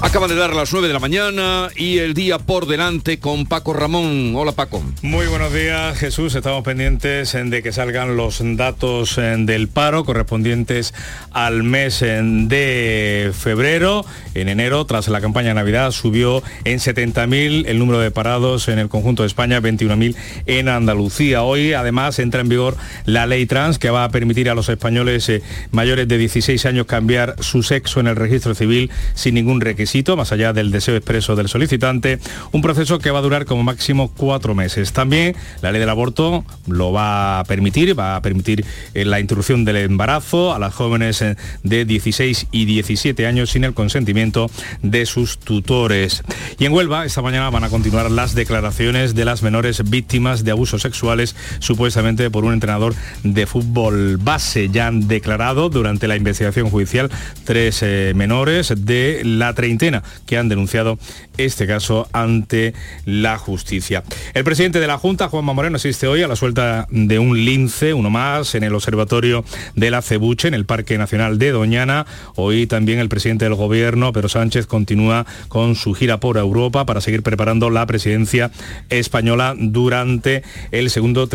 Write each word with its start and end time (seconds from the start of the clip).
Acaba 0.00 0.28
de 0.28 0.36
dar 0.36 0.54
las 0.54 0.72
9 0.72 0.86
de 0.86 0.94
la 0.94 1.00
mañana 1.00 1.70
y 1.74 1.98
el 1.98 2.14
día 2.14 2.38
por 2.38 2.66
delante 2.66 3.18
con 3.18 3.46
Paco 3.46 3.72
Ramón. 3.72 4.32
Hola 4.36 4.52
Paco. 4.52 4.80
Muy 5.02 5.26
buenos 5.26 5.52
días 5.52 5.98
Jesús, 5.98 6.36
estamos 6.36 6.62
pendientes 6.62 7.32
de 7.32 7.62
que 7.64 7.72
salgan 7.72 8.16
los 8.16 8.40
datos 8.56 9.16
del 9.16 9.66
paro 9.66 10.04
correspondientes 10.04 10.94
al 11.32 11.64
mes 11.64 11.98
de 11.98 13.32
febrero. 13.36 14.06
En 14.34 14.48
enero, 14.48 14.86
tras 14.86 15.08
la 15.08 15.20
campaña 15.20 15.48
de 15.48 15.54
Navidad, 15.54 15.90
subió 15.90 16.44
en 16.64 16.78
70.000 16.78 17.64
el 17.66 17.78
número 17.80 17.98
de 17.98 18.12
parados 18.12 18.68
en 18.68 18.78
el 18.78 18.88
conjunto 18.88 19.24
de 19.24 19.26
España, 19.26 19.60
21.000 19.60 20.14
en 20.46 20.68
Andalucía. 20.68 21.42
Hoy 21.42 21.72
además 21.72 22.20
entra 22.20 22.40
en 22.40 22.48
vigor 22.48 22.76
la 23.04 23.26
ley 23.26 23.46
trans 23.46 23.80
que 23.80 23.90
va 23.90 24.04
a 24.04 24.10
permitir 24.10 24.48
a 24.48 24.54
los 24.54 24.68
españoles 24.68 25.28
eh, 25.28 25.42
mayores 25.72 26.06
de 26.06 26.18
16 26.18 26.66
años 26.66 26.86
cambiar 26.86 27.34
su 27.40 27.64
sexo 27.64 27.98
en 27.98 28.06
el 28.06 28.14
registro 28.14 28.54
civil 28.54 28.90
sin 29.14 29.34
ningún 29.34 29.60
requisito 29.60 29.87
más 30.16 30.32
allá 30.32 30.52
del 30.52 30.70
deseo 30.70 30.96
expreso 30.96 31.34
del 31.34 31.48
solicitante, 31.48 32.18
un 32.52 32.60
proceso 32.60 32.98
que 32.98 33.10
va 33.10 33.20
a 33.20 33.22
durar 33.22 33.46
como 33.46 33.62
máximo 33.62 34.12
cuatro 34.14 34.54
meses. 34.54 34.92
También 34.92 35.34
la 35.62 35.72
ley 35.72 35.80
del 35.80 35.88
aborto 35.88 36.44
lo 36.66 36.92
va 36.92 37.40
a 37.40 37.44
permitir, 37.44 37.98
va 37.98 38.16
a 38.16 38.22
permitir 38.22 38.66
eh, 38.92 39.04
la 39.04 39.18
interrupción 39.18 39.64
del 39.64 39.76
embarazo 39.76 40.52
a 40.54 40.58
las 40.58 40.74
jóvenes 40.74 41.22
eh, 41.22 41.36
de 41.62 41.86
16 41.86 42.48
y 42.52 42.66
17 42.66 43.26
años 43.26 43.50
sin 43.50 43.64
el 43.64 43.72
consentimiento 43.72 44.50
de 44.82 45.06
sus 45.06 45.38
tutores. 45.38 46.22
Y 46.58 46.66
en 46.66 46.72
Huelva, 46.72 47.06
esta 47.06 47.22
mañana 47.22 47.48
van 47.48 47.64
a 47.64 47.70
continuar 47.70 48.10
las 48.10 48.34
declaraciones 48.34 49.14
de 49.14 49.24
las 49.24 49.42
menores 49.42 49.88
víctimas 49.88 50.44
de 50.44 50.50
abusos 50.50 50.82
sexuales, 50.82 51.34
supuestamente 51.60 52.30
por 52.30 52.44
un 52.44 52.52
entrenador 52.52 52.94
de 53.22 53.46
fútbol 53.46 54.18
base. 54.18 54.68
Ya 54.68 54.88
han 54.88 55.08
declarado 55.08 55.70
durante 55.70 56.08
la 56.08 56.16
investigación 56.16 56.68
judicial 56.68 57.10
tres 57.44 57.80
eh, 57.82 58.12
menores 58.14 58.72
de 58.76 59.22
la 59.24 59.54
30 59.54 59.77
que 60.26 60.36
han 60.36 60.48
denunciado 60.48 60.98
este 61.36 61.66
caso 61.66 62.08
ante 62.12 62.74
la 63.04 63.38
justicia. 63.38 64.02
El 64.34 64.44
presidente 64.44 64.80
de 64.80 64.86
la 64.86 64.98
Junta, 64.98 65.28
Juanma 65.28 65.52
Moreno, 65.52 65.76
asiste 65.76 66.06
hoy 66.06 66.22
a 66.22 66.28
la 66.28 66.36
suelta 66.36 66.86
de 66.90 67.18
un 67.18 67.44
lince, 67.44 67.94
uno 67.94 68.10
más, 68.10 68.54
en 68.54 68.64
el 68.64 68.74
observatorio 68.74 69.44
de 69.76 69.90
la 69.90 70.02
Cebuche, 70.02 70.48
en 70.48 70.54
el 70.54 70.66
Parque 70.66 70.98
Nacional 70.98 71.38
de 71.38 71.52
Doñana. 71.52 72.06
Hoy 72.34 72.66
también 72.66 72.98
el 72.98 73.08
presidente 73.08 73.44
del 73.44 73.54
Gobierno, 73.54 74.12
Pedro 74.12 74.28
Sánchez, 74.28 74.66
continúa 74.66 75.26
con 75.48 75.76
su 75.76 75.94
gira 75.94 76.18
por 76.18 76.36
Europa 76.36 76.84
para 76.84 77.00
seguir 77.00 77.22
preparando 77.22 77.70
la 77.70 77.86
presidencia 77.86 78.50
española 78.90 79.54
durante 79.56 80.42
el 80.72 80.90
segundo 80.90 81.28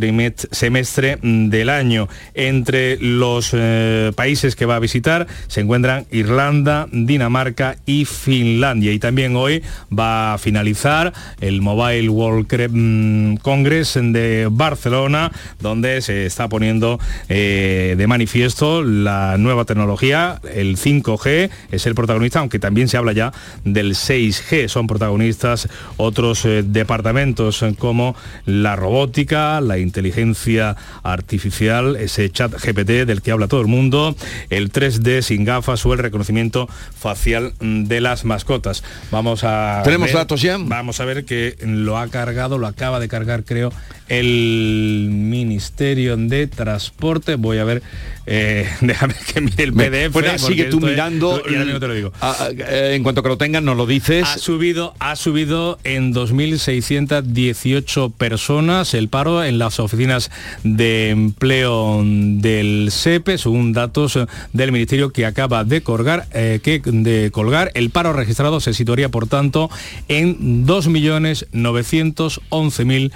semestre 0.52 1.18
del 1.22 1.70
año. 1.70 2.10
Entre 2.34 2.98
los 2.98 3.52
eh, 3.54 4.12
países 4.16 4.56
que 4.56 4.66
va 4.66 4.76
a 4.76 4.80
visitar 4.80 5.28
se 5.48 5.62
encuentran 5.62 6.06
Irlanda, 6.12 6.88
Dinamarca 6.92 7.78
y 7.86 8.06
Finlandia 8.06 8.33
Finlandia. 8.34 8.92
Y 8.92 8.98
también 8.98 9.36
hoy 9.36 9.62
va 9.96 10.34
a 10.34 10.38
finalizar 10.40 11.14
el 11.40 11.62
Mobile 11.62 12.10
World 12.10 12.48
mm, 12.72 13.36
Congress 13.44 14.00
de 14.02 14.48
Barcelona, 14.50 15.32
donde 15.60 16.02
se 16.02 16.26
está 16.26 16.50
poniendo 16.50 17.00
eh, 17.30 17.94
de 17.96 18.08
manifiesto 18.08 18.82
la 18.82 19.38
nueva 19.38 19.66
tecnología, 19.66 20.42
el 20.52 20.78
5G 20.78 21.52
es 21.72 21.86
el 21.86 21.94
protagonista, 21.94 22.40
aunque 22.40 22.58
también 22.58 22.88
se 22.88 22.98
habla 22.98 23.12
ya 23.12 23.32
del 23.66 23.94
6G. 23.94 24.68
Son 24.68 24.88
protagonistas 24.88 25.70
otros 25.98 26.44
eh, 26.46 26.64
departamentos 26.66 27.64
como 27.78 28.16
la 28.48 28.76
robótica, 28.76 29.62
la 29.62 29.78
inteligencia 29.78 30.76
artificial, 31.04 31.98
ese 31.98 32.32
chat 32.32 32.52
GPT 32.52 33.06
del 33.06 33.22
que 33.22 33.30
habla 33.30 33.48
todo 33.48 33.62
el 33.62 33.68
mundo, 33.68 34.16
el 34.50 34.72
3D 34.72 35.22
sin 35.22 35.46
gafas 35.46 35.86
o 35.86 35.94
el 35.94 36.00
reconocimiento 36.00 36.68
facial 36.98 37.54
de 37.60 38.02
las 38.02 38.23
mascotas. 38.26 38.84
Vamos 39.12 39.44
a... 39.44 39.82
¿Tenemos 39.84 40.12
datos 40.12 40.42
ya? 40.42 40.58
Vamos 40.60 41.00
a 41.00 41.06
ver 41.06 41.26
que 41.26 41.56
lo 41.62 41.98
ha 41.98 42.08
cargado, 42.08 42.58
lo 42.58 42.68
acaba 42.68 43.00
de 43.00 43.08
cargar 43.08 43.44
creo 43.44 43.72
el 44.10 45.10
Ministerio 45.12 46.18
de 46.18 46.48
Transporte. 46.48 47.36
Voy 47.36 47.58
a 47.58 47.64
ver, 47.64 47.82
eh, 48.26 48.70
déjame 48.82 49.14
que 49.34 49.42
mire 49.42 49.64
el 49.64 49.74
PDF. 49.74 50.14
Bueno, 50.14 50.38
sigue 50.38 50.66
tú 50.66 50.80
mirando. 50.80 51.42
te 51.42 51.88
lo 51.88 51.94
digo. 51.94 52.14
Eh, 52.58 52.94
en 52.96 53.04
cuanto 53.04 53.22
que 53.24 53.30
lo 53.30 53.38
tengan, 53.38 53.64
nos 53.66 53.78
lo 53.78 53.86
dices. 53.86 54.26
Ha 54.26 54.38
subido, 54.38 54.96
ha 55.00 55.16
subido 55.16 55.80
en 55.84 56.14
2.618 56.14 58.14
personas 58.14 58.94
el 58.94 59.10
paro 59.10 59.44
en 59.44 59.58
las 59.60 59.80
oficinas 59.80 60.32
de 60.64 61.10
empleo 61.10 62.02
del 62.04 62.90
SEPE, 62.92 63.38
según 63.38 63.74
datos 63.74 64.18
del 64.54 64.72
Ministerio 64.72 65.12
que 65.12 65.26
acaba 65.26 65.66
de 65.66 65.82
colgar, 65.82 66.28
eh, 66.34 66.60
que, 66.64 66.80
de 66.80 67.32
colgar. 67.32 67.72
El 67.74 67.90
paro 67.90 68.14
registrado 68.14 68.60
se 68.60 68.74
situaría, 68.74 69.10
por 69.10 69.28
tanto, 69.28 69.72
en 70.08 70.66
2.911.000 70.66 73.12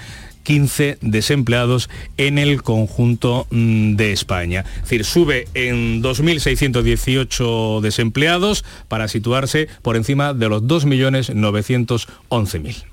15 0.48 0.98
desempleados 1.02 1.90
en 2.16 2.38
el 2.38 2.62
conjunto 2.62 3.46
mm, 3.50 3.96
de 3.96 4.12
España. 4.12 4.64
Es 4.76 4.84
decir, 4.84 5.04
sube 5.04 5.46
en 5.52 6.02
2.618 6.02 7.82
desempleados 7.82 8.64
para 8.88 9.08
situarse 9.08 9.68
por 9.82 9.96
encima 9.96 10.32
de 10.32 10.48
los 10.48 10.62
2.911.000. 10.62 12.84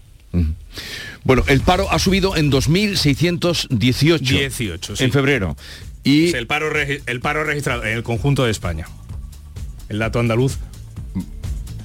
Bueno, 1.23 1.45
el 1.47 1.61
paro 1.61 1.89
ha 1.89 1.97
subido 1.97 2.35
en 2.35 2.51
2.618 2.51 4.19
18, 4.19 4.95
en 4.99 5.13
febrero. 5.13 5.55
Y 6.03 6.35
el 6.35 6.47
paro, 6.47 6.69
el 6.75 7.21
paro 7.21 7.45
registrado 7.45 7.85
en 7.85 7.95
el 7.95 8.03
conjunto 8.03 8.43
de 8.43 8.51
España. 8.51 8.89
El 9.87 9.99
dato 9.99 10.19
andaluz. 10.19 10.57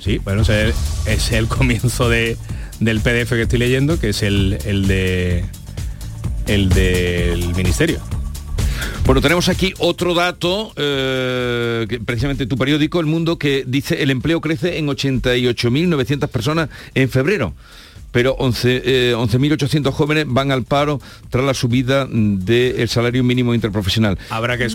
Sí, 0.01 0.19
bueno, 0.19 0.43
es 0.43 0.75
el, 1.31 1.47
comienzo 1.47 2.09
de, 2.09 2.37
del 2.81 3.03
PDF 3.03 3.31
que 3.31 3.43
estoy 3.43 3.61
leyendo, 3.61 4.01
que 4.01 4.09
es 4.09 4.25
el, 4.25 4.59
el 4.65 4.89
de 4.89 5.45
el 6.47 6.69
del 6.69 7.55
Ministerio. 7.55 8.01
Bueno, 9.05 9.21
tenemos 9.21 9.49
aquí 9.49 9.75
otro 9.79 10.15
dato, 10.15 10.73
eh, 10.77 11.87
precisamente 12.05 12.47
tu 12.47 12.57
periódico, 12.57 13.01
El 13.01 13.07
Mundo, 13.07 13.39
que 13.39 13.65
dice 13.67 14.03
el 14.03 14.11
empleo 14.11 14.41
crece 14.41 14.79
en 14.79 14.87
88.900 14.87 16.29
personas 16.29 16.69
en 16.95 17.09
febrero 17.09 17.55
pero 18.13 18.37
11.800 18.39 19.89
eh, 19.89 19.93
jóvenes 19.93 20.25
van 20.29 20.51
al 20.51 20.65
paro 20.65 21.01
tras 21.31 21.45
la 21.45 21.55
subida 21.55 22.07
del 22.11 22.89
salario 22.89 23.23
mínimo 23.25 23.55
interprofesional. 23.55 24.19
Habrá 24.31 24.59
que 24.59 24.69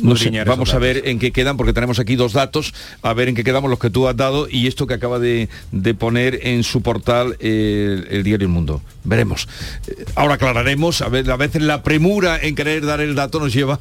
Vamos 0.46 0.73
a 0.73 0.79
ver 0.79 1.03
en 1.06 1.19
qué 1.19 1.31
quedan, 1.31 1.57
porque 1.57 1.73
tenemos 1.73 2.00
aquí 2.00 2.16
dos 2.16 2.34
datos, 2.34 2.73
a 3.01 3.13
ver 3.13 3.29
en 3.29 3.35
qué 3.35 3.44
quedamos 3.44 3.69
los 3.69 3.79
que 3.79 3.90
tú 3.90 4.07
has 4.07 4.16
dado 4.16 4.47
y 4.50 4.68
esto 4.68 4.88
que 4.88 4.94
acaba 4.94 5.19
de, 5.19 5.50
poner 5.97 6.40
en 6.44 6.63
su 6.63 6.81
portal 6.81 7.38
eh, 7.40 8.06
el 8.09 8.23
diario 8.23 8.46
El 8.46 8.53
Mundo. 8.53 8.81
Veremos. 9.03 9.47
Eh, 9.88 10.06
ahora 10.16 10.35
aclararemos, 10.35 11.02
a, 11.02 11.09
ver, 11.09 11.29
a 11.29 11.38
veces 11.38 11.62
la 11.62 11.84
premura 11.84 12.40
en 12.41 12.56
querer 12.56 12.85
dar 12.85 13.02
el 13.02 13.16
dato 13.16 13.40
nos 13.40 13.53
lleva 13.53 13.79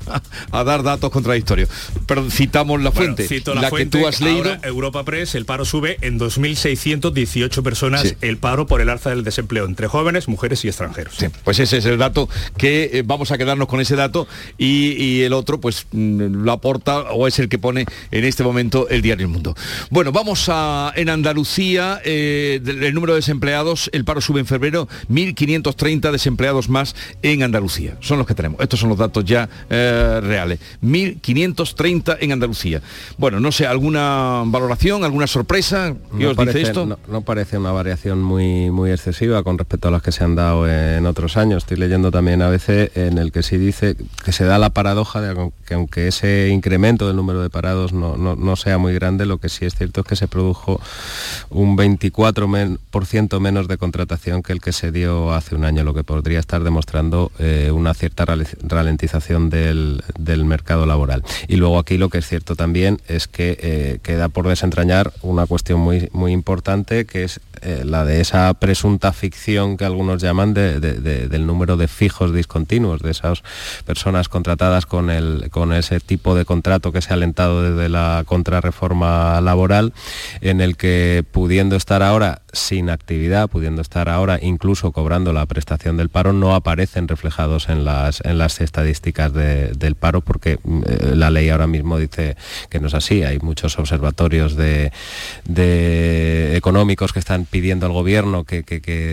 a, 0.50 0.64
dar 0.64 0.82
datos 0.82 1.10
contradictorios. 1.10 1.68
Pero 2.06 2.30
citamos 2.30 2.82
la 2.82 2.92
fuente, 2.92 3.26
la, 3.54 3.70
que 3.70 3.86
tú 3.86 4.06
has 4.06 4.20
leído. 4.20 4.56
Europa 4.62 5.04
Press, 5.04 5.34
el 5.34 5.44
paro 5.44 5.64
sube 5.64 5.98
en 6.00 6.18
2.618 6.18 7.62
personas, 7.62 8.16
el 8.20 8.36
paro 8.36 8.66
por 8.66 8.80
el 8.80 8.88
alza 8.88 9.10
del 9.10 9.24
desempleo 9.24 9.43
empleo 9.44 9.66
entre 9.66 9.88
jóvenes, 9.88 10.28
mujeres 10.28 10.64
y 10.64 10.68
extranjeros. 10.68 11.16
pues 11.44 11.58
ese 11.58 11.78
es 11.78 11.84
el 11.84 11.98
dato 11.98 12.28
que 12.56 12.90
eh, 12.92 13.02
vamos 13.04 13.30
a 13.30 13.38
quedarnos 13.38 13.68
con 13.68 13.80
ese 13.80 13.96
dato 13.96 14.26
y, 14.58 15.22
el 15.22 15.32
otro 15.32 15.60
pues 15.60 15.86
mm, 15.92 16.44
lo 16.44 16.52
aporta 16.52 17.12
o 17.12 17.26
es 17.26 17.38
el 17.38 17.48
que 17.48 17.58
pone 17.58 17.86
en 18.10 18.24
este 18.24 18.42
momento 18.42 18.88
el 18.88 19.02
diario 19.02 19.26
El 19.26 19.32
Mundo. 19.32 19.54
Bueno, 19.90 20.12
vamos 20.12 20.48
a 20.48 20.92
en 20.96 21.08
Andalucía, 21.08 22.00
eh, 22.04 22.60
el 22.64 22.94
número 22.94 23.14
de 23.14 23.18
desempleados, 23.18 23.90
el 23.92 24.04
paro 24.04 24.20
sube 24.20 24.40
en 24.40 24.46
febrero, 24.46 24.88
1.530 25.10 26.10
desempleados 26.10 26.68
más 26.68 26.94
en 27.22 27.42
Andalucía. 27.42 27.96
Son 28.00 28.18
los 28.18 28.26
que 28.26 28.34
tenemos. 28.34 28.60
Estos 28.60 28.80
son 28.80 28.88
los 28.88 28.98
datos 28.98 29.24
ya 29.24 29.48
eh, 29.70 30.20
reales. 30.22 30.58
1.530 30.82 32.18
en 32.20 32.32
Andalucía. 32.32 32.82
Bueno, 33.18 33.40
no 33.40 33.52
sé, 33.52 33.66
¿alguna 33.66 34.42
valoración, 34.46 35.04
alguna 35.04 35.26
sorpresa? 35.26 35.94
¿Qué 36.18 36.26
os 36.26 36.36
dice 36.36 36.62
esto? 36.62 36.86
No, 36.86 36.98
no, 37.08 37.20
parece 37.22 37.58
una 37.58 37.72
variación 37.72 38.22
muy, 38.22 38.70
muy 38.70 38.90
excesiva 38.90 39.33
con 39.42 39.58
respecto 39.58 39.88
a 39.88 39.90
las 39.90 40.02
que 40.02 40.12
se 40.12 40.24
han 40.24 40.34
dado 40.34 40.68
en 40.68 41.06
otros 41.06 41.36
años. 41.36 41.64
Estoy 41.64 41.76
leyendo 41.76 42.10
también 42.10 42.42
a 42.42 42.48
veces 42.48 42.90
en 42.96 43.18
el 43.18 43.32
que 43.32 43.42
sí 43.42 43.56
dice 43.58 43.96
que 44.24 44.32
se 44.32 44.44
da 44.44 44.58
la 44.58 44.70
paradoja 44.70 45.20
de 45.20 45.50
que 45.66 45.74
aunque 45.74 46.08
ese 46.08 46.48
incremento 46.50 47.06
del 47.06 47.16
número 47.16 47.42
de 47.42 47.50
parados 47.50 47.92
no, 47.92 48.56
sea 48.56 48.78
muy 48.78 48.94
grande, 48.94 49.26
lo 49.26 49.38
que 49.38 49.48
sí 49.48 49.64
es 49.64 49.74
cierto 49.74 50.02
es 50.02 50.06
que 50.06 50.16
se 50.16 50.28
produjo 50.28 50.80
un 51.50 51.76
24% 51.76 53.40
menos 53.40 53.68
de 53.68 53.78
contratación 53.78 54.42
que 54.42 54.52
el 54.52 54.60
que 54.60 54.72
se 54.72 54.92
dio 54.92 55.32
hace 55.32 55.54
un 55.54 55.64
año, 55.64 55.84
lo 55.84 55.94
que 55.94 56.04
podría 56.04 56.38
estar 56.38 56.62
demostrando 56.62 57.32
eh, 57.38 57.70
una 57.72 57.94
cierta 57.94 58.24
ralentización 58.24 59.50
del, 59.50 60.02
mercado 60.44 60.84
laboral. 60.84 61.24
Y 61.48 61.56
luego 61.56 61.78
aquí 61.78 61.96
lo 61.96 62.10
que 62.10 62.18
es 62.18 62.28
cierto 62.28 62.54
también 62.54 63.00
es 63.08 63.28
que 63.28 63.56
eh, 63.60 63.98
queda 64.02 64.28
por 64.28 64.46
desentrañar 64.46 65.12
una 65.22 65.46
cuestión 65.46 65.80
muy, 65.80 66.08
muy 66.12 66.32
importante 66.32 67.06
que 67.06 67.24
es 67.24 67.40
la 67.84 68.04
de 68.04 68.20
esa 68.20 68.52
presunta 68.52 69.12
ficción 69.24 69.78
que 69.78 69.86
algunos 69.86 70.20
llaman 70.20 70.52
del 70.52 71.46
número 71.46 71.78
de 71.78 71.88
fijos 71.88 72.34
discontinuos, 72.34 73.00
de 73.00 73.12
esas 73.12 73.42
personas 73.86 74.28
contratadas 74.28 74.84
con, 74.84 75.08
el, 75.08 75.48
con 75.50 75.72
ese 75.72 75.98
tipo 75.98 76.34
de 76.34 76.44
contrato 76.44 76.92
que 76.92 77.00
se 77.00 77.10
ha 77.10 77.16
alentado 77.16 77.62
desde 77.62 77.88
la 77.88 78.22
contrarreforma 78.26 79.40
laboral, 79.40 79.94
en 80.42 80.60
el 80.60 80.76
que 80.76 81.24
pudiendo 81.32 81.74
estar 81.74 82.02
ahora 82.02 82.42
sin 82.52 82.90
actividad, 82.90 83.48
pudiendo 83.48 83.80
estar 83.80 84.10
ahora 84.10 84.38
incluso 84.40 84.92
cobrando 84.92 85.32
la 85.32 85.46
prestación 85.46 85.96
del 85.96 86.10
paro, 86.10 86.34
no 86.34 86.54
aparecen 86.54 87.08
reflejados 87.08 87.70
en 87.70 87.86
las, 87.86 88.20
en 88.24 88.36
las 88.36 88.60
estadísticas 88.60 89.32
del 89.32 89.94
paro, 89.94 90.20
porque 90.20 90.52
eh, 90.52 91.12
la 91.14 91.30
ley 91.30 91.48
ahora 91.48 91.66
mismo 91.66 91.98
dice 91.98 92.36
que 92.68 92.78
no 92.78 92.88
es 92.88 92.94
así. 92.94 93.22
Hay 93.22 93.38
muchos 93.38 93.78
observatorios 93.78 94.54
de, 94.56 94.92
económicos 96.56 97.12
que 97.12 97.18
están 97.18 97.46
pidiendo 97.46 97.86
al 97.86 97.92
gobierno 97.92 98.44
que, 98.44 98.62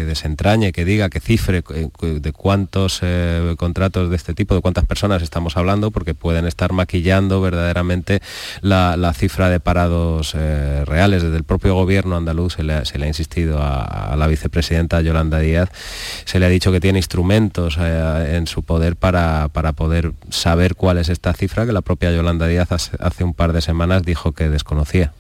desentrañe, 0.06 0.72
que 0.72 0.86
diga, 0.86 1.10
que 1.10 1.20
cifre 1.20 1.64
eh, 1.74 1.90
de 2.20 2.32
cuántos 2.32 3.00
eh, 3.02 3.56
contratos 3.58 4.10
de 4.10 4.16
este 4.16 4.34
tipo, 4.34 4.56
de 4.56 4.62
cuántas 4.62 4.86
personas 4.86 5.22
estamos 5.22 5.58
hablando, 5.58 5.92
porque 5.92 6.14
pueden 6.14 6.46
estar 6.46 6.74
maquillando 6.74 7.42
verdaderamente 7.42 8.22
la, 8.62 9.14
cifra 9.14 9.50
de 9.50 9.60
parados 9.60 10.34
reales. 10.34 11.22
Desde 11.22 11.36
el 11.38 11.44
propio 11.44 11.76
gobierno 11.76 12.16
andaluz 12.16 12.54
se 12.54 12.64
le, 12.64 12.74
ha 12.74 13.08
insistido 13.08 13.60
a, 13.62 14.16
la 14.18 14.28
vicepresidenta 14.28 15.02
Yolanda 15.02 15.40
Díaz, 15.40 15.70
se 16.26 16.40
le 16.40 16.46
ha 16.46 16.50
dicho 16.50 16.72
que 16.72 16.80
tiene 16.80 17.00
instrumentos 17.00 17.78
en 17.78 18.48
su 18.48 18.64
poder 18.64 18.96
para, 18.96 19.50
para 19.50 19.74
poder 19.74 20.14
saber 20.30 20.76
cuál 20.76 20.98
es 20.98 21.10
esta 21.10 21.34
cifra 21.34 21.66
que 21.66 21.74
la 21.74 21.82
propia 21.82 22.12
Yolanda 22.12 22.48
Díaz 22.48 22.72
hace, 22.72 23.24
un 23.24 23.34
par 23.34 23.54
de 23.54 23.62
semanas 23.62 24.04
dijo 24.04 24.32
que 24.32 24.50
desconocía. 24.50 25.14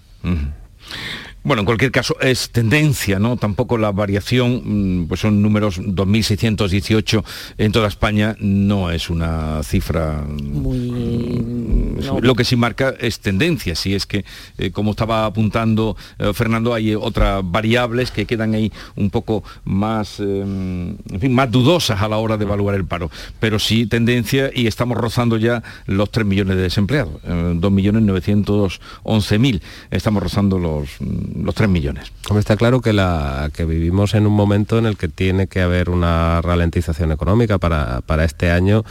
Bueno, 1.44 1.62
en 1.62 1.66
cualquier 1.66 1.92
caso 1.92 2.16
es 2.22 2.52
tendencia, 2.52 3.18
¿no? 3.18 3.36
Tampoco 3.36 3.80
la 3.80 3.92
variación, 3.92 5.04
mm, 5.04 5.08
pues 5.08 5.22
son 5.22 5.42
números 5.42 5.82
2.618 5.82 7.24
en 7.58 7.72
toda 7.72 7.88
España, 7.88 8.36
no 8.40 8.92
es 8.92 9.10
una 9.10 9.64
cifra... 9.64 10.24
Muy... 10.28 10.78
Mm, 10.78 12.20
lo 12.22 12.36
que 12.36 12.44
sí 12.44 12.56
marca 12.56 12.94
es 13.00 13.22
tendencia, 13.22 13.74
si 13.74 13.96
es 13.96 14.06
que, 14.06 14.24
eh, 14.60 14.70
como 14.70 14.92
estaba 14.92 15.26
apuntando 15.26 15.98
eh, 16.20 16.32
Fernando, 16.34 16.76
hay 16.76 16.94
otras 16.94 17.42
variables 17.44 18.12
que 18.12 18.28
quedan 18.28 18.54
ahí 18.54 18.72
un 18.96 19.10
poco 19.10 19.44
más, 19.66 20.20
eh, 20.20 20.42
en 20.42 21.20
fin, 21.20 21.34
más 21.34 21.50
dudosas 21.50 22.04
a 22.04 22.08
la 22.08 22.18
hora 22.18 22.38
de 22.38 22.46
evaluar 22.46 22.76
el 22.76 22.86
paro. 22.86 23.10
Pero 23.40 23.58
sí 23.58 23.88
tendencia 23.88 24.52
y 24.54 24.68
estamos 24.68 24.96
rozando 24.96 25.38
ya 25.38 25.64
los 25.88 26.12
3 26.12 26.24
millones 26.24 26.58
de 26.58 26.64
desempleados, 26.64 27.20
2.911.000. 27.24 29.62
Estamos 29.90 30.22
rozando 30.22 30.60
los 30.60 31.00
los 31.36 31.56
3 31.56 31.70
millones. 31.70 32.12
Como 32.28 32.40
está 32.40 32.56
claro 32.56 32.82
que, 32.82 32.94
la, 32.94 33.50
que 33.54 33.66
vivimos 33.66 34.14
en 34.14 34.28
un 34.28 34.34
momento 34.34 34.78
en 34.78 34.86
el 34.86 34.98
que 34.98 35.08
tiene 35.08 35.48
que 35.48 35.62
haber 35.62 35.90
una 35.90 36.42
ralentización 36.42 37.12
económica 37.12 37.58
para, 37.58 38.02
este 38.24 38.52
año. 38.52 38.84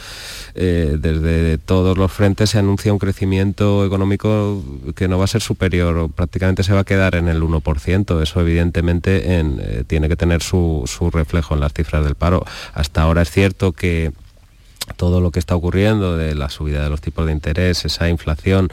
Eh, 0.55 0.97
desde 0.99 1.57
todos 1.57 1.97
los 1.97 2.11
frentes 2.11 2.49
se 2.49 2.59
anuncia 2.59 2.91
un 2.91 2.99
crecimiento 2.99 3.85
económico 3.85 4.63
que 4.95 5.07
no 5.07 5.17
va 5.17 5.25
a 5.25 5.27
ser 5.27 5.41
superior, 5.41 6.11
prácticamente 6.11 6.63
se 6.63 6.73
va 6.73 6.81
a 6.81 6.83
quedar 6.83 7.15
en 7.15 7.27
el 7.27 7.41
1%. 7.41 8.21
Eso 8.21 8.41
evidentemente 8.41 9.21
eh, 9.25 9.83
tiene 9.87 10.09
que 10.09 10.15
tener 10.15 10.41
su, 10.41 10.83
su 10.85 11.09
reflejo 11.09 11.53
en 11.53 11.61
las 11.61 11.73
cifras 11.73 12.03
del 12.03 12.15
paro. 12.15 12.45
Hasta 12.73 13.03
ahora 13.03 13.21
es 13.21 13.31
cierto 13.31 13.71
que 13.71 14.11
todo 14.95 15.21
lo 15.21 15.31
que 15.31 15.39
está 15.39 15.55
ocurriendo 15.55 16.17
de 16.17 16.35
la 16.35 16.49
subida 16.49 16.83
de 16.83 16.89
los 16.89 17.01
tipos 17.01 17.25
de 17.25 17.31
interés, 17.31 17.85
esa 17.85 18.09
inflación, 18.09 18.69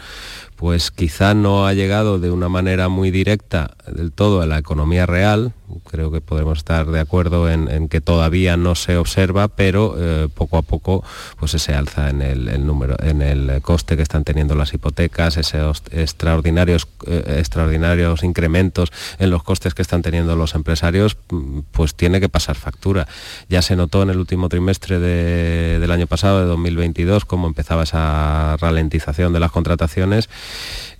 pues 0.58 0.90
quizá 0.90 1.34
no 1.34 1.68
ha 1.68 1.72
llegado 1.72 2.18
de 2.18 2.32
una 2.32 2.48
manera 2.48 2.88
muy 2.88 3.12
directa 3.12 3.76
del 3.86 4.10
todo 4.10 4.40
a 4.40 4.46
la 4.46 4.58
economía 4.58 5.06
real, 5.06 5.52
creo 5.88 6.10
que 6.10 6.20
podemos 6.20 6.58
estar 6.58 6.86
de 6.86 6.98
acuerdo 6.98 7.48
en, 7.48 7.88
que 7.88 8.00
todavía 8.00 8.56
no 8.56 8.74
se 8.74 8.96
observa, 8.96 9.46
pero 9.46 9.94
eh, 9.96 10.28
poco 10.34 10.58
a 10.58 10.62
poco 10.62 11.04
pues 11.38 11.52
se 11.52 11.74
alza 11.74 12.10
en 12.10 12.22
el, 12.22 12.66
número, 12.66 12.96
en 13.00 13.22
el 13.22 13.62
coste 13.62 13.96
que 13.96 14.02
están 14.02 14.24
teniendo 14.24 14.56
las 14.56 14.74
hipotecas, 14.74 15.36
esos 15.36 15.82
extraordinarios, 15.92 16.88
eh, 17.06 17.36
extraordinarios 17.38 18.24
incrementos 18.24 18.90
en 19.20 19.30
los 19.30 19.44
costes 19.44 19.74
que 19.74 19.82
están 19.82 20.02
teniendo 20.02 20.34
los 20.34 20.56
empresarios, 20.56 21.16
mm, 21.30 21.60
pues 21.70 21.94
tiene 21.94 22.20
que 22.20 22.28
pasar 22.28 22.56
factura. 22.56 23.06
Ya 23.48 23.62
se 23.62 23.76
notó 23.76 24.02
en 24.02 24.10
el 24.10 24.18
último 24.18 24.48
trimestre 24.48 24.98
del 24.98 25.90
año 25.92 26.08
pasado, 26.08 26.40
de 26.40 26.46
2022, 26.46 27.24
cómo 27.24 27.46
empezaba 27.46 27.84
esa 27.84 28.56
ralentización 28.56 29.32
de 29.32 29.40
las 29.40 29.52
contrataciones 29.52 30.28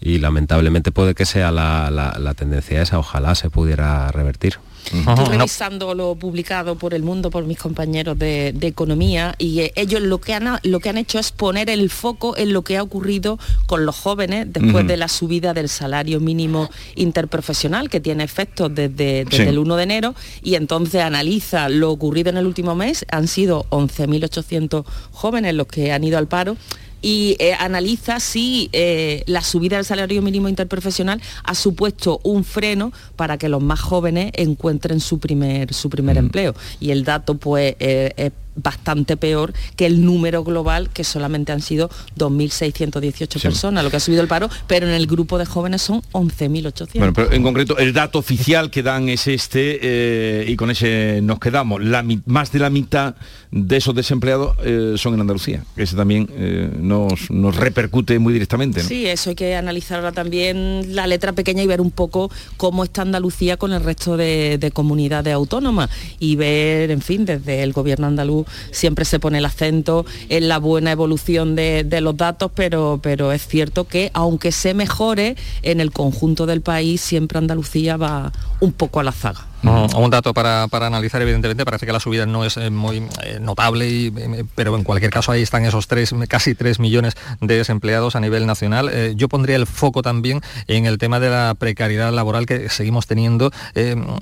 y 0.01 0.19
lamentablemente 0.19 0.93
puede 0.93 1.15
que 1.15 1.27
sea 1.27 1.51
la, 1.51 2.35
tendencia 2.37 2.83
esa, 2.83 2.99
ojalá 2.99 3.35
se 3.35 3.51
pudiera 3.51 4.11
revertir. 4.13 4.59
Estoy 4.87 5.37
revisando 5.37 5.93
lo 5.93 6.15
publicado 6.15 6.77
por 6.77 6.95
el 6.95 7.03
mundo, 7.03 7.31
por 7.31 7.45
mis 7.45 7.59
compañeros 7.59 8.19
de, 8.19 8.55
economía, 8.63 9.35
y 9.37 9.61
eh, 9.61 9.73
ellos 9.75 10.01
lo 10.01 10.19
que, 10.19 10.33
han, 10.33 10.61
lo 10.63 10.81
que 10.81 10.89
han 10.89 10.97
hecho 10.97 11.19
es 11.19 11.31
poner 11.31 11.69
el 11.69 11.91
foco 11.91 12.37
en 12.39 12.55
lo 12.55 12.63
que 12.63 12.79
ha 12.79 12.83
ocurrido 12.83 13.39
con 13.67 13.85
los 13.85 13.97
jóvenes 13.97 14.47
después 14.51 14.87
de 14.87 14.97
la 14.97 15.09
subida 15.09 15.53
del 15.53 15.69
salario 15.69 16.21
mínimo 16.21 16.71
interprofesional, 16.95 17.91
que 17.91 18.01
tiene 18.01 18.25
efectos 18.25 18.75
desde, 18.75 19.23
el 19.23 19.59
1 19.59 19.77
de 19.77 19.83
enero, 19.83 20.15
y 20.43 20.55
entonces 20.55 21.03
analiza 21.03 21.69
lo 21.69 21.91
ocurrido 21.91 22.31
en 22.31 22.39
el 22.39 22.47
último 22.47 22.75
mes. 22.75 23.05
Han 23.11 23.29
sido 23.29 23.67
11.800 23.71 24.85
jóvenes 25.13 25.55
los 25.55 25.67
que 25.67 25.93
han 25.93 26.05
ido 26.05 26.17
al 26.17 26.29
paro 26.29 26.57
y 27.03 27.37
eh, 27.39 27.55
analiza 27.55 28.21
si 28.21 28.69
eh, 28.73 29.23
la 29.27 29.43
subida 29.43 29.77
del 29.77 29.85
salario 29.85 30.23
mínimo 30.23 30.49
interprofesional 30.49 31.21
ha 31.45 31.55
supuesto 31.55 32.21
un 32.25 32.45
freno 32.45 32.93
para 33.17 33.39
que 33.39 33.49
los 33.49 33.63
más 33.63 33.81
jóvenes 33.81 34.33
encuentren 34.35 35.01
su 35.01 35.19
primer, 35.19 35.73
su 35.75 35.91
primer 35.91 36.17
mm. 36.17 36.19
empleo. 36.19 36.55
Y 36.81 36.91
el 36.91 37.05
dato 37.05 37.37
pues 37.37 37.77
eh, 37.79 38.13
es 38.17 38.33
bastante 38.63 39.17
peor 39.17 39.53
que 39.77 39.87
el 39.87 40.05
número 40.05 40.45
global, 40.45 40.91
que 40.91 41.05
solamente 41.05 41.53
han 41.53 41.63
sido 41.63 41.91
2.618 42.19 43.41
personas, 43.41 43.85
lo 43.85 43.91
que 43.91 43.97
ha 43.97 44.01
subido 44.01 44.23
el 44.23 44.29
paro, 44.29 44.49
pero 44.67 44.87
en 44.87 44.93
el 44.93 45.07
grupo 45.07 45.39
de 45.39 45.47
jóvenes 45.47 45.83
son 45.83 46.03
11.800. 46.13 46.99
Bueno, 46.99 47.13
pero 47.13 47.33
en 47.33 47.43
concreto 47.43 47.79
el 47.79 47.93
dato 47.93 48.19
oficial 48.19 48.71
que 48.71 48.83
dan 48.83 49.09
es 49.09 49.27
este 49.27 49.79
eh, 49.83 50.45
y 50.49 50.57
con 50.57 50.71
ese 50.71 51.21
nos 51.23 51.39
quedamos. 51.39 51.83
La, 51.83 52.05
más 52.27 52.53
de 52.53 52.59
la 52.59 52.71
mitad 52.71 53.15
de 53.51 53.77
esos 53.77 53.95
desempleados 53.95 54.57
eh, 54.65 54.95
son 54.97 55.15
en 55.15 55.21
Andalucía. 55.21 55.65
Ese 55.77 55.97
también 55.97 56.29
eh, 56.33 56.71
nos, 56.79 57.31
nos, 57.31 57.57
repercute 57.57 58.19
muy 58.19 58.33
directamente. 58.33 58.83
Sí, 58.83 59.07
eso 59.07 59.31
hay 59.31 59.37
que 59.37 59.57
analizar 59.57 59.99
ahora 59.99 60.13
también 60.13 60.95
la 60.95 61.07
letra 61.07 61.33
pequeña 61.33 61.63
y 61.63 61.67
ver 61.67 61.81
un 61.81 61.91
poco 61.91 62.31
cómo 62.57 62.85
está 62.85 63.03
Andalucía 63.03 63.57
con 63.57 63.73
el 63.73 63.83
resto 63.83 64.17
de, 64.17 64.59
de 64.59 64.71
comunidades 64.71 65.33
autónomas 65.35 65.91
y 66.19 66.37
ver, 66.37 66.91
en 66.91 67.01
fin, 67.01 67.25
desde 67.25 67.63
el 67.63 67.73
gobierno 67.73 68.07
andaluz 68.07 68.47
siempre 68.71 69.05
se 69.05 69.19
pone 69.19 69.39
el 69.39 69.45
acento 69.45 70.07
en 70.29 70.49
la 70.49 70.59
buena 70.59 70.93
evolución 70.93 71.57
de, 71.57 71.87
los 72.01 72.17
datos, 72.17 72.51
pero, 72.55 73.01
pero 73.03 73.33
es 73.33 73.47
cierto 73.47 73.89
que 73.89 74.11
aunque 74.15 74.53
se 74.53 74.75
mejore, 74.75 75.37
en 75.63 75.81
el 75.81 75.91
conjunto 75.91 76.47
del 76.47 76.61
país 76.61 77.01
siempre 77.01 77.39
Andalucía 77.39 77.97
va 77.97 78.33
un 78.61 78.73
poco 78.73 79.01
a 79.01 79.03
la 79.03 79.13
zaga. 79.13 79.48
Un 79.63 80.11
dato 80.11 80.33
para, 80.35 80.69
analizar, 80.71 81.21
evidentemente, 81.21 81.65
parece 81.65 81.85
que 81.85 81.93
la 81.93 81.99
subida 81.99 82.27
no 82.27 82.45
es 82.45 82.57
eh, 82.57 82.71
muy 82.71 83.03
eh, 83.25 83.39
notable, 83.41 84.07
eh, 84.07 84.45
pero 84.55 84.77
en 84.77 84.85
cualquier 84.85 85.11
caso 85.11 85.33
ahí 85.33 85.43
están 85.43 85.65
esos 85.65 85.89
tres, 85.89 86.15
casi 86.29 86.55
3 86.55 86.79
millones 86.79 87.15
de 87.41 87.57
desempleados 87.57 88.15
a 88.15 88.21
nivel 88.21 88.47
nacional. 88.47 89.17
yo 89.17 89.29
pondría 89.29 89.57
el 89.57 89.67
foco 89.67 90.03
también 90.03 90.41
en 90.69 90.87
el 90.87 90.99
tema 90.99 91.19
de 91.19 91.31
la 91.31 91.55
precariedad 91.59 92.13
laboral 92.13 92.47
que 92.47 92.69
seguimos 92.69 93.07
teniendo 93.07 93.51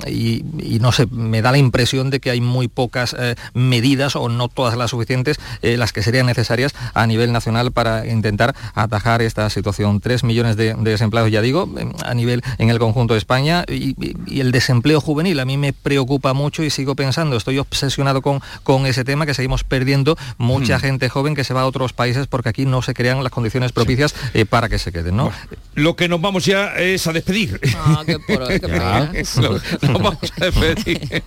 y, 0.07 0.43
no 0.81 0.93
sé, 0.93 1.07
me 1.11 1.43
da 1.43 1.52
la 1.52 1.59
impresión 1.59 2.11
de 2.11 2.21
que 2.21 2.31
hay 2.31 2.40
muy 2.40 2.69
pocas 2.69 3.14
medidas 3.52 4.16
o 4.16 4.28
no 4.28 4.49
todas 4.49 4.76
las 4.76 4.90
suficientes 4.90 5.38
las 5.62 5.93
que 5.93 6.02
serían 6.02 6.26
necesarias 6.26 6.75
a 6.95 7.07
nivel 7.07 7.33
nacional 7.33 7.73
para 7.73 8.07
intentar 8.07 8.55
atajar 8.75 9.23
esta 9.23 9.50
situación. 9.50 10.00
3 10.00 10.25
millones 10.25 10.57
de, 10.57 10.75
desempleados, 10.75 11.31
ya 11.31 11.43
digo, 11.43 11.69
a 12.05 12.14
nivel 12.14 12.43
en 12.59 12.71
el 12.71 12.78
conjunto 12.78 13.14
de 13.14 13.19
España 13.19 13.64
y 13.69 14.40
el 14.40 14.52
desempleo 14.52 15.00
juvenil 15.00 15.25
a 15.38 15.45
mí 15.45 15.56
me 15.56 15.73
preocupa 15.73 16.33
mucho 16.33 16.62
y 16.62 16.71
sigo 16.71 16.95
pensando, 16.95 17.37
estoy 17.37 17.59
obsesionado 17.59 18.23
con, 18.23 18.40
con 18.62 18.87
ese 18.87 19.04
tema, 19.04 19.26
que 19.26 19.35
seguimos 19.35 19.64
perdiendo 19.64 20.16
mucha 20.38 20.78
hmm. 20.78 20.80
gente 20.80 21.09
joven 21.09 21.35
que 21.35 21.45
se 21.45 21.54
va 21.54 21.62
a 21.62 21.66
otros 21.66 21.92
países 21.92 22.26
porque 22.26 22.49
aquí 22.49 22.66
no 22.66 22.83
se 22.83 22.95
crean 22.95 23.23
las 23.23 23.33
condiciones 23.33 23.73
propicias 23.73 24.14
eh, 24.35 24.45
para 24.47 24.68
que 24.68 24.78
se 24.78 24.92
queden. 24.92 25.16
¿no? 25.16 25.33
lo 25.75 25.95
que 25.95 26.09
nos 26.09 26.21
vamos 26.21 26.45
ya 26.45 26.75
es 26.75 27.06
a 27.06 27.12
despedir. 27.12 27.61
Ah, 27.76 28.02
qué 28.04 28.16
vamos 29.83 30.16
a 30.40 30.45
despedir. 30.45 31.23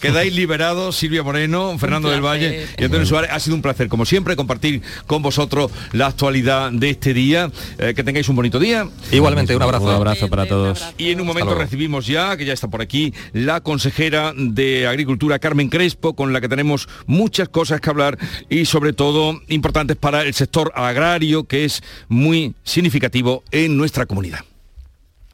quedáis 0.00 0.34
liberados, 0.34 0.96
Silvia 0.96 1.22
Moreno, 1.22 1.76
Fernando 1.78 2.08
del 2.08 2.20
Valle 2.20 2.66
y 2.78 2.84
Antonio 2.84 3.06
Suárez. 3.06 3.30
Ha 3.32 3.40
sido 3.40 3.56
un 3.56 3.62
placer, 3.62 3.88
como 3.88 4.06
siempre, 4.06 4.36
compartir 4.36 4.82
con 5.06 5.22
vosotros 5.22 5.72
la 5.92 6.06
actualidad 6.06 6.70
de 6.70 6.90
este 6.90 7.12
día. 7.12 7.50
Eh, 7.78 7.92
que 7.94 8.04
tengáis 8.04 8.28
un 8.28 8.36
bonito 8.36 8.58
día. 8.58 8.88
Igualmente, 9.10 9.54
un 9.56 9.62
abrazo. 9.62 9.84
Un 9.84 9.90
abrazo 9.90 10.28
para 10.28 10.46
todos. 10.46 10.84
Y 10.96 11.10
en 11.10 11.20
un 11.20 11.26
momento 11.26 11.54
recibimos 11.54 12.06
ya, 12.06 12.36
que 12.36 12.44
ya 12.44 12.52
está 12.52 12.68
por 12.68 12.80
aquí, 12.80 13.05
la 13.32 13.60
consejera 13.60 14.32
de 14.36 14.86
Agricultura, 14.86 15.38
Carmen 15.38 15.68
Crespo, 15.68 16.14
con 16.14 16.32
la 16.32 16.40
que 16.40 16.48
tenemos 16.48 16.88
muchas 17.06 17.48
cosas 17.48 17.80
que 17.80 17.90
hablar 17.90 18.18
y 18.48 18.64
sobre 18.64 18.92
todo 18.92 19.40
importantes 19.48 19.96
para 19.96 20.22
el 20.22 20.34
sector 20.34 20.72
agrario, 20.74 21.44
que 21.44 21.64
es 21.64 21.82
muy 22.08 22.54
significativo 22.64 23.42
en 23.50 23.76
nuestra 23.76 24.06
comunidad. 24.06 24.40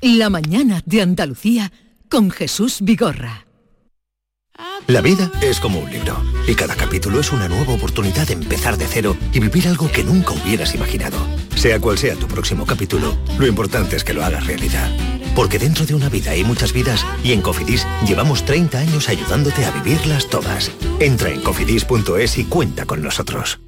La 0.01 0.31
mañana 0.31 0.83
de 0.85 1.03
Andalucía 1.03 1.73
con 2.09 2.31
Jesús 2.31 2.79
Vigorra. 2.81 3.47
La 4.87 5.01
vida 5.01 5.31
es 5.41 5.61
como 5.61 5.79
un 5.79 5.91
libro 5.91 6.21
y 6.47 6.55
cada 6.55 6.75
capítulo 6.75 7.21
es 7.21 7.33
una 7.33 7.49
nueva 7.49 7.73
oportunidad 7.73 8.27
de 8.27 8.35
empezar 8.35 8.77
de 8.77 8.87
cero 8.87 9.17
y 9.33 9.41
vivir 9.41 9.69
algo 9.69 9.91
que 9.91 10.05
nunca 10.05 10.33
hubieras 10.33 10.75
imaginado. 10.75 11.17
Sea 11.55 11.81
cual 11.81 11.99
sea 11.99 12.17
tu 12.17 12.27
próximo 12.27 12.67
capítulo, 12.67 13.17
lo 13.39 13.47
importante 13.47 13.97
es 13.97 14.05
que 14.05 14.13
lo 14.13 14.25
hagas 14.25 14.47
realidad. 14.47 14.91
Porque 15.35 15.59
dentro 15.59 15.87
de 15.87 15.95
una 15.95 16.09
vida 16.09 16.33
hay 16.33 16.45
muchas 16.45 16.73
vidas 16.73 17.05
y 17.25 17.33
en 17.33 17.43
Cofidis 17.43 17.87
llevamos 18.07 18.45
30 18.45 18.79
años 18.79 19.09
ayudándote 19.09 19.65
a 19.65 19.71
vivirlas 19.71 20.29
todas. 20.29 20.71
Entra 21.01 21.31
en 21.31 21.41
cofidis.es 21.41 22.39
y 22.39 22.45
cuenta 22.45 22.85
con 22.87 23.03
nosotros. 23.03 23.61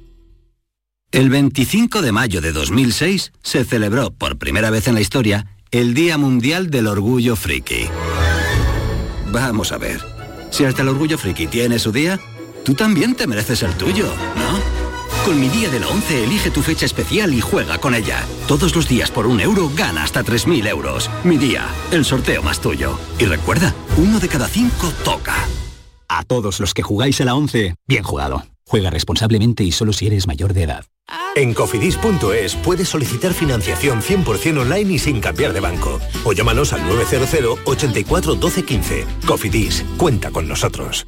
El 1.11 1.29
25 1.29 2.01
de 2.01 2.11
mayo 2.11 2.41
de 2.41 2.51
2006 2.51 3.31
se 3.41 3.63
celebró 3.63 4.11
por 4.11 4.37
primera 4.37 4.69
vez 4.69 4.87
en 4.87 4.95
la 4.95 5.01
historia 5.01 5.47
el 5.71 5.93
Día 5.93 6.17
Mundial 6.17 6.69
del 6.69 6.87
Orgullo 6.87 7.35
Friki. 7.35 7.87
Vamos 9.31 9.71
a 9.71 9.77
ver. 9.77 10.01
Si 10.51 10.63
hasta 10.63 10.83
el 10.83 10.87
orgullo 10.87 11.17
friki 11.17 11.47
tiene 11.47 11.79
su 11.79 11.91
día, 11.91 12.19
tú 12.63 12.75
también 12.75 13.15
te 13.15 13.27
mereces 13.27 13.61
el 13.63 13.73
tuyo, 13.73 14.05
¿no? 14.37 14.74
Con 15.25 15.39
mi 15.39 15.49
día 15.49 15.71
de 15.71 15.79
la 15.79 15.87
11 15.87 16.23
elige 16.23 16.51
tu 16.51 16.61
fecha 16.61 16.85
especial 16.85 17.33
y 17.33 17.41
juega 17.41 17.79
con 17.79 17.95
ella. 17.95 18.23
Todos 18.47 18.75
los 18.75 18.87
días 18.87 19.09
por 19.09 19.25
un 19.25 19.39
euro 19.39 19.71
gana 19.75 20.03
hasta 20.03 20.23
3.000 20.23 20.67
euros. 20.67 21.09
Mi 21.23 21.39
día, 21.39 21.65
el 21.91 22.05
sorteo 22.05 22.43
más 22.43 22.61
tuyo. 22.61 22.99
Y 23.17 23.25
recuerda, 23.25 23.73
uno 23.97 24.19
de 24.19 24.27
cada 24.27 24.47
cinco 24.47 24.93
toca. 25.03 25.33
A 26.07 26.23
todos 26.25 26.59
los 26.59 26.75
que 26.75 26.83
jugáis 26.83 27.19
a 27.21 27.25
la 27.25 27.33
11, 27.33 27.73
bien 27.87 28.03
jugado. 28.03 28.45
Juega 28.67 28.91
responsablemente 28.91 29.63
y 29.63 29.71
solo 29.71 29.93
si 29.93 30.05
eres 30.05 30.27
mayor 30.27 30.53
de 30.53 30.61
edad. 30.61 30.85
En 31.35 31.55
cofidis.es 31.55 32.55
puedes 32.57 32.89
solicitar 32.89 33.33
financiación 33.33 34.03
100% 34.03 34.59
online 34.59 34.93
y 34.93 34.99
sin 34.99 35.21
cambiar 35.21 35.53
de 35.53 35.59
banco. 35.59 35.99
O 36.23 36.33
llámanos 36.33 36.71
al 36.71 36.87
900 36.87 37.59
84 37.65 38.35
12 38.35 38.63
15. 38.63 39.07
Cofidis, 39.25 39.85
cuenta 39.97 40.29
con 40.29 40.47
nosotros. 40.47 41.07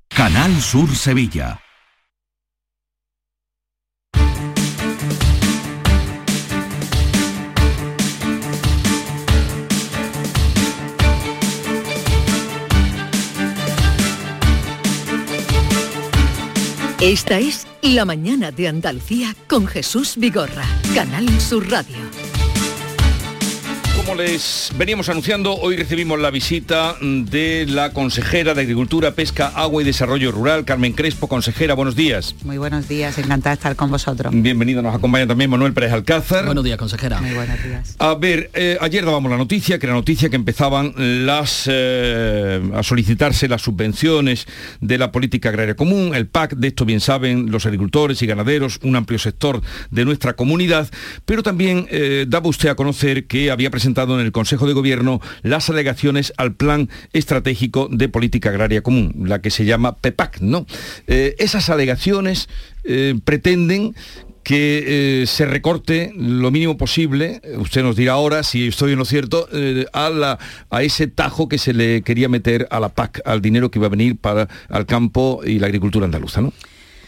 Canal 0.23 0.61
Sur 0.61 0.95
Sevilla. 0.95 1.59
Esta 17.01 17.39
es 17.39 17.65
La 17.81 18.05
Mañana 18.05 18.51
de 18.51 18.67
Andalucía 18.67 19.33
con 19.47 19.65
Jesús 19.65 20.17
Vigorra, 20.17 20.67
Canal 20.93 21.27
Sur 21.41 21.67
Radio. 21.71 22.30
Como 24.01 24.15
les 24.15 24.71
veníamos 24.77 25.09
anunciando, 25.09 25.53
hoy 25.53 25.75
recibimos 25.75 26.19
la 26.19 26.31
visita 26.31 26.95
de 27.01 27.67
la 27.69 27.93
consejera 27.93 28.55
de 28.55 28.61
Agricultura, 28.61 29.11
Pesca, 29.11 29.49
Agua 29.53 29.83
y 29.83 29.85
Desarrollo 29.85 30.31
Rural, 30.31 30.65
Carmen 30.65 30.93
Crespo. 30.93 31.27
Consejera, 31.27 31.75
buenos 31.75 31.95
días. 31.95 32.33
Muy 32.43 32.57
buenos 32.57 32.87
días, 32.87 33.19
encantada 33.19 33.51
de 33.51 33.59
estar 33.59 33.75
con 33.75 33.91
vosotros. 33.91 34.33
Bienvenido, 34.35 34.81
nos 34.81 34.95
acompaña 34.95 35.27
también 35.27 35.51
Manuel 35.51 35.73
Pérez 35.73 35.91
Alcázar. 35.91 36.45
Buenos 36.45 36.63
días, 36.63 36.79
consejera. 36.79 37.21
Muy 37.21 37.35
buenos 37.35 37.63
días. 37.63 37.95
A 37.99 38.15
ver, 38.15 38.49
eh, 38.55 38.75
ayer 38.81 39.05
dábamos 39.05 39.29
la 39.29 39.37
noticia, 39.37 39.77
que 39.77 39.85
era 39.85 39.93
noticia 39.93 40.31
que 40.31 40.35
empezaban 40.35 40.95
las 40.97 41.69
eh, 41.71 42.59
a 42.73 42.81
solicitarse 42.81 43.47
las 43.47 43.61
subvenciones 43.61 44.47
de 44.79 44.97
la 44.97 45.11
política 45.11 45.49
agraria 45.49 45.75
común, 45.75 46.15
el 46.15 46.25
PAC, 46.25 46.55
de 46.55 46.69
esto 46.69 46.85
bien 46.85 47.01
saben 47.01 47.51
los 47.51 47.67
agricultores 47.67 48.19
y 48.23 48.25
ganaderos, 48.25 48.79
un 48.81 48.95
amplio 48.95 49.19
sector 49.19 49.61
de 49.91 50.05
nuestra 50.05 50.33
comunidad, 50.33 50.89
pero 51.23 51.43
también 51.43 51.85
eh, 51.91 52.25
daba 52.27 52.49
usted 52.49 52.69
a 52.69 52.75
conocer 52.75 53.27
que 53.27 53.51
había 53.51 53.69
presentado 53.69 53.90
en 53.95 54.19
el 54.19 54.31
Consejo 54.31 54.67
de 54.67 54.73
Gobierno 54.73 55.21
las 55.43 55.69
alegaciones 55.69 56.33
al 56.37 56.53
Plan 56.53 56.89
Estratégico 57.13 57.87
de 57.91 58.09
Política 58.09 58.49
Agraria 58.49 58.81
Común, 58.81 59.13
la 59.25 59.41
que 59.41 59.51
se 59.51 59.65
llama 59.65 59.97
PEPAC, 59.97 60.39
¿no? 60.41 60.65
Eh, 61.07 61.35
esas 61.39 61.69
alegaciones 61.69 62.49
eh, 62.83 63.15
pretenden 63.23 63.95
que 64.43 65.21
eh, 65.21 65.27
se 65.27 65.45
recorte 65.45 66.13
lo 66.15 66.49
mínimo 66.49 66.77
posible, 66.77 67.41
usted 67.57 67.83
nos 67.83 67.95
dirá 67.95 68.13
ahora 68.13 68.41
si 68.41 68.67
estoy 68.67 68.93
en 68.93 68.97
lo 68.97 69.05
cierto, 69.05 69.47
a, 69.93 70.09
la, 70.09 70.39
a 70.71 70.81
ese 70.81 71.05
tajo 71.05 71.47
que 71.47 71.59
se 71.59 71.73
le 71.73 72.01
quería 72.01 72.27
meter 72.27 72.67
a 72.71 72.79
la 72.79 72.89
PAC, 72.89 73.21
al 73.23 73.41
dinero 73.41 73.69
que 73.69 73.77
iba 73.77 73.85
a 73.85 73.91
venir 73.91 74.17
para 74.17 74.47
el 74.73 74.85
campo 74.87 75.41
y 75.45 75.59
la 75.59 75.67
agricultura 75.67 76.05
andaluza, 76.05 76.41
¿no? 76.41 76.53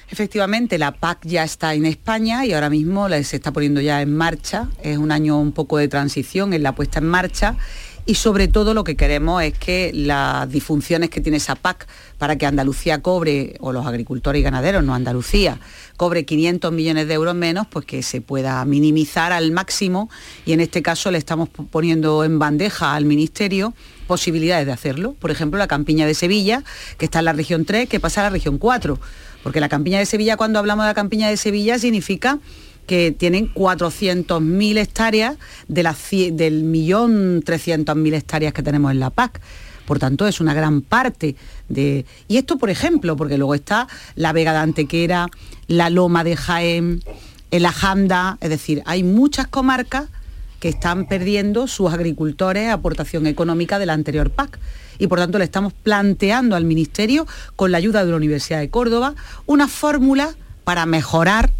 Efectivamente, 0.09 0.77
la 0.77 0.91
PAC 0.91 1.25
ya 1.25 1.43
está 1.43 1.73
en 1.73 1.85
España 1.85 2.45
y 2.45 2.53
ahora 2.53 2.69
mismo 2.69 3.09
se 3.09 3.35
está 3.35 3.51
poniendo 3.51 3.81
ya 3.81 4.01
en 4.01 4.15
marcha. 4.15 4.69
Es 4.83 4.97
un 4.97 5.11
año 5.11 5.39
un 5.39 5.51
poco 5.51 5.77
de 5.77 5.87
transición 5.87 6.53
en 6.53 6.63
la 6.63 6.75
puesta 6.75 6.99
en 6.99 7.07
marcha 7.07 7.57
y 8.05 8.15
sobre 8.15 8.49
todo 8.49 8.73
lo 8.73 8.83
que 8.83 8.97
queremos 8.97 9.41
es 9.43 9.57
que 9.57 9.91
las 9.93 10.49
disfunciones 10.49 11.09
que 11.09 11.21
tiene 11.21 11.37
esa 11.37 11.55
PAC 11.55 11.87
para 12.17 12.37
que 12.37 12.45
Andalucía 12.45 13.01
cobre, 13.01 13.55
o 13.61 13.71
los 13.71 13.85
agricultores 13.85 14.41
y 14.41 14.43
ganaderos, 14.43 14.83
no 14.83 14.93
Andalucía, 14.93 15.59
cobre 15.95 16.25
500 16.25 16.73
millones 16.73 17.07
de 17.07 17.13
euros 17.13 17.33
menos, 17.33 17.65
pues 17.67 17.85
que 17.85 18.03
se 18.03 18.19
pueda 18.19 18.63
minimizar 18.65 19.31
al 19.31 19.51
máximo 19.51 20.09
y 20.45 20.51
en 20.51 20.59
este 20.59 20.81
caso 20.81 21.11
le 21.11 21.17
estamos 21.17 21.47
poniendo 21.47 22.25
en 22.25 22.39
bandeja 22.39 22.93
al 22.93 23.05
Ministerio 23.05 23.73
posibilidades 24.05 24.65
de 24.65 24.73
hacerlo. 24.73 25.15
Por 25.17 25.31
ejemplo, 25.31 25.57
la 25.57 25.67
campiña 25.67 26.05
de 26.05 26.13
Sevilla, 26.13 26.61
que 26.97 27.05
está 27.05 27.19
en 27.19 27.25
la 27.25 27.33
región 27.33 27.63
3, 27.63 27.87
que 27.87 28.01
pasa 28.01 28.19
a 28.19 28.25
la 28.25 28.29
región 28.31 28.57
4 28.57 28.99
porque 29.43 29.59
la 29.59 29.69
campiña 29.69 29.99
de 29.99 30.05
Sevilla, 30.05 30.37
cuando 30.37 30.59
hablamos 30.59 30.85
de 30.85 30.89
la 30.89 30.93
campiña 30.93 31.29
de 31.29 31.37
Sevilla, 31.37 31.77
significa 31.77 32.39
que 32.87 33.11
tienen 33.11 33.53
400.000 33.53 34.77
hectáreas 34.77 35.37
de 35.67 36.31
del 36.31 36.63
millón 36.63 37.41
300.000 37.43 38.13
hectáreas 38.13 38.53
que 38.53 38.63
tenemos 38.63 38.91
en 38.91 38.99
la 38.99 39.09
PAC. 39.09 39.39
Por 39.85 39.99
tanto, 39.99 40.27
es 40.27 40.39
una 40.39 40.53
gran 40.53 40.81
parte 40.81 41.35
de... 41.67 42.05
Y 42.27 42.37
esto, 42.37 42.57
por 42.57 42.69
ejemplo, 42.69 43.17
porque 43.17 43.37
luego 43.37 43.53
está 43.53 43.87
la 44.15 44.31
Vega 44.31 44.53
de 44.53 44.59
Antequera, 44.59 45.27
la 45.67 45.89
Loma 45.89 46.23
de 46.23 46.37
Jaén, 46.37 47.03
el 47.51 47.65
Ajanda, 47.65 48.37
es 48.41 48.49
decir, 48.49 48.81
hay 48.85 49.03
muchas 49.03 49.47
comarcas 49.47 50.05
que 50.63 50.69
están 50.69 51.07
perdiendo 51.07 51.67
sus 51.67 51.91
agricultores 51.91 52.69
aportación 52.69 53.27
económica 53.27 53.79
de 53.79 53.85
la 53.85 53.91
anterior 53.91 54.29
PAC 54.29 54.59
y 54.97 55.07
por 55.07 55.19
tanto 55.19 55.37
le 55.37 55.43
estamos 55.43 55.73
planteando 55.73 56.55
al 56.55 56.63
Ministerio, 56.63 57.27
con 57.57 57.73
la 57.73 57.79
ayuda 57.79 58.05
de 58.05 58.11
la 58.11 58.15
Universidad 58.15 58.59
de 58.59 58.69
Córdoba, 58.69 59.13
una 59.45 59.67
fórmula 59.67 60.33
para 60.63 60.85
mejorar 60.85 61.51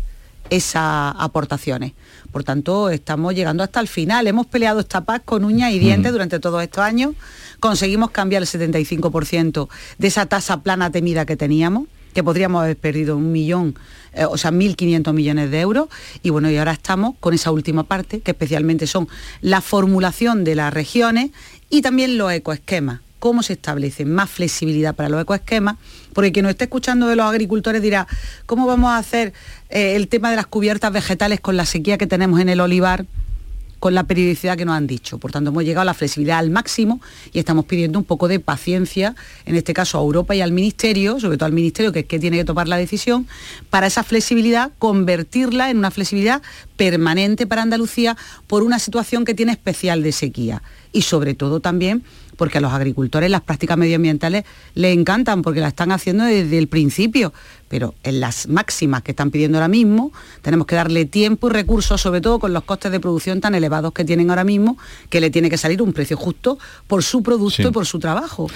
esas 0.49 1.15
aportaciones. 1.19 1.91
Por 2.31 2.45
tanto, 2.45 2.89
estamos 2.91 3.35
llegando 3.35 3.61
hasta 3.61 3.81
el 3.81 3.89
final. 3.89 4.25
Hemos 4.25 4.45
peleado 4.45 4.79
esta 4.79 5.01
paz 5.01 5.21
con 5.25 5.43
uñas 5.43 5.73
y 5.73 5.79
dientes 5.79 6.09
mm. 6.09 6.15
durante 6.15 6.39
todos 6.39 6.63
estos 6.63 6.85
años. 6.85 7.13
Conseguimos 7.59 8.09
cambiar 8.11 8.43
el 8.43 8.47
75% 8.47 9.67
de 9.97 10.07
esa 10.07 10.27
tasa 10.27 10.61
plana 10.61 10.91
temida 10.91 11.25
que 11.25 11.35
teníamos 11.35 11.89
que 12.13 12.23
podríamos 12.23 12.63
haber 12.63 12.77
perdido 12.77 13.17
un 13.17 13.31
millón, 13.31 13.75
eh, 14.13 14.25
o 14.25 14.37
sea, 14.37 14.51
1.500 14.51 15.13
millones 15.13 15.51
de 15.51 15.59
euros. 15.59 15.87
Y 16.21 16.29
bueno, 16.29 16.49
y 16.49 16.57
ahora 16.57 16.71
estamos 16.71 17.15
con 17.19 17.33
esa 17.33 17.51
última 17.51 17.83
parte, 17.83 18.21
que 18.21 18.31
especialmente 18.31 18.87
son 18.87 19.07
la 19.41 19.61
formulación 19.61 20.43
de 20.43 20.55
las 20.55 20.73
regiones 20.73 21.31
y 21.69 21.81
también 21.81 22.17
los 22.17 22.31
ecoesquemas 22.31 23.01
cómo 23.23 23.41
se 23.41 23.53
establece 23.53 24.03
más 24.03 24.29
flexibilidad 24.29 24.95
para 24.95 25.07
los 25.07 25.21
ecoesquemas, 25.21 25.77
porque 26.11 26.33
quien 26.33 26.43
nos 26.43 26.49
esté 26.49 26.65
escuchando 26.65 27.07
de 27.07 27.15
los 27.15 27.25
agricultores 27.25 27.81
dirá, 27.81 28.05
¿cómo 28.45 28.67
vamos 28.67 28.91
a 28.91 28.97
hacer 28.97 29.31
eh, 29.69 29.95
el 29.95 30.09
tema 30.09 30.29
de 30.29 30.35
las 30.35 30.45
cubiertas 30.45 30.91
vegetales 30.91 31.39
con 31.39 31.55
la 31.55 31.65
sequía 31.65 31.97
que 31.97 32.05
tenemos 32.05 32.41
en 32.41 32.49
el 32.49 32.59
olivar? 32.59 33.05
Con 33.83 33.93
la 33.93 34.05
periodicidad 34.05 34.55
que 34.55 34.63
nos 34.63 34.77
han 34.77 34.87
dicho. 34.87 35.17
Por 35.17 35.33
tanto, 35.33 35.49
hemos 35.49 35.65
llegado 35.65 35.81
a 35.81 35.83
la 35.83 35.93
flexibilidad 35.93 36.37
al 36.37 36.49
máximo 36.49 37.01
y 37.33 37.39
estamos 37.39 37.65
pidiendo 37.65 37.99
un 37.99 38.05
poco 38.05 38.29
de 38.29 38.39
paciencia, 38.39 39.13
en 39.45 39.57
este 39.57 39.73
caso 39.73 39.97
a 39.97 40.01
Europa 40.01 40.33
y 40.33 40.39
al 40.39 40.53
Ministerio, 40.53 41.19
sobre 41.19 41.35
todo 41.35 41.47
al 41.47 41.51
Ministerio, 41.51 41.91
que 41.91 41.99
es 41.99 42.05
que 42.05 42.17
tiene 42.17 42.37
que 42.37 42.45
tomar 42.45 42.69
la 42.69 42.77
decisión, 42.77 43.27
para 43.69 43.87
esa 43.87 44.03
flexibilidad 44.03 44.71
convertirla 44.79 45.69
en 45.69 45.79
una 45.79 45.91
flexibilidad 45.91 46.41
permanente 46.77 47.45
para 47.45 47.61
Andalucía 47.61 48.15
por 48.47 48.63
una 48.63 48.79
situación 48.79 49.25
que 49.25 49.33
tiene 49.33 49.51
especial 49.51 50.01
de 50.01 50.13
sequía. 50.13 50.63
Y 50.93 51.01
sobre 51.01 51.33
todo 51.33 51.59
también 51.59 52.03
porque 52.37 52.57
a 52.57 52.61
los 52.61 52.73
agricultores 52.73 53.29
las 53.29 53.41
prácticas 53.41 53.77
medioambientales 53.77 54.45
les 54.75 54.97
encantan 54.97 55.41
porque 55.41 55.59
la 55.59 55.69
están 55.69 55.91
haciendo 55.91 56.23
desde 56.25 56.57
el 56.57 56.67
principio, 56.67 57.33
pero 57.67 57.95
en 58.03 58.19
las 58.19 58.47
máximas 58.47 59.01
que 59.01 59.11
están 59.11 59.31
pidiendo 59.31 59.57
ahora 59.57 59.67
mismo 59.67 60.11
tenemos 60.41 60.67
que 60.67 60.75
darle 60.75 61.05
tiempo 61.05 61.47
y 61.47 61.51
recursos, 61.51 62.01
sobre 62.01 62.21
todo 62.21 62.39
con 62.39 62.53
los 62.53 62.63
costes 62.63 62.91
de 62.91 62.99
producción 62.99 63.41
tan 63.41 63.55
elevados 63.55 63.93
que 63.93 64.05
tienen 64.05 64.29
ahora 64.29 64.43
mismo, 64.43 64.77
que 65.09 65.19
le 65.19 65.29
tiene 65.29 65.49
que 65.49 65.57
salir 65.57 65.81
un 65.81 65.93
precio 65.93 66.17
justo 66.17 66.57
por 66.87 67.03
su 67.03 67.23
producto 67.23 67.69
y 67.69 67.71
por 67.71 67.85
su 67.85 67.99
trabajo. 67.99 68.47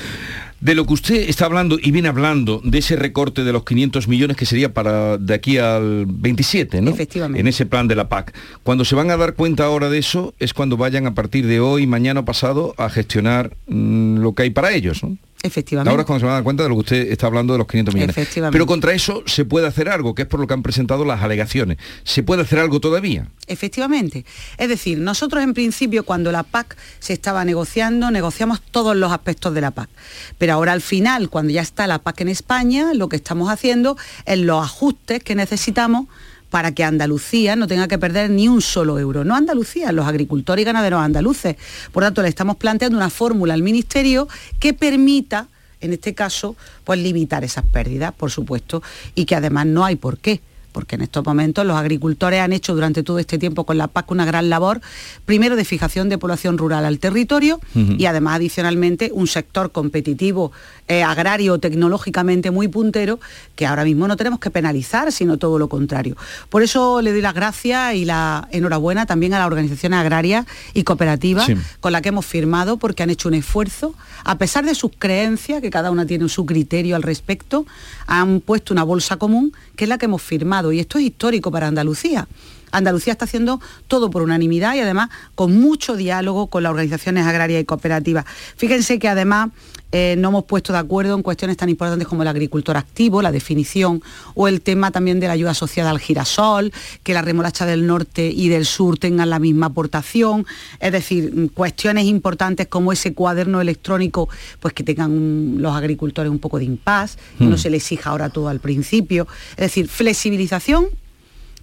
De 0.60 0.74
lo 0.74 0.86
que 0.88 0.94
usted 0.94 1.30
está 1.30 1.46
hablando 1.46 1.78
y 1.82 1.92
viene 1.92 2.10
hablando 2.10 2.62
de 2.64 2.80
ese 2.80 2.96
recorte 2.96 3.44
de 3.44 3.54
los 3.54 3.64
500 3.64 4.08
millones 4.08 4.38
que 4.38 4.46
sería 4.46 4.74
para 4.74 5.18
de 5.18 5.34
aquí 5.34 5.58
al 5.58 6.06
27, 6.08 6.82
¿no? 6.82 6.92
Efectivamente. 6.92 7.40
En 7.40 7.48
ese 7.48 7.66
plan 7.66 7.88
de 7.88 7.96
la 7.96 8.10
PAC. 8.10 8.34
Cuando 8.64 8.84
se 8.84 8.96
van 8.96 9.12
a 9.12 9.18
dar 9.18 9.36
cuenta 9.36 9.66
ahora 9.66 9.90
de 9.90 10.00
eso 10.00 10.34
es 10.40 10.54
cuando 10.54 10.76
vayan 10.76 11.06
a 11.06 11.14
partir 11.14 11.46
de 11.46 11.60
hoy, 11.60 11.86
mañana 11.86 12.26
pasado 12.26 12.74
a 12.78 12.90
gestionar 12.90 13.56
mm, 13.68 14.18
lo 14.18 14.34
que 14.34 14.44
hay 14.44 14.50
para 14.50 14.74
ellos, 14.74 15.04
¿no? 15.04 15.18
Efectivamente. 15.44 15.90
Ahora 15.90 16.02
es 16.02 16.08
cuando 16.08 16.20
se 16.22 16.26
van 16.26 16.32
a 16.32 16.36
dar 16.36 16.44
cuenta 16.44 16.64
de 16.64 16.70
lo 16.70 16.76
que 16.76 16.80
usted 16.80 17.12
está 17.12 17.28
hablando 17.28 17.54
de 17.54 17.60
los 17.60 17.68
500 17.68 17.94
millones. 17.94 18.18
Efectivamente. 18.18 18.56
Pero 18.56 18.66
contra 18.66 18.94
eso 18.94 19.24
se 19.28 19.46
puede 19.46 19.68
hacer 19.68 19.88
algo, 19.88 20.16
que 20.16 20.24
es 20.24 20.28
por 20.28 20.40
lo 20.40 20.48
que 20.48 20.54
han 20.54 20.64
presentado 20.64 21.06
las 21.06 21.22
alegaciones. 21.22 21.78
¿Se 22.04 22.24
puede 22.24 22.42
hacer 22.42 22.60
algo 22.60 22.80
todavía? 22.80 23.28
Efectivamente. 23.46 24.26
Es 24.58 24.68
decir, 24.68 24.98
nosotros 24.98 25.44
en 25.44 25.54
principio 25.54 26.04
cuando 26.06 26.32
la 26.32 26.44
PAC 26.44 26.76
se 27.00 27.14
estaba 27.14 27.46
negociando, 27.46 28.10
negociamos 28.10 28.62
todos 28.62 28.96
los 28.96 29.12
aspectos 29.12 29.54
de 29.54 29.62
la 29.62 29.72
PAC. 29.72 29.90
Pero 30.38 30.54
ahora 30.54 30.72
al 30.72 30.82
final, 30.82 31.30
cuando 31.30 31.54
ya 31.54 31.62
está 31.62 31.86
la 31.86 32.00
PAC 32.00 32.22
en 32.22 32.30
España, 32.30 32.94
lo 32.96 33.08
que 33.08 33.16
estamos 33.16 33.52
haciendo 33.52 33.96
es 34.26 34.40
los 34.40 34.64
ajustes 34.64 35.24
que 35.24 35.36
necesitamos 35.36 36.08
para 36.50 36.72
que 36.74 36.84
Andalucía 36.84 37.56
no 37.56 37.68
tenga 37.68 37.88
que 37.88 37.98
perder 37.98 38.30
ni 38.30 38.48
un 38.48 38.62
solo 38.62 39.00
euro. 39.00 39.24
No 39.24 39.36
Andalucía, 39.36 39.92
los 39.92 40.08
agricultores 40.08 40.64
y 40.64 40.66
ganaderos 40.66 41.02
andaluces. 41.02 41.56
Por 41.92 42.04
tanto, 42.04 42.22
le 42.22 42.30
estamos 42.30 42.58
planteando 42.58 42.98
una 42.98 43.10
fórmula 43.10 43.54
al 43.54 43.64
Ministerio 43.64 44.28
que 44.60 44.74
permita, 44.74 45.48
en 45.82 45.94
este 45.94 46.14
caso, 46.14 46.56
pues 46.84 47.00
limitar 47.00 47.44
esas 47.44 47.66
pérdidas, 47.66 48.14
por 48.14 48.32
supuesto, 48.32 48.82
y 49.16 49.26
que 49.26 49.36
además 49.36 49.66
no 49.66 49.86
hay 49.86 49.96
por 49.96 50.18
qué 50.18 50.42
porque 50.72 50.96
en 50.96 51.02
estos 51.02 51.26
momentos 51.26 51.66
los 51.66 51.76
agricultores 51.78 52.40
han 52.42 52.54
hecho 52.54 52.76
durante 52.76 53.04
todo 53.04 53.20
este 53.20 53.38
tiempo 53.38 53.64
con 53.66 53.78
la 53.78 53.88
PAC 53.88 54.12
una 54.12 54.26
gran 54.26 54.50
labor, 54.50 54.82
primero 55.26 55.56
de 55.56 55.66
fijación 55.66 56.10
de 56.10 56.18
población 56.18 56.58
rural 56.58 56.86
al 56.86 57.00
territorio 57.00 57.60
y 57.76 58.06
además 58.06 58.36
adicionalmente 58.36 59.10
un 59.14 59.28
sector 59.28 59.72
competitivo, 59.72 60.52
eh, 60.88 61.04
agrario, 61.04 61.58
tecnológicamente 61.60 62.52
muy 62.52 62.68
puntero, 62.68 63.20
que 63.56 63.66
ahora 63.66 63.84
mismo 63.84 64.08
no 64.08 64.18
tenemos 64.18 64.40
que 64.40 64.50
penalizar, 64.52 65.12
sino 65.12 65.38
todo 65.38 65.58
lo 65.60 65.68
contrario. 65.70 66.16
Por 66.50 66.64
eso 66.64 67.02
le 67.02 67.12
doy 67.12 67.22
las 67.22 67.34
gracias 67.34 67.96
y 67.96 68.06
la 68.06 68.48
enhorabuena 68.52 69.06
también 69.06 69.34
a 69.34 69.40
las 69.40 69.48
organizaciones 69.48 70.00
agrarias 70.00 70.46
y 70.74 70.84
cooperativas 70.84 71.46
Sí. 71.48 71.56
con 71.80 71.92
las 71.92 72.02
que 72.02 72.10
hemos 72.10 72.26
firmado 72.26 72.78
porque 72.78 73.04
han 73.04 73.10
hecho 73.10 73.28
un 73.30 73.34
esfuerzo, 73.36 73.96
a 74.24 74.38
pesar 74.38 74.66
de 74.66 74.76
sus 74.76 74.92
creencias, 74.98 75.62
que 75.62 75.70
cada 75.70 75.92
una 75.92 76.06
tiene 76.06 76.28
su 76.30 76.46
criterio 76.46 76.96
al 76.96 77.04
respecto, 77.04 77.66
han 78.06 78.40
puesto 78.42 78.74
una 78.74 78.84
bolsa 78.84 79.18
común, 79.18 79.54
que 79.76 79.86
es 79.86 79.90
la 79.90 79.98
que 79.98 80.06
hemos 80.06 80.22
firmado, 80.22 80.57
y 80.72 80.80
esto 80.80 80.98
es 80.98 81.06
histórico 81.06 81.52
para 81.52 81.68
Andalucía. 81.68 82.28
Andalucía 82.72 83.14
está 83.14 83.26
haciendo 83.26 83.62
todo 83.88 84.10
por 84.10 84.22
unanimidad 84.22 84.76
y 84.76 84.80
además 84.80 85.10
con 85.36 85.60
mucho 85.60 85.96
diálogo 85.96 86.48
con 86.48 86.64
las 86.64 86.72
organizaciones 86.72 87.26
agrarias 87.26 87.62
y 87.62 87.66
cooperativas. 87.66 88.26
Fíjense 88.56 89.00
que 89.00 89.08
además 89.08 89.50
eh, 89.94 90.16
no 90.18 90.30
hemos 90.30 90.44
puesto 90.44 90.74
de 90.74 90.80
acuerdo 90.80 91.16
en 91.16 91.24
cuestiones 91.24 91.56
tan 91.56 91.70
importantes 91.70 92.08
como 92.08 92.22
el 92.22 92.28
agricultor 92.28 92.76
activo, 92.76 93.22
la 93.22 93.32
definición, 93.32 94.02
o 94.36 94.48
el 94.48 94.62
tema 94.62 94.92
también 94.92 95.20
de 95.20 95.28
la 95.28 95.34
ayuda 95.34 95.52
asociada 95.52 95.92
al 95.92 96.00
girasol, 96.00 96.74
que 97.04 97.14
la 97.14 97.22
remolacha 97.22 97.66
del 97.66 97.88
norte 97.88 98.30
y 98.30 98.50
del 98.50 98.66
sur 98.66 98.98
tengan 98.98 99.30
la 99.30 99.40
misma 99.40 99.68
aportación, 99.68 100.46
es 100.80 100.92
decir, 100.92 101.34
mm, 101.34 101.48
cuestiones 101.50 102.06
importantes 102.06 102.68
como 102.68 102.92
ese 102.92 103.14
cuaderno 103.14 103.62
electrónico, 103.62 104.28
pues 104.60 104.74
que 104.74 104.84
tengan 104.84 105.56
mm, 105.56 105.60
los 105.60 105.74
agricultores 105.74 106.30
un 106.32 106.40
poco 106.40 106.60
de 106.60 106.66
impas, 106.66 107.18
que 107.38 107.46
no 107.46 107.56
Mm. 107.56 107.60
se 107.60 107.70
les 107.70 107.84
exija 107.84 108.10
ahora 108.10 108.30
todo 108.30 108.50
al 108.50 108.60
principio, 108.60 109.26
es 109.52 109.58
decir, 109.58 109.88
flexibilización 109.88 110.88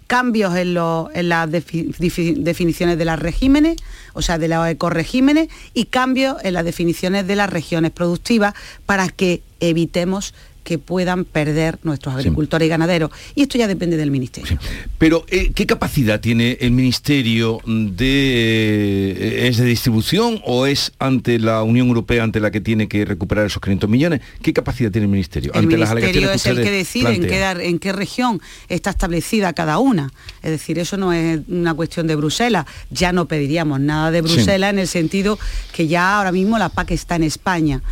cambios 0.07 0.57
en, 0.57 0.77
en 0.77 1.29
las 1.29 1.51
definiciones 1.51 2.99
de 2.99 3.05
los 3.05 3.19
regímenes, 3.19 3.77
o 4.13 4.23
sea, 4.23 4.39
de 4.39 4.49
los 4.49 4.67
ecoregímenes, 4.69 5.49
y 5.73 5.87
cambios 5.87 6.37
en 6.43 6.55
las 6.55 6.65
definiciones 6.65 7.27
de 7.27 7.37
las 7.37 7.51
regiones 7.51 7.91
productivas 7.91 8.55
para 8.87 9.09
que 9.09 9.43
evitemos 9.61 10.35
que 10.65 10.79
puedan 10.79 11.25
perder 11.25 11.79
nuestros 11.85 12.15
agricultores 12.15 12.67
y 12.67 12.69
ganaderos. 12.69 13.11
Y 13.35 13.43
esto 13.43 13.59
ya 13.59 13.69
depende 13.69 13.97
del 13.97 14.11
Ministerio. 14.11 14.59
Pero, 14.99 15.25
eh, 15.29 15.53
¿qué 15.55 15.67
capacidad 15.67 16.21
tiene 16.21 16.57
el 16.61 16.73
Ministerio 16.73 17.61
de... 17.67 19.13
eh, 19.13 19.49
¿Es 19.49 19.59
de 19.59 19.65
distribución 19.67 20.41
o 20.45 20.67
es 20.67 20.93
ante 20.99 21.39
la 21.39 21.63
Unión 21.63 21.89
Europea 21.89 22.23
ante 22.25 22.41
la 22.41 22.51
que 22.51 22.61
tiene 22.61 22.89
que 22.89 23.05
recuperar 23.05 23.47
esos 23.47 23.63
500 23.63 23.89
millones? 23.89 24.21
¿Qué 24.43 24.53
capacidad 24.53 24.91
tiene 24.91 25.05
el 25.05 25.11
Ministerio? 25.13 25.53
El 25.53 25.61
ante 25.61 25.77
las 25.77 25.91
Ministerio 25.95 26.29
alegaciones 26.29 26.47
es 26.59 26.59
el 26.59 26.65
que 26.65 26.77
decide 26.77 27.15
en 27.15 27.79
qué, 27.79 27.89
en 27.91 27.97
región 27.97 28.41
está 28.69 28.91
establecida 28.91 29.53
cada 29.53 29.79
una. 29.79 30.11
Es 30.43 30.51
decir, 30.51 30.79
eso 30.79 30.97
no 30.97 31.13
es 31.13 31.41
una 31.49 31.75
cuestión 31.75 32.07
de 32.07 32.17
Bruselas. 32.17 32.67
Ya 32.91 33.13
no 33.13 33.27
pediríamos 33.27 33.81
nada 33.81 34.11
de 34.11 34.23
Sí. 34.25 34.35
Bruselas 34.35 34.71
en 34.73 34.79
el 34.79 34.89
sentido 34.89 35.39
que 35.73 35.87
ya 35.87 36.17
ahora 36.19 36.33
mismo 36.33 36.59
la 36.59 36.71
PAC 36.71 36.93
está 36.93 37.17
en 37.17 37.25
España. 37.25 37.83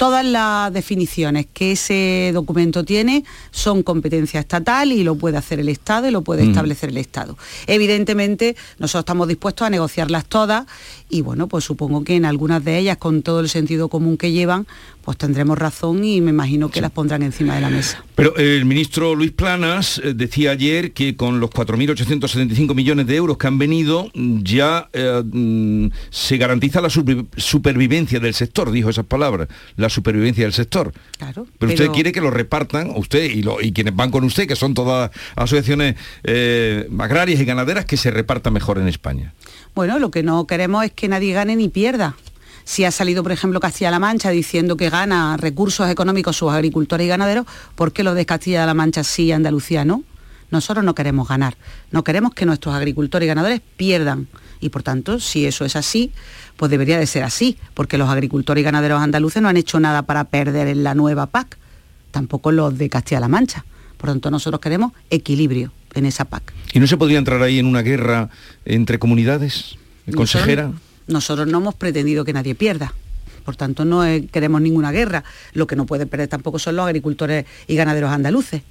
Todas 0.00 0.24
las 0.24 0.72
definiciones 0.72 1.44
que 1.52 1.72
ese 1.72 2.30
documento 2.32 2.84
tiene 2.86 3.22
son 3.50 3.82
competencia 3.82 4.40
estatal 4.40 4.92
y 4.92 5.04
lo 5.04 5.14
puede 5.16 5.36
hacer 5.36 5.60
el 5.60 5.68
Estado 5.68 6.08
y 6.08 6.10
lo 6.10 6.22
puede 6.22 6.42
Mm. 6.46 6.48
establecer 6.48 6.88
el 6.88 6.96
Estado. 6.96 7.36
Evidentemente, 7.66 8.56
nosotros 8.78 9.02
estamos 9.02 9.28
dispuestos 9.28 9.66
a 9.66 9.68
negociarlas 9.68 10.24
todas 10.24 10.64
y 11.10 11.20
bueno, 11.20 11.48
pues 11.48 11.64
supongo 11.64 12.02
que 12.02 12.16
en 12.16 12.24
algunas 12.24 12.64
de 12.64 12.78
ellas, 12.78 12.96
con 12.96 13.20
todo 13.20 13.40
el 13.40 13.50
sentido 13.50 13.90
común 13.90 14.16
que 14.16 14.32
llevan, 14.32 14.66
pues 15.04 15.16
tendremos 15.16 15.58
razón 15.58 16.04
y 16.04 16.20
me 16.20 16.30
imagino 16.30 16.70
que 16.70 16.80
las 16.80 16.90
pondrán 16.90 17.22
encima 17.22 17.54
de 17.54 17.60
la 17.62 17.70
mesa. 17.70 18.04
Pero 18.14 18.36
el 18.36 18.64
ministro 18.64 19.14
Luis 19.14 19.32
Planas 19.32 20.00
eh, 20.04 20.12
decía 20.14 20.50
ayer 20.50 20.92
que 20.92 21.16
con 21.16 21.40
los 21.40 21.50
4.875 21.50 22.74
millones 22.74 23.06
de 23.06 23.16
euros 23.16 23.38
que 23.38 23.46
han 23.46 23.58
venido 23.58 24.10
ya 24.14 24.88
eh, 24.92 25.22
mm, 25.24 25.86
se 26.10 26.36
garantiza 26.36 26.80
la 26.80 26.88
supervi- 26.88 27.26
supervivencia 27.36 28.20
del 28.20 28.34
sector, 28.34 28.70
dijo 28.70 28.90
esas 28.90 29.06
palabras, 29.06 29.48
la 29.76 29.88
supervivencia 29.88 30.44
del 30.44 30.52
sector. 30.52 30.92
Claro. 31.18 31.46
Pero, 31.58 31.72
usted 31.72 31.88
quiere 31.90 32.12
que 32.12 32.20
lo 32.20 32.30
repartan, 32.30 32.90
usted 32.94 33.24
y, 33.30 33.42
lo- 33.42 33.60
y 33.60 33.72
quienes 33.72 33.96
van 33.96 34.10
con 34.10 34.24
usted, 34.24 34.46
que 34.46 34.56
son 34.56 34.74
todas 34.74 35.10
asociaciones 35.36 35.96
eh, 36.24 36.88
agrarias 36.98 37.40
y 37.40 37.44
ganaderas, 37.44 37.84
que 37.86 37.96
se 37.96 38.10
reparta 38.10 38.50
mejor 38.50 38.78
en 38.78 38.88
España. 38.88 39.32
Bueno, 39.74 39.98
lo 39.98 40.10
que 40.10 40.22
no 40.22 40.46
queremos 40.46 40.84
es 40.84 40.92
que 40.92 41.08
nadie 41.08 41.32
gane 41.32 41.56
ni 41.56 41.68
pierda. 41.68 42.16
Si 42.70 42.84
ha 42.84 42.92
salido, 42.92 43.24
por 43.24 43.32
ejemplo, 43.32 43.58
Castilla-La 43.58 43.98
Mancha 43.98 44.30
diciendo 44.30 44.76
que 44.76 44.90
gana 44.90 45.36
recursos 45.36 45.90
económicos 45.90 46.36
sus 46.36 46.52
agricultores 46.52 47.04
y 47.04 47.08
ganaderos, 47.08 47.44
¿por 47.74 47.92
qué 47.92 48.04
los 48.04 48.14
de 48.14 48.24
Castilla-La 48.24 48.74
Mancha 48.74 49.02
sí 49.02 49.24
y 49.24 49.32
Andalucía 49.32 49.84
no? 49.84 50.04
Nosotros 50.52 50.84
no 50.84 50.94
queremos 50.94 51.26
ganar, 51.26 51.56
no 51.90 52.04
queremos 52.04 52.32
que 52.32 52.46
nuestros 52.46 52.72
agricultores 52.76 53.26
y 53.26 53.28
ganadores 53.28 53.60
pierdan. 53.76 54.28
Y 54.60 54.68
por 54.68 54.84
tanto, 54.84 55.18
si 55.18 55.46
eso 55.46 55.64
es 55.64 55.74
así, 55.74 56.12
pues 56.56 56.70
debería 56.70 56.96
de 56.96 57.08
ser 57.08 57.24
así, 57.24 57.58
porque 57.74 57.98
los 57.98 58.08
agricultores 58.08 58.62
y 58.62 58.64
ganaderos 58.64 59.02
andaluces 59.02 59.42
no 59.42 59.48
han 59.48 59.56
hecho 59.56 59.80
nada 59.80 60.02
para 60.02 60.22
perder 60.22 60.68
en 60.68 60.84
la 60.84 60.94
nueva 60.94 61.26
PAC, 61.26 61.58
tampoco 62.12 62.52
los 62.52 62.78
de 62.78 62.88
Castilla-La 62.88 63.26
Mancha. 63.26 63.64
Por 63.96 64.10
tanto, 64.10 64.30
nosotros 64.30 64.60
queremos 64.60 64.92
equilibrio 65.10 65.72
en 65.94 66.06
esa 66.06 66.24
PAC. 66.24 66.52
¿Y 66.72 66.78
no 66.78 66.86
se 66.86 66.96
podría 66.96 67.18
entrar 67.18 67.42
ahí 67.42 67.58
en 67.58 67.66
una 67.66 67.82
guerra 67.82 68.30
entre 68.64 69.00
comunidades? 69.00 69.76
Consejera. 70.14 70.66
Nosotros, 70.66 70.89
nosotros 71.06 71.46
no 71.46 71.58
hemos 71.58 71.74
pretendido 71.74 72.24
que 72.24 72.32
nadie 72.32 72.54
pierda. 72.54 72.94
Por 73.44 73.56
tanto, 73.56 73.84
no 73.84 74.02
queremos 74.30 74.60
ninguna 74.60 74.92
guerra. 74.92 75.24
Lo 75.54 75.66
que 75.66 75.76
no 75.76 75.86
pueden 75.86 76.08
perder 76.08 76.28
tampoco 76.28 76.58
son 76.58 76.76
los 76.76 76.86
agricultores 76.86 77.46
y 77.66 77.74
ganaderos 77.74 78.10
andaluces. 78.10 78.62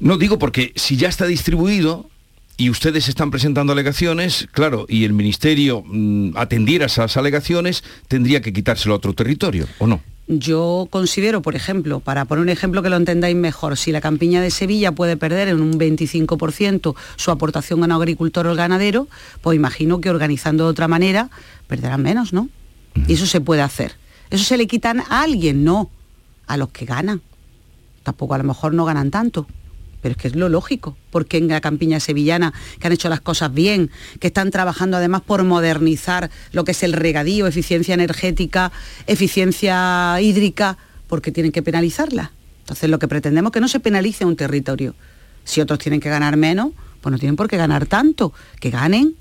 No 0.00 0.18
digo 0.18 0.38
porque 0.38 0.72
si 0.76 0.96
ya 0.96 1.08
está 1.08 1.26
distribuido 1.26 2.10
y 2.56 2.70
ustedes 2.70 3.08
están 3.08 3.30
presentando 3.30 3.72
alegaciones, 3.72 4.46
claro, 4.52 4.86
y 4.88 5.04
el 5.04 5.12
ministerio 5.12 5.82
mm, 5.84 6.36
atendiera 6.36 6.86
esas 6.86 7.16
alegaciones, 7.16 7.82
tendría 8.06 8.40
que 8.40 8.52
quitárselo 8.52 8.94
a 8.94 8.98
otro 8.98 9.12
territorio, 9.14 9.66
¿o 9.78 9.86
no? 9.86 10.00
Yo 10.26 10.88
considero, 10.90 11.42
por 11.42 11.54
ejemplo, 11.54 12.00
para 12.00 12.24
poner 12.24 12.42
un 12.42 12.48
ejemplo 12.48 12.82
que 12.82 12.88
lo 12.88 12.96
entendáis 12.96 13.36
mejor, 13.36 13.76
si 13.76 13.92
la 13.92 14.00
campiña 14.00 14.40
de 14.40 14.50
Sevilla 14.50 14.92
puede 14.92 15.18
perder 15.18 15.48
en 15.48 15.60
un 15.60 15.78
25% 15.78 16.94
su 17.16 17.30
aportación 17.30 17.82
a 17.82 17.86
un 17.86 17.92
agricultor 17.92 18.46
o 18.46 18.54
ganadero, 18.54 19.06
pues 19.42 19.56
imagino 19.56 20.00
que 20.00 20.08
organizando 20.08 20.64
de 20.64 20.70
otra 20.70 20.88
manera 20.88 21.28
perderán 21.66 22.02
menos, 22.02 22.32
¿no? 22.32 22.48
Y 23.06 23.14
eso 23.14 23.26
se 23.26 23.42
puede 23.42 23.60
hacer. 23.60 23.96
Eso 24.30 24.44
se 24.44 24.56
le 24.56 24.66
quitan 24.66 25.00
a 25.00 25.22
alguien, 25.22 25.62
no 25.62 25.90
a 26.46 26.56
los 26.56 26.70
que 26.70 26.86
ganan. 26.86 27.20
Tampoco 28.02 28.34
a 28.34 28.38
lo 28.38 28.44
mejor 28.44 28.72
no 28.72 28.86
ganan 28.86 29.10
tanto. 29.10 29.46
Pero 30.04 30.12
es 30.12 30.18
que 30.18 30.28
es 30.28 30.36
lo 30.36 30.50
lógico, 30.50 30.98
porque 31.10 31.38
en 31.38 31.48
la 31.48 31.62
campiña 31.62 31.98
sevillana, 31.98 32.52
que 32.78 32.86
han 32.86 32.92
hecho 32.92 33.08
las 33.08 33.22
cosas 33.22 33.54
bien, 33.54 33.90
que 34.20 34.26
están 34.26 34.50
trabajando 34.50 34.98
además 34.98 35.22
por 35.22 35.44
modernizar 35.44 36.30
lo 36.52 36.62
que 36.64 36.72
es 36.72 36.82
el 36.82 36.92
regadío, 36.92 37.46
eficiencia 37.46 37.94
energética, 37.94 38.70
eficiencia 39.06 40.20
hídrica, 40.20 40.76
porque 41.06 41.32
tienen 41.32 41.52
que 41.52 41.62
penalizarla. 41.62 42.32
Entonces 42.64 42.90
lo 42.90 42.98
que 42.98 43.08
pretendemos 43.08 43.48
es 43.48 43.54
que 43.54 43.60
no 43.62 43.68
se 43.68 43.80
penalice 43.80 44.26
un 44.26 44.36
territorio. 44.36 44.94
Si 45.42 45.62
otros 45.62 45.78
tienen 45.78 46.00
que 46.00 46.10
ganar 46.10 46.36
menos, 46.36 46.72
pues 47.00 47.10
no 47.10 47.18
tienen 47.18 47.36
por 47.36 47.48
qué 47.48 47.56
ganar 47.56 47.86
tanto, 47.86 48.34
que 48.60 48.68
ganen, 48.68 49.14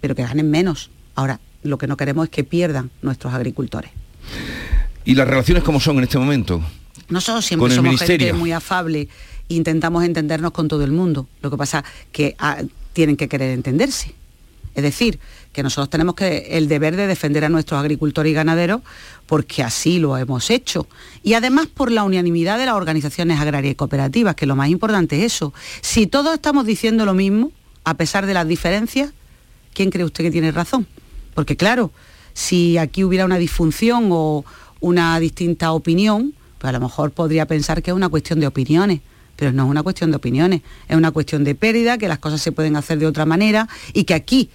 pero 0.00 0.14
que 0.14 0.22
ganen 0.22 0.48
menos. 0.48 0.90
Ahora, 1.16 1.40
lo 1.64 1.78
que 1.78 1.88
no 1.88 1.96
queremos 1.96 2.26
es 2.26 2.30
que 2.30 2.44
pierdan 2.44 2.92
nuestros 3.02 3.34
agricultores. 3.34 3.90
¿Y 5.04 5.16
las 5.16 5.26
relaciones 5.26 5.64
cómo 5.64 5.80
son 5.80 5.98
en 5.98 6.04
este 6.04 6.16
momento? 6.16 6.62
Nosotros 7.08 7.44
siempre 7.44 7.74
somos 7.74 8.00
gente 8.00 8.32
muy 8.34 8.52
afable 8.52 9.08
intentamos 9.48 10.04
entendernos 10.04 10.52
con 10.52 10.68
todo 10.68 10.84
el 10.84 10.92
mundo. 10.92 11.26
Lo 11.42 11.50
que 11.50 11.56
pasa 11.56 11.84
que 12.12 12.36
ah, 12.38 12.62
tienen 12.92 13.16
que 13.16 13.28
querer 13.28 13.50
entenderse. 13.50 14.14
Es 14.74 14.82
decir, 14.82 15.18
que 15.52 15.62
nosotros 15.62 15.90
tenemos 15.90 16.14
que, 16.14 16.50
el 16.50 16.68
deber 16.68 16.94
de 16.94 17.08
defender 17.08 17.44
a 17.44 17.48
nuestros 17.48 17.80
agricultores 17.80 18.30
y 18.30 18.34
ganaderos 18.34 18.82
porque 19.26 19.64
así 19.64 19.98
lo 19.98 20.16
hemos 20.16 20.50
hecho. 20.50 20.86
Y 21.24 21.34
además 21.34 21.66
por 21.66 21.90
la 21.90 22.04
unanimidad 22.04 22.58
de 22.58 22.66
las 22.66 22.74
organizaciones 22.74 23.40
agrarias 23.40 23.72
y 23.72 23.74
cooperativas, 23.74 24.36
que 24.36 24.46
lo 24.46 24.54
más 24.54 24.68
importante 24.68 25.16
es 25.18 25.34
eso. 25.34 25.52
Si 25.80 26.06
todos 26.06 26.34
estamos 26.34 26.64
diciendo 26.64 27.04
lo 27.04 27.14
mismo, 27.14 27.50
a 27.82 27.94
pesar 27.94 28.26
de 28.26 28.34
las 28.34 28.46
diferencias, 28.46 29.12
¿quién 29.74 29.90
cree 29.90 30.04
usted 30.04 30.22
que 30.22 30.30
tiene 30.30 30.52
razón? 30.52 30.86
Porque 31.34 31.56
claro, 31.56 31.90
si 32.32 32.78
aquí 32.78 33.02
hubiera 33.02 33.24
una 33.24 33.38
disfunción 33.38 34.10
o 34.12 34.44
una 34.78 35.18
distinta 35.18 35.72
opinión, 35.72 36.34
pues 36.58 36.68
a 36.68 36.72
lo 36.72 36.80
mejor 36.80 37.10
podría 37.10 37.46
pensar 37.46 37.82
que 37.82 37.90
es 37.90 37.96
una 37.96 38.08
cuestión 38.08 38.38
de 38.38 38.46
opiniones 38.46 39.00
pero 39.38 39.52
no 39.52 39.64
es 39.64 39.70
una 39.70 39.84
cuestión 39.84 40.10
de 40.10 40.16
opiniones, 40.16 40.62
es 40.88 40.96
una 40.96 41.12
cuestión 41.12 41.44
de 41.44 41.54
pérdida, 41.54 41.96
que 41.96 42.08
las 42.08 42.18
cosas 42.18 42.42
se 42.42 42.50
pueden 42.50 42.74
hacer 42.74 42.98
de 42.98 43.06
otra 43.06 43.24
manera 43.24 43.68
y 43.92 44.02
que 44.02 44.14
aquí 44.14 44.50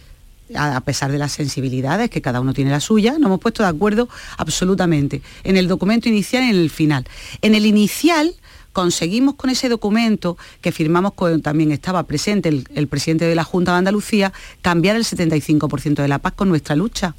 a 0.56 0.82
pesar 0.82 1.10
de 1.12 1.18
las 1.18 1.32
sensibilidades, 1.32 2.10
que 2.10 2.22
cada 2.22 2.42
uno 2.42 2.54
tiene 2.54 2.70
la 2.70 2.82
suya, 2.82 3.14
nos 3.14 3.28
hemos 3.28 3.40
puesto 3.40 3.64
de 3.64 3.70
acuerdo 3.70 4.10
absolutamente 4.38 5.22
en 5.46 5.56
el 5.56 5.70
documento 5.70 6.10
inicial 6.10 6.44
y 6.44 6.50
en 6.50 6.58
el 6.58 6.70
final. 6.70 7.08
En 7.42 7.56
el 7.56 7.66
inicial 7.66 8.36
conseguimos 8.74 9.36
con 9.36 9.50
ese 9.50 9.70
documento 9.70 10.38
que 10.60 10.74
firmamos 10.74 11.14
con, 11.14 11.42
también 11.42 11.72
estaba 11.72 12.04
presente 12.04 12.50
el, 12.50 12.68
el 12.76 12.88
presidente 12.88 13.26
de 13.26 13.36
la 13.36 13.46
Junta 13.46 13.72
de 13.72 13.78
Andalucía, 13.78 14.34
cambiar 14.62 14.98
el 14.98 15.06
75% 15.06 16.02
de 16.02 16.08
la 16.10 16.20
paz 16.20 16.34
con 16.34 16.50
nuestra 16.50 16.76
lucha 16.76 17.16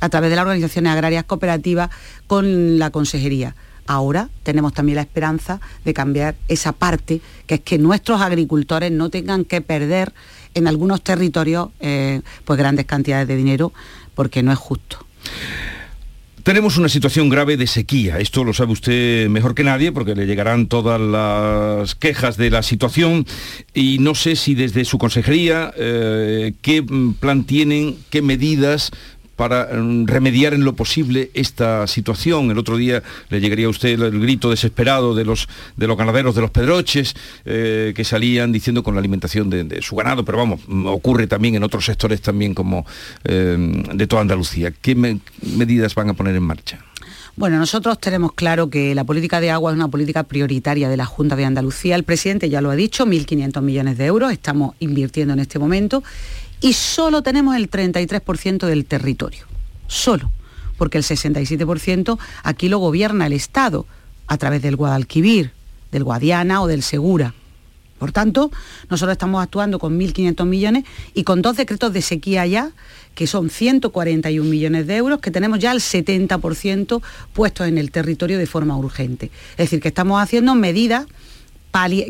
a 0.00 0.08
través 0.08 0.30
de 0.30 0.36
las 0.36 0.42
organizaciones 0.42 0.92
agrarias 0.92 1.24
cooperativas 1.24 1.90
con 2.26 2.78
la 2.78 2.90
consejería 2.90 3.54
ahora 3.86 4.28
tenemos 4.42 4.72
también 4.72 4.96
la 4.96 5.02
esperanza 5.02 5.60
de 5.84 5.94
cambiar 5.94 6.34
esa 6.48 6.72
parte, 6.72 7.20
que 7.46 7.56
es 7.56 7.60
que 7.60 7.78
nuestros 7.78 8.20
agricultores 8.20 8.90
no 8.90 9.10
tengan 9.10 9.44
que 9.44 9.60
perder 9.60 10.12
en 10.54 10.68
algunos 10.68 11.02
territorios 11.02 11.68
eh, 11.80 12.22
pues 12.44 12.58
grandes 12.58 12.86
cantidades 12.86 13.28
de 13.28 13.36
dinero, 13.36 13.72
porque 14.14 14.42
no 14.42 14.52
es 14.52 14.58
justo. 14.58 15.04
Tenemos 16.44 16.76
una 16.76 16.90
situación 16.90 17.30
grave 17.30 17.56
de 17.56 17.66
sequía, 17.66 18.18
esto 18.18 18.44
lo 18.44 18.52
sabe 18.52 18.72
usted 18.72 19.30
mejor 19.30 19.54
que 19.54 19.64
nadie 19.64 19.92
porque 19.92 20.14
le 20.14 20.26
llegarán 20.26 20.66
todas 20.66 21.00
las 21.00 21.94
quejas 21.94 22.36
de 22.36 22.50
la 22.50 22.62
situación 22.62 23.24
y 23.72 23.96
no 23.98 24.14
sé 24.14 24.36
si 24.36 24.54
desde 24.54 24.84
su 24.84 24.98
consejería 24.98 25.72
eh, 25.74 26.52
qué 26.60 26.84
plan 27.18 27.44
tienen, 27.44 27.96
qué 28.10 28.20
medidas 28.20 28.90
para 29.36 29.68
mm, 29.72 30.06
remediar 30.06 30.54
en 30.54 30.64
lo 30.64 30.74
posible 30.74 31.30
esta 31.34 31.86
situación. 31.86 32.50
El 32.50 32.58
otro 32.58 32.76
día 32.76 33.02
le 33.28 33.40
llegaría 33.40 33.66
a 33.66 33.70
usted 33.70 34.00
el, 34.00 34.20
grito 34.20 34.50
desesperado 34.50 35.14
de 35.14 35.24
los, 35.24 35.48
de 35.76 35.86
los 35.86 35.96
ganaderos 35.96 36.34
de 36.34 36.40
los 36.40 36.50
pedroches 36.50 37.14
eh, 37.44 37.92
que 37.96 38.04
salían 38.04 38.52
diciendo 38.52 38.82
con 38.82 38.94
la 38.94 39.00
alimentación 39.00 39.50
de, 39.50 39.82
su 39.82 39.96
ganado, 39.96 40.24
pero 40.24 40.38
vamos, 40.38 40.60
mm, 40.66 40.86
ocurre 40.86 41.26
también 41.26 41.54
en 41.54 41.62
otros 41.62 41.84
sectores 41.84 42.20
también 42.20 42.54
como 42.54 42.86
eh, 43.24 43.56
de 43.94 44.06
toda 44.06 44.22
Andalucía. 44.22 44.70
¿Qué 44.70 44.94
medidas 44.94 45.94
van 45.94 46.10
a 46.10 46.14
poner 46.14 46.36
en 46.36 46.42
marcha? 46.42 46.84
Bueno, 47.36 47.58
nosotros 47.58 47.98
tenemos 47.98 48.32
claro 48.32 48.70
que 48.70 48.94
la 48.94 49.02
política 49.02 49.40
de 49.40 49.50
agua 49.50 49.72
es 49.72 49.76
una 49.76 49.88
política 49.88 50.22
prioritaria 50.22 50.88
de 50.88 50.96
la 50.96 51.04
Junta 51.04 51.34
de 51.34 51.44
Andalucía. 51.44 51.96
El 51.96 52.04
presidente 52.04 52.48
ya 52.48 52.60
lo 52.60 52.70
ha 52.70 52.76
dicho, 52.76 53.06
1.500 53.06 53.60
millones 53.60 53.98
de 53.98 54.06
euros 54.06 54.30
estamos 54.30 54.76
invirtiendo 54.78 55.34
en 55.34 55.40
este 55.40 55.58
momento 55.58 56.04
y 56.64 56.72
solo 56.72 57.22
tenemos 57.22 57.56
el 57.56 57.70
33% 57.70 58.66
del 58.66 58.86
territorio. 58.86 59.44
Solo. 59.86 60.30
Porque 60.78 60.96
el 60.96 61.04
67% 61.04 62.18
aquí 62.42 62.70
lo 62.70 62.78
gobierna 62.78 63.26
el 63.26 63.34
Estado 63.34 63.84
a 64.28 64.38
través 64.38 64.62
del 64.62 64.74
Guadalquivir, 64.74 65.52
del 65.92 66.04
Guadiana 66.04 66.62
o 66.62 66.66
del 66.66 66.82
Segura. 66.82 67.34
Por 67.98 68.12
tanto, 68.12 68.50
nosotros 68.88 69.12
estamos 69.12 69.42
actuando 69.42 69.78
con 69.78 70.00
1.500 70.00 70.46
millones 70.46 70.84
y 71.12 71.24
con 71.24 71.42
dos 71.42 71.58
decretos 71.58 71.92
de 71.92 72.00
sequía 72.00 72.46
ya, 72.46 72.70
que 73.14 73.26
son 73.26 73.50
141 73.50 74.48
millones 74.48 74.86
de 74.86 74.96
euros, 74.96 75.20
que 75.20 75.30
tenemos 75.30 75.58
ya 75.58 75.70
el 75.70 75.80
70% 75.80 77.02
puestos 77.34 77.68
en 77.68 77.76
el 77.76 77.90
territorio 77.90 78.38
de 78.38 78.46
forma 78.46 78.74
urgente. 78.78 79.30
Es 79.52 79.66
decir, 79.66 79.82
que 79.82 79.88
estamos 79.88 80.18
haciendo 80.22 80.54
medidas 80.54 81.04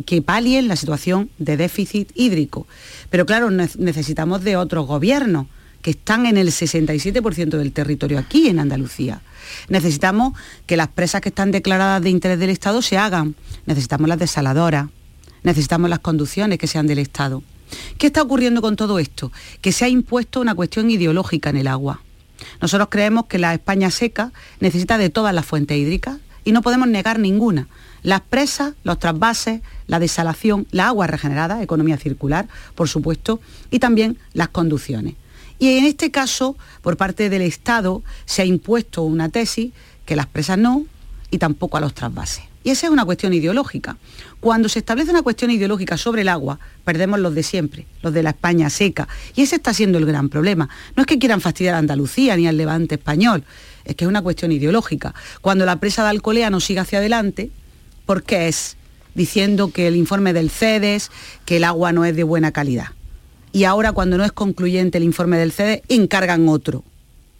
que 0.05 0.23
palien 0.23 0.69
la 0.69 0.77
situación 0.77 1.31
de 1.39 1.57
déficit 1.57 2.11
hídrico. 2.15 2.67
Pero 3.09 3.25
claro, 3.25 3.51
necesitamos 3.51 4.45
de 4.45 4.57
otros 4.57 4.87
gobiernos 4.87 5.47
que 5.81 5.93
están 5.93 6.27
en 6.27 6.37
el 6.37 6.49
67% 6.49 7.57
del 7.57 7.73
territorio 7.73 8.19
aquí 8.19 8.49
en 8.49 8.59
Andalucía. 8.59 9.23
Necesitamos 9.69 10.35
que 10.67 10.77
las 10.77 10.89
presas 10.89 11.21
que 11.23 11.31
están 11.31 11.51
declaradas 11.51 12.03
de 12.03 12.11
interés 12.11 12.39
del 12.39 12.51
Estado 12.51 12.83
se 12.83 12.99
hagan. 12.99 13.37
Necesitamos 13.65 14.09
las 14.09 14.19
desaladoras. 14.19 14.89
Necesitamos 15.43 15.89
las 15.89 15.99
conducciones 15.99 16.59
que 16.59 16.67
sean 16.67 16.87
del 16.87 16.99
Estado. 16.99 17.43
¿Qué 17.99 18.07
está 18.09 18.23
ocurriendo 18.23 18.61
con 18.61 18.77
todo 18.77 18.99
esto? 18.99 19.33
Que 19.63 19.73
se 19.73 19.85
ha 19.85 19.89
impuesto 19.89 20.41
una 20.41 20.55
cuestión 20.55 20.91
ideológica 20.91 21.51
en 21.51 21.57
el 21.57 21.69
agua. 21.69 22.03
Nosotros 22.61 22.89
creemos 22.91 23.27
que 23.27 23.39
la 23.39 23.55
España 23.55 23.91
seca 23.91 24.33
necesita 24.61 24.99
de 24.99 25.11
todas 25.11 25.35
las 25.35 25.47
fuentes 25.47 25.77
hídricas 25.79 26.19
y 26.45 26.53
no 26.53 26.63
podemos 26.63 26.89
negar 26.89 27.19
ninguna. 27.19 27.69
Las 28.05 28.21
presas, 28.21 28.75
los 28.85 28.99
trasvases, 28.99 29.63
la 29.87 29.99
desalación, 29.99 30.67
la 30.71 30.89
agua 30.89 31.07
regenerada, 31.07 31.63
economía 31.63 31.97
circular, 31.97 32.47
por 32.75 32.89
supuesto, 32.89 33.41
y 33.71 33.79
también 33.79 34.19
las 34.35 34.49
conducciones. 34.49 35.15
Y 35.59 35.79
en 35.79 35.85
este 35.85 36.11
caso, 36.11 36.57
por 36.83 36.99
parte 36.99 37.31
del 37.31 37.41
Estado, 37.43 38.03
se 38.27 38.43
ha 38.43 38.45
impuesto 38.45 39.03
una 39.03 39.31
tesis 39.31 39.73
que 40.05 40.17
las 40.17 40.27
presas 40.27 40.59
no 40.59 40.85
y 41.31 41.39
tampoco 41.39 41.79
a 41.79 41.81
los 41.81 41.95
trasvases. 41.95 42.45
Y 42.63 42.71
esa 42.71 42.87
es 42.87 42.93
una 42.93 43.07
cuestión 43.07 43.33
ideológica. 43.33 43.97
Cuando 44.41 44.69
se 44.69 44.81
establece 44.81 45.11
una 45.11 45.23
cuestión 45.23 45.51
ideológica 45.51 45.97
sobre 45.97 46.23
el 46.23 46.29
agua, 46.29 46.59
perdemos 46.85 47.21
los 47.21 47.35
de 47.35 47.43
siempre, 47.43 47.87
los 48.03 48.13
de 48.13 48.23
la 48.23 48.31
España 48.31 48.69
seca. 48.69 49.09
Y 49.35 49.43
ese 49.43 49.57
está 49.57 49.73
siendo 49.73 49.97
el 49.97 50.05
gran 50.05 50.29
problema. 50.29 50.69
No 50.95 51.03
es 51.03 51.07
que 51.07 51.19
quieran 51.19 51.41
fastidiar 51.41 51.75
a 51.75 51.79
Andalucía 51.79 52.37
ni 52.37 52.47
al 52.47 52.59
levante 52.59 52.97
español, 52.97 53.45
es 53.85 53.97
que 53.97 54.05
es 54.05 54.09
una 54.09 54.23
cuestión 54.23 54.53
ideológica. 54.53 55.15
Cuando 55.41 55.65
la 55.65 55.77
presa 55.77 56.03
de 56.05 56.11
Alcolea 56.11 56.51
no 56.51 56.61
sigue 56.61 56.81
hacia 56.81 56.99
adelante, 56.99 57.51
¿Por 58.07 58.23
qué 58.23 58.49
es? 58.49 58.77
Diciendo 59.15 59.71
que 59.73 59.87
el 59.87 59.97
informe 59.97 60.33
del 60.33 60.51
CEDES, 60.51 61.11
que 61.47 61.57
el 61.57 61.65
agua 61.65 61.93
no 61.93 62.05
es 62.05 62.15
de 62.17 62.25
buena 62.25 62.53
calidad. 62.53 62.89
Y 63.53 63.65
ahora 63.65 63.93
cuando 63.93 64.19
no 64.19 64.25
es 64.25 64.33
concluyente 64.33 64.99
el 64.99 65.05
informe 65.05 65.39
del 65.39 65.53
CEDES, 65.53 65.83
encargan 65.89 66.49
otro. 66.49 66.85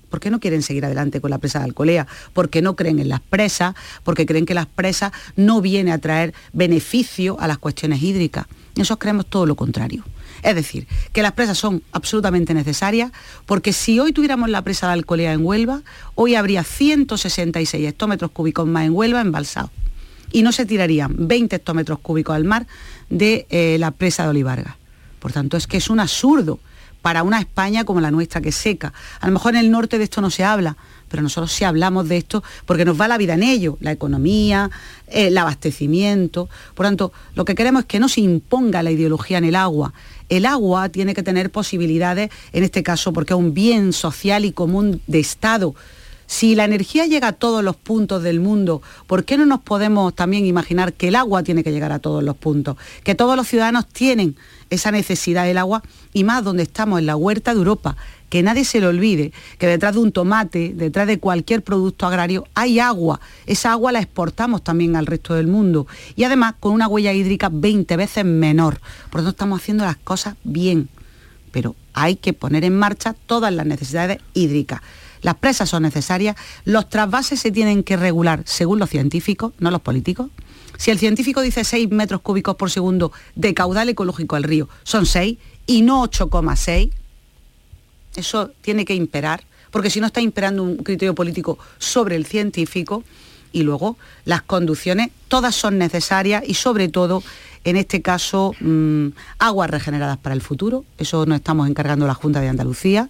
¿Por 0.09 0.21
qué 0.21 0.31
no 0.31 0.39
quieren 0.39 0.63
seguir 0.63 0.85
adelante 0.85 1.21
con 1.21 1.31
la 1.31 1.39
presa 1.39 1.59
de 1.59 1.65
Alcolea? 1.65 2.07
Porque 2.33 2.63
no 2.63 2.77
creen 2.77 3.01
en 3.01 3.09
las 3.09 3.21
presas, 3.21 3.75
porque 4.05 4.27
creen 4.27 4.47
que 4.47 4.55
las 4.55 4.67
presas 4.67 5.13
no 5.35 5.61
viene 5.61 5.91
a 5.91 5.99
traer 5.99 6.33
beneficio 6.53 7.37
a 7.41 7.49
las 7.49 7.59
cuestiones 7.59 8.01
hídricas. 8.01 8.47
Nosotros 8.77 9.01
creemos 9.01 9.27
todo 9.27 9.45
lo 9.45 9.57
contrario. 9.57 10.05
Es 10.43 10.55
decir, 10.55 10.87
que 11.13 11.23
las 11.23 11.33
presas 11.33 11.59
son 11.59 11.83
absolutamente 11.91 12.55
necesarias 12.55 13.11
porque 13.45 13.73
si 13.73 13.99
hoy 13.99 14.13
tuviéramos 14.13 14.49
la 14.51 14.63
presa 14.63 14.87
de 14.87 14.93
Alcolea 14.93 15.33
en 15.33 15.45
Huelva, 15.45 15.83
hoy 16.15 16.37
habría 16.37 16.63
166 16.63 17.89
hectómetros 17.89 18.31
cúbicos 18.31 18.67
más 18.67 18.85
en 18.85 18.95
Huelva 18.95 19.21
embalsados 19.21 19.71
y 20.33 20.43
no 20.43 20.53
se 20.53 20.67
tirarían 20.67 21.15
20 21.17 21.57
hectómetros 21.57 21.99
cúbicos 22.01 22.35
al 22.35 22.45
mar 22.45 22.67
de 23.11 23.47
eh, 23.51 23.77
la 23.79 23.91
presa 23.91 24.25
de 24.25 24.31
Olivarga. 24.31 24.77
Por 25.21 25.33
tanto, 25.33 25.57
es 25.57 25.67
que 25.67 25.79
es 25.79 25.89
un 25.91 26.01
absurdo 26.01 26.59
para 27.05 27.23
una 27.23 27.39
España 27.39 27.85
como 27.85 28.01
la 28.01 28.11
nuestra 28.11 28.41
que 28.41 28.51
seca. 28.51 28.95
A 29.21 29.27
lo 29.27 29.35
mejor 29.35 29.55
en 29.55 29.61
el 29.61 29.71
norte 29.71 29.99
de 29.99 30.05
esto 30.05 30.23
no 30.23 30.31
se 30.31 30.43
habla, 30.43 30.77
pero 31.11 31.23
nosotros 31.23 31.53
sí 31.53 31.63
hablamos 31.63 32.09
de 32.09 32.17
esto 32.17 32.43
porque 32.65 32.87
nos 32.87 32.99
va 32.99 33.09
la 33.09 33.19
vida 33.19 33.35
en 33.35 33.43
ello, 33.43 33.77
la 33.81 33.93
economía, 33.93 34.71
eh, 35.09 35.27
el 35.27 35.37
abastecimiento. 35.37 36.49
Por 36.75 36.87
tanto, 36.87 37.13
lo 37.35 37.45
que 37.45 37.55
queremos 37.55 37.83
es 37.83 37.87
que 37.87 38.01
no 38.01 38.09
se 38.09 38.23
imponga 38.23 38.83
la 38.83 38.91
ideología 38.91 39.37
en 39.37 39.45
el 39.45 39.55
agua. 39.55 39.93
El 40.31 40.47
agua 40.47 40.89
tiene 40.89 41.13
que 41.13 41.23
tener 41.23 41.51
posibilidades, 41.51 42.31
en 42.53 42.65
este 42.65 42.83
caso, 42.83 43.13
porque 43.13 43.35
es 43.35 43.39
un 43.39 43.53
bien 43.53 43.93
social 43.93 44.47
y 44.47 44.53
común 44.53 45.03
de 45.07 45.21
Estado 45.21 45.75
si 46.27 46.55
la 46.55 46.65
energía 46.65 47.07
llega 47.07 47.29
a 47.29 47.33
todos 47.33 47.63
los 47.63 47.77
puntos 47.77 48.23
del 48.23 48.41
mundo, 48.41 48.83
¿por 49.07 49.25
qué 49.25 49.37
no 49.37 49.47
nos 49.47 49.61
podemos 49.61 50.15
también 50.15 50.47
imaginar 50.47 50.93
que 50.93 51.09
el 51.09 51.17
agua 51.17 51.43
tiene 51.43 51.63
que 51.63 51.73
llegar 51.73 51.93
a 51.93 51.99
todos 51.99 52.23
los 52.23 52.37
puntos? 52.37 52.77
Que 53.03 53.15
todos 53.15 53.37
los 53.37 53.49
ciudadanos 53.49 53.87
tienen 53.87 54.37
esa 54.71 54.91
necesidad 54.91 55.45
del 55.45 55.59
agua 55.59 55.83
y 56.13 56.25
más 56.25 56.45
donde 56.45 56.63
estamos, 56.63 56.99
en 56.99 57.07
la 57.07 57.17
huerta 57.17 57.53
de 57.53 57.59
Europa, 57.59 57.97
que 58.29 58.43
nadie 58.43 58.65
se 58.65 58.81
le 58.81 58.89
olvide 58.89 59.33
que 59.59 59.67
detrás 59.67 59.95
de 59.95 60.01
un 60.01 60.11
tomate, 60.11 60.73
detrás 60.75 61.07
de 61.07 61.21
cualquier 61.21 61.63
producto 61.63 62.07
agrario, 62.07 62.49
hay 62.55 62.81
agua. 62.81 63.21
Esa 63.47 63.71
agua 63.71 63.93
la 63.93 64.01
exportamos 64.01 64.65
también 64.65 64.97
al 64.97 65.07
resto 65.07 65.35
del 65.35 65.47
mundo. 65.47 65.87
Y 66.17 66.25
además 66.25 66.55
con 66.59 66.73
una 66.73 66.89
huella 66.89 67.13
hídrica 67.13 67.49
20 67.53 67.97
veces 67.97 68.25
menor. 68.25 68.81
Por 69.11 69.21
eso 69.21 69.31
estamos 69.31 69.61
haciendo 69.61 69.85
las 69.85 69.99
cosas 69.99 70.35
bien. 70.43 70.89
Pero 71.53 71.77
hay 71.93 72.17
que 72.17 72.33
poner 72.33 72.65
en 72.65 72.77
marcha 72.77 73.15
todas 73.27 73.53
las 73.55 73.67
necesidades 73.67 74.19
hídricas. 74.33 74.81
Las 75.25 75.37
presas 75.37 75.71
son 75.71 75.85
necesarias, 75.85 76.37
los 76.67 76.91
trasvases 76.91 77.41
se 77.41 77.51
tienen 77.51 77.83
que 77.83 77.97
regular 77.97 78.43
según 78.45 78.79
los 78.79 78.91
científicos, 78.91 79.55
no 79.59 79.71
los 79.71 79.81
políticos. 79.81 80.29
Si 80.77 80.91
el 80.91 80.99
científico 80.99 81.41
dice 81.41 81.65
6 81.65 81.91
metros 81.91 82.21
cúbicos 82.21 82.57
por 82.57 82.71
segundo 82.71 83.11
de 83.35 83.55
caudal 83.55 83.89
ecológico 83.89 84.37
al 84.37 84.43
río, 84.43 84.69
son 84.83 85.07
6 85.07 85.39
y 85.67 85.81
no 85.81 86.05
8,6, 86.05 86.91
eso 88.17 88.51
tiene 88.61 88.85
que 88.85 88.95
imperar, 88.95 89.45
porque 89.71 89.89
si 89.89 89.99
no 89.99 90.09
está 90.09 90.21
imperando 90.21 90.63
un 90.63 90.77
criterio 90.77 91.15
político 91.15 91.59
sobre 91.79 92.17
el 92.17 92.27
científico, 92.27 93.03
y 93.51 93.63
luego 93.63 93.97
las 94.27 94.43
conducciones, 94.43 95.11
todas 95.29 95.55
son 95.55 95.79
necesarias 95.79 96.43
y 96.47 96.55
sobre 96.55 96.89
todo, 96.89 97.23
en 97.65 97.77
este 97.77 98.03
caso, 98.03 98.55
mm, 98.61 99.09
aguas 99.39 99.71
regeneradas 99.71 100.19
para 100.19 100.35
el 100.35 100.41
futuro, 100.41 100.85
eso 100.99 101.27
nos 101.27 101.37
estamos 101.37 101.69
encargando 101.69 102.07
la 102.07 102.15
Junta 102.15 102.41
de 102.41 102.49
Andalucía, 102.49 103.09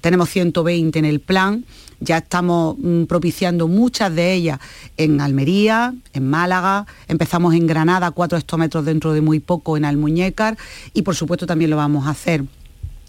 tenemos 0.00 0.30
120 0.30 0.98
en 0.98 1.04
el 1.04 1.20
plan, 1.20 1.64
ya 2.00 2.18
estamos 2.18 2.76
mm, 2.78 3.04
propiciando 3.04 3.68
muchas 3.68 4.14
de 4.14 4.34
ellas 4.34 4.60
en 4.96 5.20
Almería, 5.20 5.94
en 6.12 6.28
Málaga, 6.28 6.86
empezamos 7.08 7.54
en 7.54 7.66
Granada, 7.66 8.10
cuatro 8.10 8.38
hectómetros 8.38 8.84
dentro 8.84 9.12
de 9.12 9.20
muy 9.20 9.40
poco 9.40 9.76
en 9.76 9.84
Almuñécar. 9.84 10.58
Y 10.92 11.02
por 11.02 11.16
supuesto 11.16 11.46
también 11.46 11.70
lo 11.70 11.76
vamos 11.76 12.06
a 12.06 12.10
hacer 12.10 12.44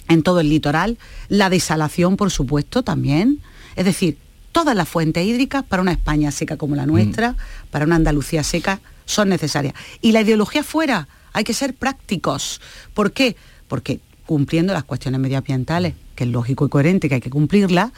en 0.07 0.23
todo 0.23 0.39
el 0.39 0.49
litoral, 0.49 0.97
la 1.27 1.49
desalación 1.49 2.15
por 2.15 2.31
supuesto 2.31 2.81
también, 2.81 3.39
es 3.75 3.83
decir, 3.83 4.17
todas 4.53 4.73
las 4.75 4.87
fuentes 4.87 5.25
hídricas 5.25 5.63
para 5.63 5.81
una 5.81 5.91
España 5.91 6.31
seca 6.31 6.55
como 6.55 6.75
la 6.75 6.85
nuestra, 6.85 7.33
mm. 7.33 7.35
para 7.71 7.85
una 7.85 7.97
Andalucía 7.97 8.43
seca, 8.43 8.79
son 9.07 9.29
necesarias. 9.29 9.73
Y 10.01 10.11
la 10.11 10.21
ideología 10.21 10.63
fuera, 10.63 11.07
hay 11.33 11.43
que 11.43 11.53
ser 11.53 11.73
prácticos. 11.73 12.61
¿Por 12.93 13.11
qué? 13.11 13.35
Porque 13.67 13.99
cumpliendo 14.27 14.73
las 14.73 14.83
cuestiones 14.83 15.19
medioambientales, 15.19 15.95
que 16.13 16.25
es 16.25 16.29
lógico 16.29 16.67
y 16.67 16.69
coherente 16.69 17.09
que 17.09 17.15
hay 17.15 17.21
que 17.21 17.31
cumplirlas, 17.31 17.91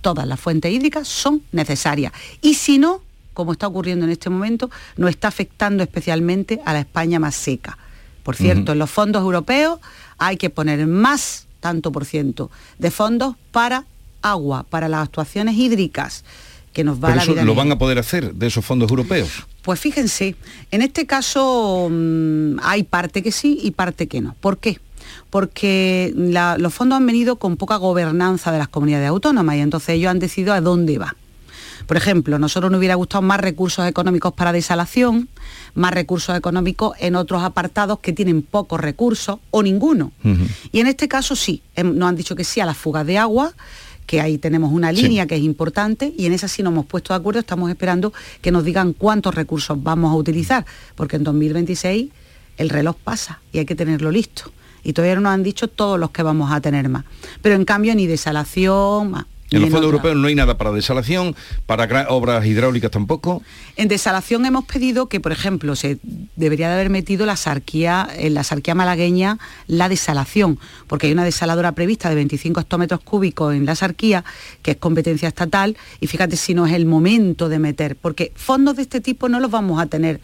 todas 0.00 0.26
las 0.26 0.38
fuentes 0.38 0.72
hídricas 0.72 1.08
son 1.08 1.42
necesarias. 1.50 2.12
Y 2.40 2.54
si 2.54 2.78
no, 2.78 3.02
como 3.34 3.52
está 3.52 3.66
ocurriendo 3.66 4.04
en 4.04 4.12
este 4.12 4.30
momento, 4.30 4.70
nos 4.96 5.10
está 5.10 5.28
afectando 5.28 5.82
especialmente 5.82 6.60
a 6.64 6.72
la 6.72 6.80
España 6.80 7.18
más 7.18 7.34
seca. 7.34 7.78
Por 8.22 8.36
cierto, 8.36 8.72
en 8.72 8.78
los 8.78 8.90
fondos 8.90 9.22
europeos 9.22 9.80
hay 10.18 10.36
que 10.36 10.50
poner 10.50 10.86
más 10.86 11.46
tanto 11.60 11.90
por 11.90 12.04
ciento 12.04 12.50
de 12.78 12.90
fondos 12.90 13.36
para 13.50 13.86
agua 14.22 14.64
para 14.64 14.88
las 14.88 15.02
actuaciones 15.04 15.56
hídricas 15.56 16.24
que 16.72 16.84
nos 16.84 17.02
va 17.02 17.12
a 17.12 17.16
eso 17.16 17.34
lo 17.34 17.54
van 17.54 17.72
a 17.72 17.78
poder 17.78 17.98
hacer 17.98 18.34
de 18.34 18.46
esos 18.46 18.64
fondos 18.64 18.90
europeos. 18.90 19.46
Pues 19.62 19.80
fíjense, 19.80 20.36
en 20.70 20.82
este 20.82 21.06
caso 21.06 21.88
mm, 21.90 22.58
hay 22.62 22.82
parte 22.84 23.22
que 23.22 23.32
sí 23.32 23.58
y 23.62 23.72
parte 23.72 24.06
que 24.06 24.20
no. 24.20 24.34
¿Por 24.40 24.58
qué? 24.58 24.80
Porque 25.30 26.12
los 26.14 26.74
fondos 26.74 26.96
han 26.96 27.06
venido 27.06 27.36
con 27.36 27.56
poca 27.56 27.76
gobernanza 27.76 28.52
de 28.52 28.58
las 28.58 28.68
comunidades 28.68 29.08
autónomas 29.08 29.56
y 29.56 29.60
entonces 29.60 29.90
ellos 29.90 30.10
han 30.10 30.18
decidido 30.18 30.54
a 30.54 30.60
dónde 30.60 30.98
va. 30.98 31.16
Por 31.86 31.96
ejemplo, 31.96 32.38
nosotros 32.38 32.70
nos 32.70 32.78
hubiera 32.78 32.94
gustado 32.94 33.22
más 33.22 33.40
recursos 33.40 33.86
económicos 33.86 34.32
para 34.32 34.52
desalación, 34.52 35.28
más 35.74 35.92
recursos 35.92 36.36
económicos 36.36 36.96
en 37.00 37.16
otros 37.16 37.42
apartados 37.42 37.98
que 37.98 38.12
tienen 38.12 38.42
pocos 38.42 38.80
recursos 38.80 39.40
o 39.50 39.62
ninguno. 39.62 40.12
Y 40.70 40.80
en 40.80 40.86
este 40.86 41.08
caso 41.08 41.34
sí, 41.34 41.62
em, 41.74 41.96
nos 41.96 42.08
han 42.08 42.16
dicho 42.16 42.36
que 42.36 42.44
sí 42.44 42.60
a 42.60 42.66
las 42.66 42.76
fugas 42.76 43.06
de 43.06 43.18
agua, 43.18 43.54
que 44.10 44.20
ahí 44.20 44.38
tenemos 44.38 44.72
una 44.72 44.90
línea 44.90 45.28
que 45.28 45.36
es 45.36 45.42
importante 45.42 46.12
y 46.18 46.26
en 46.26 46.32
esa 46.32 46.48
sí 46.48 46.64
nos 46.64 46.72
hemos 46.72 46.86
puesto 46.86 47.12
de 47.14 47.18
acuerdo, 47.20 47.38
estamos 47.38 47.70
esperando 47.70 48.12
que 48.40 48.50
nos 48.50 48.64
digan 48.64 48.92
cuántos 48.92 49.36
recursos 49.36 49.80
vamos 49.80 50.10
a 50.10 50.16
utilizar, 50.16 50.66
porque 50.96 51.14
en 51.14 51.22
2026 51.22 52.10
el 52.56 52.70
reloj 52.70 52.96
pasa 53.04 53.40
y 53.52 53.58
hay 53.58 53.66
que 53.66 53.76
tenerlo 53.76 54.10
listo. 54.10 54.50
Y 54.82 54.94
todavía 54.94 55.14
no 55.14 55.20
nos 55.20 55.34
han 55.34 55.44
dicho 55.44 55.68
todos 55.68 55.96
los 55.96 56.10
que 56.10 56.24
vamos 56.24 56.50
a 56.50 56.60
tener 56.60 56.88
más. 56.88 57.04
Pero 57.40 57.54
en 57.54 57.64
cambio 57.64 57.94
ni 57.94 58.08
desalación, 58.08 59.14
en 59.50 59.62
los 59.62 59.70
fondos 59.70 59.86
europeos 59.86 60.16
no 60.16 60.28
hay 60.28 60.34
nada 60.34 60.56
para 60.56 60.72
desalación, 60.72 61.34
para 61.66 62.08
obras 62.08 62.44
hidráulicas 62.46 62.90
tampoco. 62.90 63.42
En 63.76 63.88
desalación 63.88 64.44
hemos 64.46 64.64
pedido 64.64 65.08
que, 65.08 65.20
por 65.20 65.32
ejemplo, 65.32 65.74
se 65.76 65.98
debería 66.36 66.68
de 66.68 66.74
haber 66.74 66.90
metido 66.90 67.26
la 67.26 67.36
sarquía, 67.36 68.08
en 68.16 68.34
la 68.34 68.44
sarquía 68.44 68.74
malagueña 68.74 69.38
la 69.66 69.88
desalación, 69.88 70.58
porque 70.86 71.08
hay 71.08 71.12
una 71.12 71.24
desaladora 71.24 71.72
prevista 71.72 72.08
de 72.08 72.14
25 72.14 72.60
hectómetros 72.60 73.00
cúbicos 73.00 73.54
en 73.54 73.66
la 73.66 73.74
sarquía, 73.74 74.24
que 74.62 74.72
es 74.72 74.76
competencia 74.76 75.28
estatal, 75.28 75.76
y 76.00 76.06
fíjate 76.06 76.36
si 76.36 76.54
no 76.54 76.66
es 76.66 76.74
el 76.74 76.86
momento 76.86 77.48
de 77.48 77.58
meter, 77.58 77.96
porque 77.96 78.32
fondos 78.36 78.76
de 78.76 78.82
este 78.82 79.00
tipo 79.00 79.28
no 79.28 79.40
los 79.40 79.50
vamos 79.50 79.80
a 79.80 79.86
tener 79.86 80.20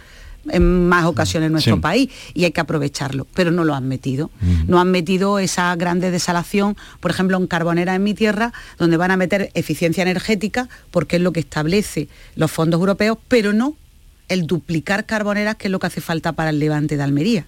en 0.51 0.89
más 0.89 1.05
ocasiones 1.05 1.47
en 1.47 1.53
nuestro 1.53 1.81
país 1.81 2.11
y 2.35 2.45
hay 2.45 2.53
que 2.53 2.61
aprovecharlo, 2.61 3.27
pero 3.35 3.51
no 3.51 3.65
lo 3.65 3.75
han 3.75 3.89
metido. 3.89 4.31
No 4.67 4.81
han 4.81 4.91
metido 4.91 5.39
esa 5.39 5.75
grande 5.77 6.11
desalación, 6.11 6.77
por 7.01 7.11
ejemplo, 7.11 7.37
en 7.37 7.47
Carbonera 7.47 7.95
en 7.95 8.03
mi 8.03 8.15
tierra, 8.15 8.53
donde 8.79 8.97
van 8.97 9.11
a 9.11 9.17
meter 9.17 9.51
eficiencia 9.55 10.03
energética, 10.03 10.69
porque 10.91 11.17
es 11.17 11.23
lo 11.23 11.33
que 11.33 11.41
establece 11.41 12.09
los 12.35 12.51
fondos 12.51 12.79
europeos, 12.81 13.19
pero 13.29 13.53
no 13.53 13.77
el 14.29 14.47
duplicar 14.47 15.07
carboneras, 15.07 15.57
que 15.57 15.69
es 15.69 15.73
lo 15.73 15.79
que 15.79 15.87
hace 15.87 16.01
falta 16.01 16.33
para 16.33 16.51
el 16.51 16.59
levante 16.59 16.97
de 16.97 17.03
Almería. 17.03 17.47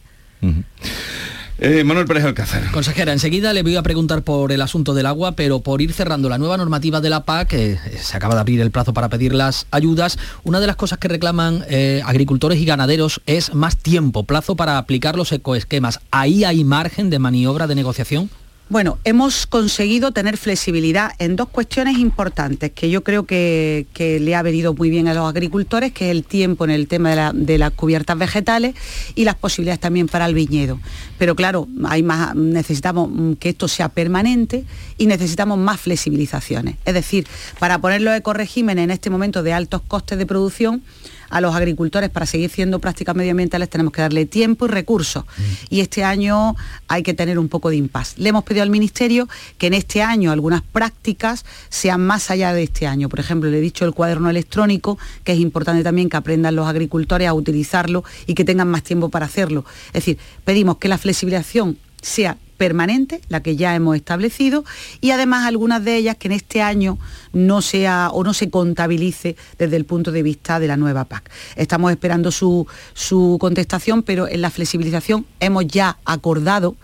Eh, 1.60 1.82
Manuel 1.82 2.06
Pérez 2.06 2.24
Alcázar. 2.24 2.70
Consejera, 2.70 3.12
enseguida 3.12 3.52
le 3.52 3.64
voy 3.64 3.74
a 3.74 3.82
preguntar 3.82 4.22
por 4.22 4.52
el 4.52 4.62
asunto 4.62 4.94
del 4.94 5.06
agua, 5.06 5.32
pero 5.32 5.58
por 5.58 5.82
ir 5.82 5.92
cerrando 5.92 6.28
la 6.28 6.38
nueva 6.38 6.56
normativa 6.56 7.00
de 7.00 7.10
la 7.10 7.24
PAC, 7.24 7.48
que 7.48 7.78
se 8.00 8.16
acaba 8.16 8.34
de 8.34 8.40
abrir 8.40 8.60
el 8.60 8.70
plazo 8.70 8.94
para 8.94 9.08
pedir 9.08 9.34
las 9.34 9.66
ayudas, 9.72 10.18
una 10.44 10.60
de 10.60 10.68
las 10.68 10.76
cosas 10.76 10.98
que 10.98 11.08
reclaman 11.08 11.64
eh, 11.68 12.00
agricultores 12.04 12.60
y 12.60 12.64
ganaderos 12.64 13.20
es 13.26 13.54
más 13.54 13.76
tiempo, 13.76 14.22
plazo 14.22 14.54
para 14.54 14.78
aplicar 14.78 15.16
los 15.16 15.32
ecoesquemas. 15.32 15.98
¿Ahí 16.12 16.44
hay 16.44 16.62
margen 16.62 17.10
de 17.10 17.18
maniobra 17.18 17.66
de 17.66 17.74
negociación? 17.74 18.30
Bueno, 18.70 18.98
hemos 19.04 19.46
conseguido 19.46 20.12
tener 20.12 20.36
flexibilidad 20.36 21.12
en 21.18 21.36
dos 21.36 21.48
cuestiones 21.48 21.96
importantes 21.96 22.70
que 22.70 22.90
yo 22.90 23.02
creo 23.02 23.24
que, 23.24 23.86
le 23.98 24.34
ha 24.34 24.42
venido 24.42 24.74
muy 24.74 24.90
bien 24.90 25.08
a 25.08 25.14
los 25.14 25.26
agricultores, 25.26 25.92
que 25.92 26.06
es 26.06 26.10
el 26.10 26.22
tiempo 26.22 26.64
en 26.64 26.70
el 26.70 26.86
tema 26.86 27.32
de, 27.32 27.56
las 27.56 27.70
cubiertas 27.70 28.18
vegetales 28.18 28.74
y 29.14 29.24
las 29.24 29.36
posibilidades 29.36 29.80
también 29.80 30.06
para 30.06 30.26
el 30.26 30.34
viñedo. 30.34 30.78
Pero 31.16 31.34
claro, 31.34 31.66
hay 31.86 32.02
más, 32.02 32.34
necesitamos 32.34 33.10
que 33.38 33.48
esto 33.48 33.68
sea 33.68 33.88
permanente 33.88 34.66
y 34.98 35.06
necesitamos 35.06 35.56
más 35.56 35.80
flexibilizaciones. 35.80 36.76
Es 36.84 36.92
decir, 36.92 37.26
para 37.58 37.78
poner 37.80 38.02
los 38.02 38.14
ecoregímenes 38.14 38.84
en 38.84 38.90
este 38.90 39.08
momento 39.08 39.42
de 39.42 39.54
altos 39.54 39.80
costes 39.80 40.18
de 40.18 40.26
producción, 40.26 40.82
a 41.30 41.40
los 41.40 41.54
agricultores 41.54 42.10
para 42.10 42.26
seguir 42.26 42.50
haciendo 42.50 42.78
prácticas 42.78 43.14
medioambientales 43.14 43.68
tenemos 43.68 43.92
que 43.92 44.02
darle 44.02 44.26
tiempo 44.26 44.66
y 44.66 44.68
recursos. 44.68 45.24
Mm. 45.24 45.42
Y 45.70 45.80
este 45.80 46.04
año 46.04 46.56
hay 46.88 47.02
que 47.02 47.14
tener 47.14 47.38
un 47.38 47.48
poco 47.48 47.70
de 47.70 47.76
impas. 47.76 48.16
Le 48.18 48.30
hemos 48.30 48.44
pedido 48.44 48.62
al 48.62 48.70
Ministerio 48.70 49.28
que 49.58 49.68
en 49.68 49.74
este 49.74 50.02
año 50.02 50.32
algunas 50.32 50.62
prácticas 50.62 51.44
sean 51.68 52.00
más 52.00 52.30
allá 52.30 52.52
de 52.52 52.62
este 52.62 52.86
año. 52.86 53.08
Por 53.08 53.20
ejemplo, 53.20 53.50
le 53.50 53.58
he 53.58 53.60
dicho 53.60 53.84
el 53.84 53.92
cuaderno 53.92 54.30
electrónico, 54.30 54.98
que 55.24 55.32
es 55.32 55.38
importante 55.38 55.82
también 55.82 56.08
que 56.08 56.16
aprendan 56.16 56.56
los 56.56 56.66
agricultores 56.66 57.28
a 57.28 57.34
utilizarlo 57.34 58.04
y 58.26 58.34
que 58.34 58.44
tengan 58.44 58.68
más 58.68 58.82
tiempo 58.82 59.08
para 59.08 59.26
hacerlo. 59.26 59.64
Es 59.88 60.04
decir, 60.04 60.18
pedimos 60.44 60.78
que 60.78 60.88
la 60.88 60.98
flexibilización 60.98 61.78
sea 62.00 62.36
permanente, 62.58 63.22
la 63.28 63.42
que 63.42 63.56
ya 63.56 63.74
hemos 63.74 63.96
establecido, 63.96 64.64
y 65.00 65.12
además 65.12 65.46
algunas 65.46 65.82
de 65.82 65.96
ellas 65.96 66.16
que 66.16 66.28
en 66.28 66.32
este 66.32 66.60
año 66.60 66.98
no 67.32 67.62
sea 67.62 68.10
o 68.12 68.24
no 68.24 68.34
se 68.34 68.50
contabilice 68.50 69.36
desde 69.58 69.76
el 69.76 69.86
punto 69.86 70.12
de 70.12 70.22
vista 70.22 70.60
de 70.60 70.66
la 70.66 70.76
nueva 70.76 71.04
PAC. 71.04 71.30
Estamos 71.56 71.90
esperando 71.90 72.30
su, 72.30 72.66
su 72.92 73.38
contestación, 73.40 74.02
pero 74.02 74.28
en 74.28 74.42
la 74.42 74.50
flexibilización 74.50 75.24
hemos 75.40 75.66
ya 75.66 75.98
acordado 76.04 76.76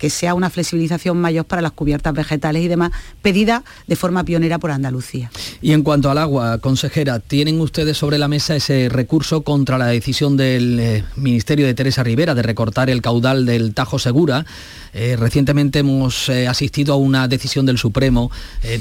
que 0.00 0.10
sea 0.10 0.34
una 0.34 0.50
flexibilización 0.50 1.20
mayor 1.20 1.44
para 1.44 1.60
las 1.62 1.72
cubiertas 1.72 2.14
vegetales 2.14 2.64
y 2.64 2.68
demás, 2.68 2.90
pedida 3.20 3.62
de 3.86 3.96
forma 3.96 4.24
pionera 4.24 4.58
por 4.58 4.70
Andalucía. 4.70 5.30
Y 5.60 5.72
en 5.72 5.82
cuanto 5.82 6.10
al 6.10 6.16
agua, 6.16 6.58
consejera, 6.58 7.20
¿tienen 7.20 7.60
ustedes 7.60 7.98
sobre 7.98 8.16
la 8.16 8.26
mesa 8.26 8.56
ese 8.56 8.88
recurso 8.88 9.42
contra 9.42 9.76
la 9.76 9.86
decisión 9.86 10.38
del 10.38 10.80
eh, 10.80 11.04
Ministerio 11.16 11.66
de 11.66 11.74
Teresa 11.74 12.02
Rivera 12.02 12.34
de 12.34 12.42
recortar 12.42 12.88
el 12.88 13.02
caudal 13.02 13.44
del 13.44 13.74
Tajo 13.74 13.98
Segura? 13.98 14.46
Eh, 14.94 15.16
recientemente 15.18 15.80
hemos 15.80 16.30
eh, 16.30 16.48
asistido 16.48 16.94
a 16.94 16.96
una 16.96 17.28
decisión 17.28 17.66
del 17.66 17.78
Supremo 17.78 18.30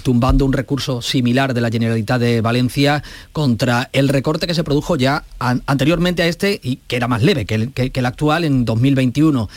tumbando 0.04 0.46
un 0.46 0.54
recurso 0.54 1.02
similar 1.02 1.54
de 1.54 1.62
la 1.62 1.70
Generalitat 1.70 2.20
de 2.22 2.42
Valencia 2.42 3.04
contra 3.34 3.90
el 3.92 4.08
recorte 4.08 4.48
que 4.48 4.54
se 4.54 4.64
produjo 4.64 4.96
ya 4.96 5.24
anteriormente 5.40 6.24
a 6.24 6.28
este 6.28 6.60
y 6.64 6.78
que 6.88 6.96
era 6.96 7.08
más 7.08 7.22
leve 7.22 7.46
que 7.46 7.56
el, 7.56 7.72
que 7.74 7.92
el 7.94 8.06
actual 8.06 8.46
en 8.46 8.66
2021 8.66 9.50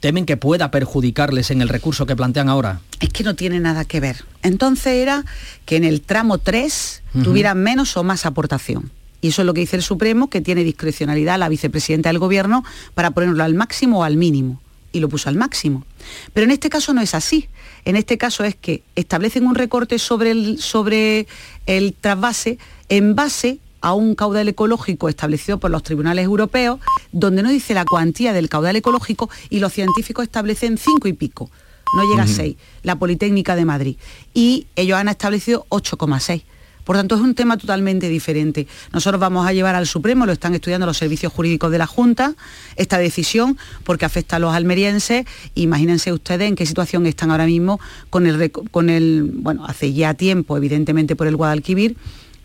temen 0.00 0.26
que 0.26 0.36
pueda 0.36 0.70
perjudicarles 0.70 1.50
en 1.50 1.62
el 1.62 1.68
recurso 1.68 2.06
que 2.06 2.16
plantean 2.16 2.48
ahora? 2.48 2.80
Es 3.00 3.10
que 3.10 3.22
no 3.22 3.36
tiene 3.36 3.60
nada 3.60 3.84
que 3.84 4.00
ver. 4.00 4.24
Entonces 4.42 4.94
era 4.94 5.24
que 5.66 5.76
en 5.76 5.84
el 5.84 6.00
tramo 6.00 6.38
3 6.38 7.02
tuvieran 7.22 7.58
menos 7.58 7.96
o 7.96 8.02
más 8.02 8.26
aportación. 8.26 8.90
Y 9.20 9.28
eso 9.28 9.42
es 9.42 9.46
lo 9.46 9.54
que 9.54 9.60
dice 9.60 9.76
el 9.76 9.82
Supremo, 9.82 10.30
que 10.30 10.40
tiene 10.40 10.64
discrecionalidad 10.64 11.38
la 11.38 11.50
vicepresidenta 11.50 12.08
del 12.08 12.18
Gobierno 12.18 12.64
para 12.94 13.10
ponerlo 13.10 13.44
al 13.44 13.54
máximo 13.54 14.00
o 14.00 14.04
al 14.04 14.16
mínimo. 14.16 14.60
Y 14.92 15.00
lo 15.00 15.08
puso 15.08 15.28
al 15.28 15.36
máximo. 15.36 15.84
Pero 16.32 16.46
en 16.46 16.50
este 16.50 16.70
caso 16.70 16.92
no 16.94 17.00
es 17.00 17.14
así. 17.14 17.48
en 17.84 17.96
este 17.96 18.18
caso 18.18 18.44
es 18.44 18.56
que 18.56 18.82
establecen 18.96 19.46
un 19.46 19.54
recorte 19.54 19.98
sobre 19.98 20.32
el, 20.32 20.58
sobre 20.58 21.26
el 21.66 21.94
trasvase 21.94 22.58
en 22.88 23.14
base 23.14 23.60
a 23.80 23.94
un 23.94 24.14
caudal 24.14 24.48
ecológico 24.48 25.08
establecido 25.08 25.58
por 25.58 25.70
los 25.70 25.82
tribunales 25.82 26.24
europeos, 26.24 26.80
donde 27.12 27.42
no 27.42 27.50
dice 27.50 27.74
la 27.74 27.84
cuantía 27.84 28.32
del 28.32 28.48
caudal 28.48 28.76
ecológico 28.76 29.30
y 29.48 29.60
los 29.60 29.72
científicos 29.72 30.24
establecen 30.24 30.78
cinco 30.78 31.08
y 31.08 31.12
pico, 31.12 31.50
no 31.96 32.08
llega 32.08 32.24
a 32.24 32.26
seis, 32.26 32.56
la 32.82 32.96
Politécnica 32.96 33.56
de 33.56 33.64
Madrid. 33.64 33.96
Y 34.34 34.66
ellos 34.76 34.98
han 34.98 35.08
establecido 35.08 35.66
8,6. 35.70 36.42
Por 36.84 36.96
tanto, 36.96 37.14
es 37.14 37.20
un 37.20 37.34
tema 37.34 37.56
totalmente 37.56 38.08
diferente. 38.08 38.66
Nosotros 38.92 39.20
vamos 39.20 39.46
a 39.46 39.52
llevar 39.52 39.74
al 39.74 39.86
Supremo, 39.86 40.26
lo 40.26 40.32
están 40.32 40.54
estudiando 40.54 40.86
los 40.86 40.96
servicios 40.96 41.32
jurídicos 41.32 41.70
de 41.70 41.78
la 41.78 41.86
Junta, 41.86 42.34
esta 42.76 42.98
decisión, 42.98 43.58
porque 43.84 44.06
afecta 44.06 44.36
a 44.36 44.38
los 44.38 44.54
almerienses. 44.54 45.26
Imagínense 45.54 46.12
ustedes 46.12 46.48
en 46.48 46.56
qué 46.56 46.66
situación 46.66 47.06
están 47.06 47.30
ahora 47.30 47.46
mismo 47.46 47.78
con 48.08 48.26
el, 48.26 48.50
con 48.50 48.90
el 48.90 49.30
bueno, 49.34 49.66
hace 49.66 49.92
ya 49.92 50.14
tiempo, 50.14 50.56
evidentemente 50.56 51.16
por 51.16 51.26
el 51.26 51.36
Guadalquivir, 51.36 51.96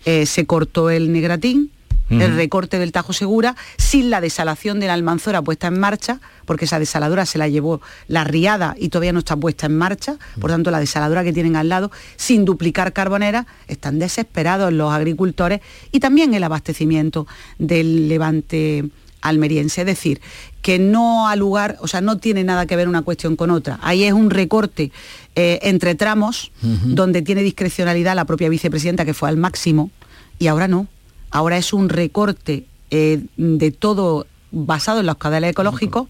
eh, 0.05 0.25
se 0.25 0.45
cortó 0.45 0.89
el 0.89 1.11
Negratín, 1.11 1.71
el 2.09 2.35
recorte 2.35 2.77
del 2.77 2.91
Tajo 2.91 3.13
Segura, 3.13 3.55
sin 3.77 4.11
la 4.11 4.21
desalación 4.21 4.79
de 4.79 4.85
la 4.87 4.93
Almanzora 4.93 5.41
puesta 5.41 5.67
en 5.67 5.79
marcha, 5.79 6.19
porque 6.45 6.65
esa 6.65 6.77
desaladora 6.77 7.25
se 7.25 7.39
la 7.39 7.47
llevó 7.47 7.81
la 8.07 8.23
riada 8.23 8.75
y 8.77 8.89
todavía 8.89 9.11
no 9.11 9.19
está 9.19 9.35
puesta 9.35 9.65
en 9.65 9.77
marcha, 9.77 10.17
por 10.39 10.51
tanto 10.51 10.69
la 10.69 10.79
desaladora 10.79 11.23
que 11.23 11.33
tienen 11.33 11.55
al 11.55 11.69
lado, 11.69 11.91
sin 12.15 12.45
duplicar 12.45 12.93
carbonera, 12.93 13.47
están 13.67 13.97
desesperados 13.97 14.71
los 14.71 14.93
agricultores 14.93 15.61
y 15.91 15.99
también 15.99 16.35
el 16.35 16.43
abastecimiento 16.43 17.25
del 17.57 18.07
levante 18.07 18.85
almeriense, 19.21 19.81
es 19.81 19.87
decir, 19.87 20.21
que 20.61 20.77
no 20.77 21.27
ha 21.27 21.35
lugar, 21.35 21.77
o 21.79 21.87
sea, 21.87 22.01
no 22.01 22.17
tiene 22.17 22.43
nada 22.43 22.65
que 22.67 22.75
ver 22.75 22.87
una 22.87 23.01
cuestión 23.01 23.35
con 23.35 23.49
otra. 23.49 23.79
Ahí 23.81 24.03
es 24.03 24.13
un 24.13 24.29
recorte 24.29 24.91
eh, 25.35 25.59
entre 25.63 25.95
tramos, 25.95 26.51
donde 26.61 27.21
tiene 27.21 27.43
discrecionalidad 27.43 28.15
la 28.15 28.25
propia 28.25 28.49
vicepresidenta, 28.49 29.05
que 29.05 29.13
fue 29.13 29.29
al 29.29 29.37
máximo, 29.37 29.91
y 30.39 30.47
ahora 30.47 30.67
no. 30.67 30.87
Ahora 31.29 31.57
es 31.57 31.73
un 31.73 31.89
recorte 31.89 32.65
eh, 32.91 33.21
de 33.35 33.71
todo 33.71 34.27
basado 34.51 35.01
en 35.01 35.05
los 35.05 35.17
caudales 35.17 35.51
ecológicos 35.51 36.07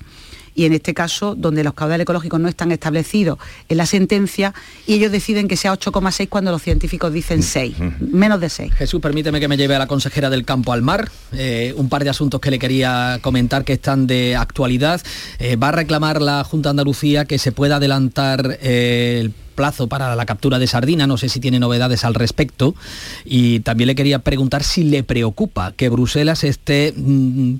y 0.55 0.65
en 0.65 0.73
este 0.73 0.93
caso 0.93 1.35
donde 1.35 1.63
los 1.63 1.73
caudales 1.73 2.03
ecológicos 2.03 2.39
no 2.39 2.47
están 2.47 2.71
establecidos 2.71 3.37
en 3.69 3.77
la 3.77 3.85
sentencia 3.85 4.53
y 4.87 4.93
ellos 4.95 5.11
deciden 5.11 5.47
que 5.47 5.57
sea 5.57 5.73
8,6 5.73 6.29
cuando 6.29 6.51
los 6.51 6.61
científicos 6.61 7.13
dicen 7.13 7.43
6, 7.43 7.75
menos 7.99 8.39
de 8.39 8.49
6. 8.49 8.73
Jesús, 8.73 9.01
permíteme 9.01 9.39
que 9.39 9.47
me 9.47 9.57
lleve 9.57 9.75
a 9.75 9.79
la 9.79 9.87
consejera 9.87 10.29
del 10.29 10.45
campo 10.45 10.73
al 10.73 10.81
mar. 10.81 11.11
Eh, 11.33 11.73
un 11.77 11.89
par 11.89 12.03
de 12.03 12.09
asuntos 12.09 12.39
que 12.39 12.49
le 12.49 12.59
quería 12.59 13.19
comentar 13.21 13.65
que 13.65 13.73
están 13.73 14.07
de 14.07 14.35
actualidad. 14.35 15.01
Eh, 15.39 15.57
va 15.57 15.69
a 15.69 15.71
reclamar 15.73 16.21
la 16.21 16.43
Junta 16.43 16.69
de 16.69 16.71
Andalucía 16.71 17.25
que 17.25 17.37
se 17.37 17.51
pueda 17.51 17.77
adelantar 17.77 18.57
eh, 18.61 19.19
el 19.21 19.31
plazo 19.55 19.87
para 19.87 20.15
la 20.15 20.25
captura 20.25 20.59
de 20.59 20.67
sardina, 20.67 21.07
no 21.07 21.17
sé 21.17 21.29
si 21.29 21.39
tiene 21.39 21.59
novedades 21.59 22.03
al 22.03 22.13
respecto, 22.13 22.75
y 23.23 23.61
también 23.61 23.87
le 23.87 23.95
quería 23.95 24.19
preguntar 24.19 24.63
si 24.63 24.83
le 24.83 25.03
preocupa 25.03 25.71
que 25.71 25.87
Bruselas 25.87 26.43
esté 26.43 26.93
mm, 26.95 27.55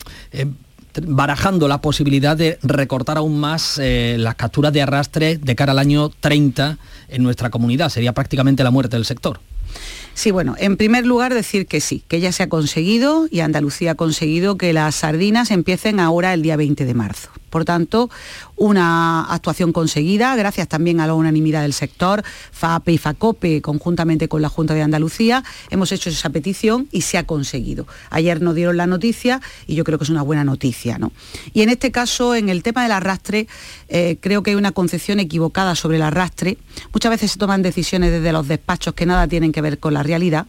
barajando 1.04 1.68
la 1.68 1.82
posibilidad 1.82 2.38
de 2.38 2.60
recortar 2.62 3.18
aún 3.18 3.40
más 3.40 3.80
eh, 3.82 4.16
las 4.20 4.36
capturas 4.36 4.74
de 4.74 4.82
arrastre 4.82 5.38
de 5.38 5.56
cara 5.56 5.72
al 5.72 5.80
año 5.80 6.10
30 6.10 6.78
en 7.10 7.24
nuestra 7.24 7.50
comunidad. 7.50 7.90
Sería 7.90 8.14
prácticamente 8.14 8.64
la 8.64 8.72
muerte 8.72 8.96
del 8.96 9.06
sector. 9.06 9.40
Sí, 10.14 10.32
bueno, 10.32 10.56
en 10.58 10.78
primer 10.78 11.06
lugar 11.06 11.34
decir 11.34 11.68
que 11.68 11.82
sí, 11.82 12.04
que 12.08 12.22
ya 12.22 12.32
se 12.32 12.44
ha 12.44 12.50
conseguido 12.50 13.28
y 13.30 13.42
Andalucía 13.42 13.92
ha 13.92 13.96
conseguido 13.96 14.58
que 14.58 14.72
las 14.72 14.96
sardinas 14.96 15.52
empiecen 15.52 16.00
ahora 16.00 16.34
el 16.34 16.42
día 16.42 16.56
20 16.56 16.86
de 16.86 16.94
marzo. 16.94 17.30
Por 17.56 17.64
tanto, 17.64 18.10
una 18.58 19.34
actuación 19.34 19.72
conseguida, 19.72 20.36
gracias 20.36 20.68
también 20.68 21.00
a 21.00 21.08
la 21.08 21.14
unanimidad 21.14 21.62
del 21.62 21.72
sector, 21.72 22.22
FAPE 22.52 22.92
y 22.92 22.98
FACOPE, 22.98 23.62
conjuntamente 23.62 24.28
con 24.28 24.42
la 24.42 24.50
Junta 24.50 24.74
de 24.74 24.82
Andalucía, 24.82 25.42
hemos 25.70 25.94
hecho 25.94 26.10
esa 26.10 26.30
petición 26.32 26.90
y 26.92 27.04
se 27.04 27.18
ha 27.18 27.26
conseguido. 27.26 27.88
Ayer 28.10 28.42
nos 28.42 28.56
dieron 28.56 28.76
la 28.76 28.88
noticia 28.88 29.40
y 29.68 29.76
yo 29.76 29.86
creo 29.86 29.98
que 29.98 30.04
es 30.04 30.10
una 30.10 30.22
buena 30.22 30.44
noticia. 30.44 30.98
¿no? 30.98 31.14
Y 31.54 31.62
en 31.62 31.70
este 31.70 31.94
caso, 31.94 32.36
en 32.36 32.50
el 32.50 32.62
tema 32.62 32.84
del 32.84 32.92
arrastre, 32.92 33.48
eh, 33.88 34.18
creo 34.20 34.44
que 34.44 34.52
hay 34.52 34.58
una 34.58 34.74
concepción 34.74 35.22
equivocada 35.22 35.76
sobre 35.76 35.96
el 35.96 36.04
arrastre. 36.04 36.58
Muchas 36.92 37.10
veces 37.10 37.32
se 37.32 37.40
toman 37.40 37.62
decisiones 37.62 38.12
desde 38.12 38.34
los 38.34 38.50
despachos 38.50 38.96
que 38.96 39.06
nada 39.06 39.30
tienen 39.30 39.54
que 39.54 39.62
ver 39.62 39.80
con 39.80 39.94
la 39.94 40.04
realidad 40.04 40.46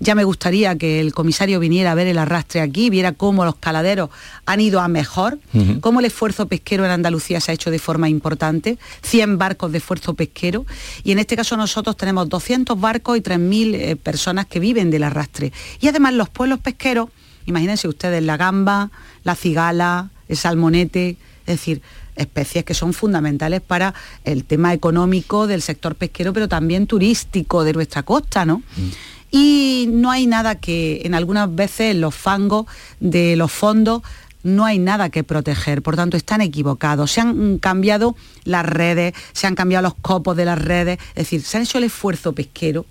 ya 0.00 0.14
me 0.14 0.24
gustaría 0.24 0.76
que 0.76 1.00
el 1.00 1.12
comisario 1.12 1.60
viniera 1.60 1.92
a 1.92 1.94
ver 1.94 2.06
el 2.06 2.18
arrastre 2.18 2.60
aquí, 2.60 2.90
viera 2.90 3.12
cómo 3.12 3.44
los 3.44 3.56
caladeros 3.56 4.10
han 4.46 4.60
ido 4.60 4.80
a 4.80 4.88
mejor, 4.88 5.38
cómo 5.80 6.00
el 6.00 6.06
esfuerzo 6.06 6.46
pesquero 6.46 6.84
en 6.84 6.90
Andalucía 6.90 7.40
se 7.40 7.50
ha 7.50 7.54
hecho 7.54 7.70
de 7.70 7.78
forma 7.78 8.08
importante, 8.08 8.78
100 9.02 9.38
barcos 9.38 9.72
de 9.72 9.78
esfuerzo 9.78 10.14
pesquero, 10.14 10.66
y 11.04 11.12
en 11.12 11.18
este 11.18 11.36
caso 11.36 11.56
nosotros 11.56 11.96
tenemos 11.96 12.28
200 12.28 12.80
barcos 12.80 13.18
y 13.18 13.20
3.000 13.20 13.74
eh, 13.74 13.96
personas 13.96 14.46
que 14.46 14.60
viven 14.60 14.90
del 14.90 15.04
arrastre. 15.04 15.52
Y 15.80 15.88
además 15.88 16.14
los 16.14 16.28
pueblos 16.28 16.60
pesqueros, 16.60 17.08
imagínense 17.46 17.88
ustedes 17.88 18.22
la 18.22 18.36
gamba, 18.36 18.90
la 19.24 19.34
cigala, 19.34 20.10
el 20.28 20.36
salmonete, 20.36 21.16
es 21.46 21.54
decir, 21.54 21.82
especies 22.18 22.64
que 22.64 22.74
son 22.74 22.92
fundamentales 22.92 23.60
para 23.60 23.94
el 24.24 24.44
tema 24.44 24.74
económico 24.74 25.46
del 25.46 25.62
sector 25.62 25.94
pesquero, 25.94 26.32
pero 26.32 26.48
también 26.48 26.86
turístico 26.86 27.64
de 27.64 27.72
nuestra 27.72 28.02
costa, 28.02 28.44
¿no? 28.44 28.62
Y 29.30 29.86
no 29.90 30.10
hay 30.10 30.26
nada 30.26 30.56
que, 30.56 31.02
en 31.04 31.14
algunas 31.14 31.54
veces 31.54 31.94
los 31.96 32.14
fangos 32.14 32.66
de 33.00 33.36
los 33.36 33.52
fondos 33.52 34.02
no 34.42 34.64
hay 34.64 34.78
nada 34.78 35.10
que 35.10 35.24
proteger, 35.24 35.82
por 35.82 35.96
tanto 35.96 36.16
están 36.16 36.40
equivocados. 36.40 37.10
Se 37.10 37.20
han 37.20 37.58
cambiado 37.58 38.16
las 38.44 38.64
redes, 38.64 39.14
se 39.32 39.46
han 39.46 39.54
cambiado 39.54 39.82
los 39.82 39.94
copos 39.94 40.36
de 40.36 40.44
las 40.44 40.58
redes, 40.60 40.98
es 41.10 41.14
decir, 41.14 41.42
se 41.42 41.58
ha 41.58 41.62
hecho 41.62 41.78
el 41.78 41.84
esfuerzo 41.84 42.32
pesquero 42.32 42.86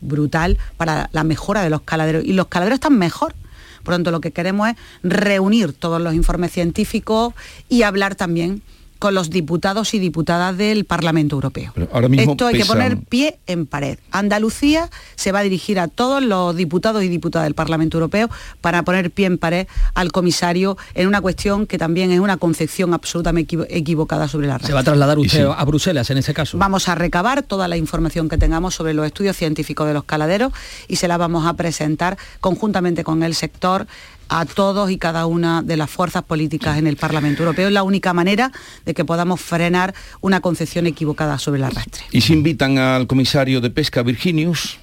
brutal 0.00 0.58
para 0.76 1.08
la 1.12 1.24
mejora 1.24 1.62
de 1.62 1.70
los 1.70 1.82
caladeros 1.82 2.24
y 2.24 2.32
los 2.32 2.48
caladeros 2.48 2.76
están 2.76 2.98
mejor. 2.98 3.34
Por 3.82 3.94
tanto, 3.94 4.10
lo 4.10 4.20
que 4.20 4.32
queremos 4.32 4.68
es 4.68 4.76
reunir 5.02 5.72
todos 5.72 6.00
los 6.00 6.14
informes 6.14 6.52
científicos 6.52 7.32
y 7.68 7.82
hablar 7.82 8.14
también 8.14 8.62
con 8.98 9.14
los 9.14 9.30
diputados 9.30 9.94
y 9.94 9.98
diputadas 9.98 10.56
del 10.56 10.84
Parlamento 10.84 11.36
Europeo. 11.36 11.72
Esto 12.12 12.46
hay 12.46 12.58
que 12.58 12.64
poner 12.64 12.98
pie 12.98 13.38
en 13.46 13.66
pared. 13.66 13.98
Andalucía 14.10 14.90
se 15.14 15.32
va 15.32 15.40
a 15.40 15.42
dirigir 15.42 15.78
a 15.78 15.88
todos 15.88 16.22
los 16.22 16.56
diputados 16.56 17.02
y 17.04 17.08
diputadas 17.08 17.46
del 17.46 17.54
Parlamento 17.54 17.96
Europeo 17.98 18.28
para 18.60 18.82
poner 18.82 19.10
pie 19.10 19.26
en 19.26 19.38
pared 19.38 19.66
al 19.94 20.12
comisario 20.12 20.76
en 20.94 21.08
una 21.08 21.20
cuestión 21.20 21.66
que 21.66 21.78
también 21.78 22.10
es 22.10 22.20
una 22.20 22.36
concepción 22.36 22.94
absolutamente 22.94 23.56
equivocada 23.70 24.28
sobre 24.28 24.48
la 24.48 24.58
red. 24.58 24.66
¿Se 24.66 24.72
va 24.72 24.80
a 24.80 24.84
trasladar 24.84 25.18
usted 25.18 25.46
a 25.46 25.64
Bruselas 25.64 26.10
en 26.10 26.18
ese 26.18 26.34
caso? 26.34 26.58
Vamos 26.58 26.88
a 26.88 26.94
recabar 26.94 27.42
toda 27.42 27.68
la 27.68 27.76
información 27.76 28.28
que 28.28 28.38
tengamos 28.38 28.74
sobre 28.74 28.94
los 28.94 29.06
estudios 29.06 29.36
científicos 29.36 29.86
de 29.86 29.94
los 29.94 30.04
caladeros 30.04 30.52
y 30.88 30.96
se 30.96 31.08
la 31.08 31.16
vamos 31.16 31.46
a 31.46 31.54
presentar 31.54 32.18
conjuntamente 32.40 33.04
con 33.04 33.22
el 33.22 33.34
sector 33.34 33.86
a 34.28 34.44
todos 34.44 34.90
y 34.90 34.98
cada 34.98 35.26
una 35.26 35.62
de 35.62 35.76
las 35.76 35.90
fuerzas 35.90 36.22
políticas 36.22 36.78
en 36.78 36.86
el 36.86 36.96
Parlamento 36.96 37.42
Europeo. 37.42 37.68
Es 37.68 37.72
la 37.72 37.82
única 37.82 38.12
manera 38.12 38.52
de 38.84 38.94
que 38.94 39.04
podamos 39.04 39.40
frenar 39.40 39.94
una 40.20 40.40
concepción 40.40 40.86
equivocada 40.86 41.38
sobre 41.38 41.58
el 41.58 41.64
arrastre. 41.64 42.02
¿Y 42.10 42.20
si 42.20 42.32
invitan 42.32 42.78
al 42.78 43.06
comisario 43.06 43.60
de 43.60 43.70
Pesca, 43.70 44.02
Virginius? 44.02 44.78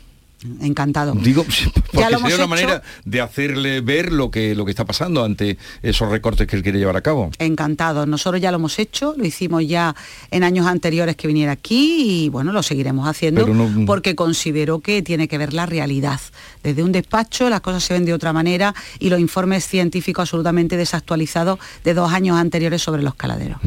Encantado. 0.61 1.13
Digo, 1.15 1.43
porque 1.93 2.17
sería 2.17 2.35
una 2.35 2.47
manera 2.47 2.83
de 3.03 3.21
hacerle 3.21 3.81
ver 3.81 4.11
lo 4.11 4.31
que, 4.31 4.55
lo 4.55 4.65
que 4.65 4.71
está 4.71 4.85
pasando 4.85 5.23
ante 5.23 5.57
esos 5.81 6.09
recortes 6.09 6.47
que 6.47 6.55
él 6.55 6.63
quiere 6.63 6.79
llevar 6.79 6.97
a 6.97 7.01
cabo. 7.01 7.31
Encantado. 7.39 8.05
Nosotros 8.05 8.41
ya 8.41 8.51
lo 8.51 8.57
hemos 8.57 8.79
hecho, 8.79 9.13
lo 9.17 9.25
hicimos 9.25 9.67
ya 9.67 9.95
en 10.31 10.43
años 10.43 10.67
anteriores 10.67 11.15
que 11.15 11.27
viniera 11.27 11.51
aquí 11.51 12.25
y 12.25 12.29
bueno, 12.29 12.51
lo 12.51 12.63
seguiremos 12.63 13.07
haciendo 13.07 13.47
porque 13.85 14.15
considero 14.15 14.79
que 14.79 15.01
tiene 15.01 15.27
que 15.27 15.37
ver 15.37 15.53
la 15.53 15.65
realidad. 15.65 16.19
Desde 16.63 16.83
un 16.83 16.91
despacho 16.91 17.49
las 17.49 17.61
cosas 17.61 17.83
se 17.83 17.93
ven 17.93 18.05
de 18.05 18.13
otra 18.13 18.33
manera 18.33 18.73
y 18.99 19.09
los 19.09 19.19
informes 19.19 19.67
científicos 19.67 20.23
absolutamente 20.23 20.77
desactualizados 20.77 21.59
de 21.83 21.93
dos 21.93 22.11
años 22.11 22.37
anteriores 22.37 22.81
sobre 22.81 23.03
los 23.03 23.15
caladeros. 23.15 23.59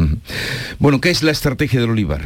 Bueno, 0.79 1.01
¿qué 1.01 1.11
es 1.11 1.23
la 1.23 1.31
estrategia 1.31 1.81
del 1.81 1.91
olivar? 1.91 2.23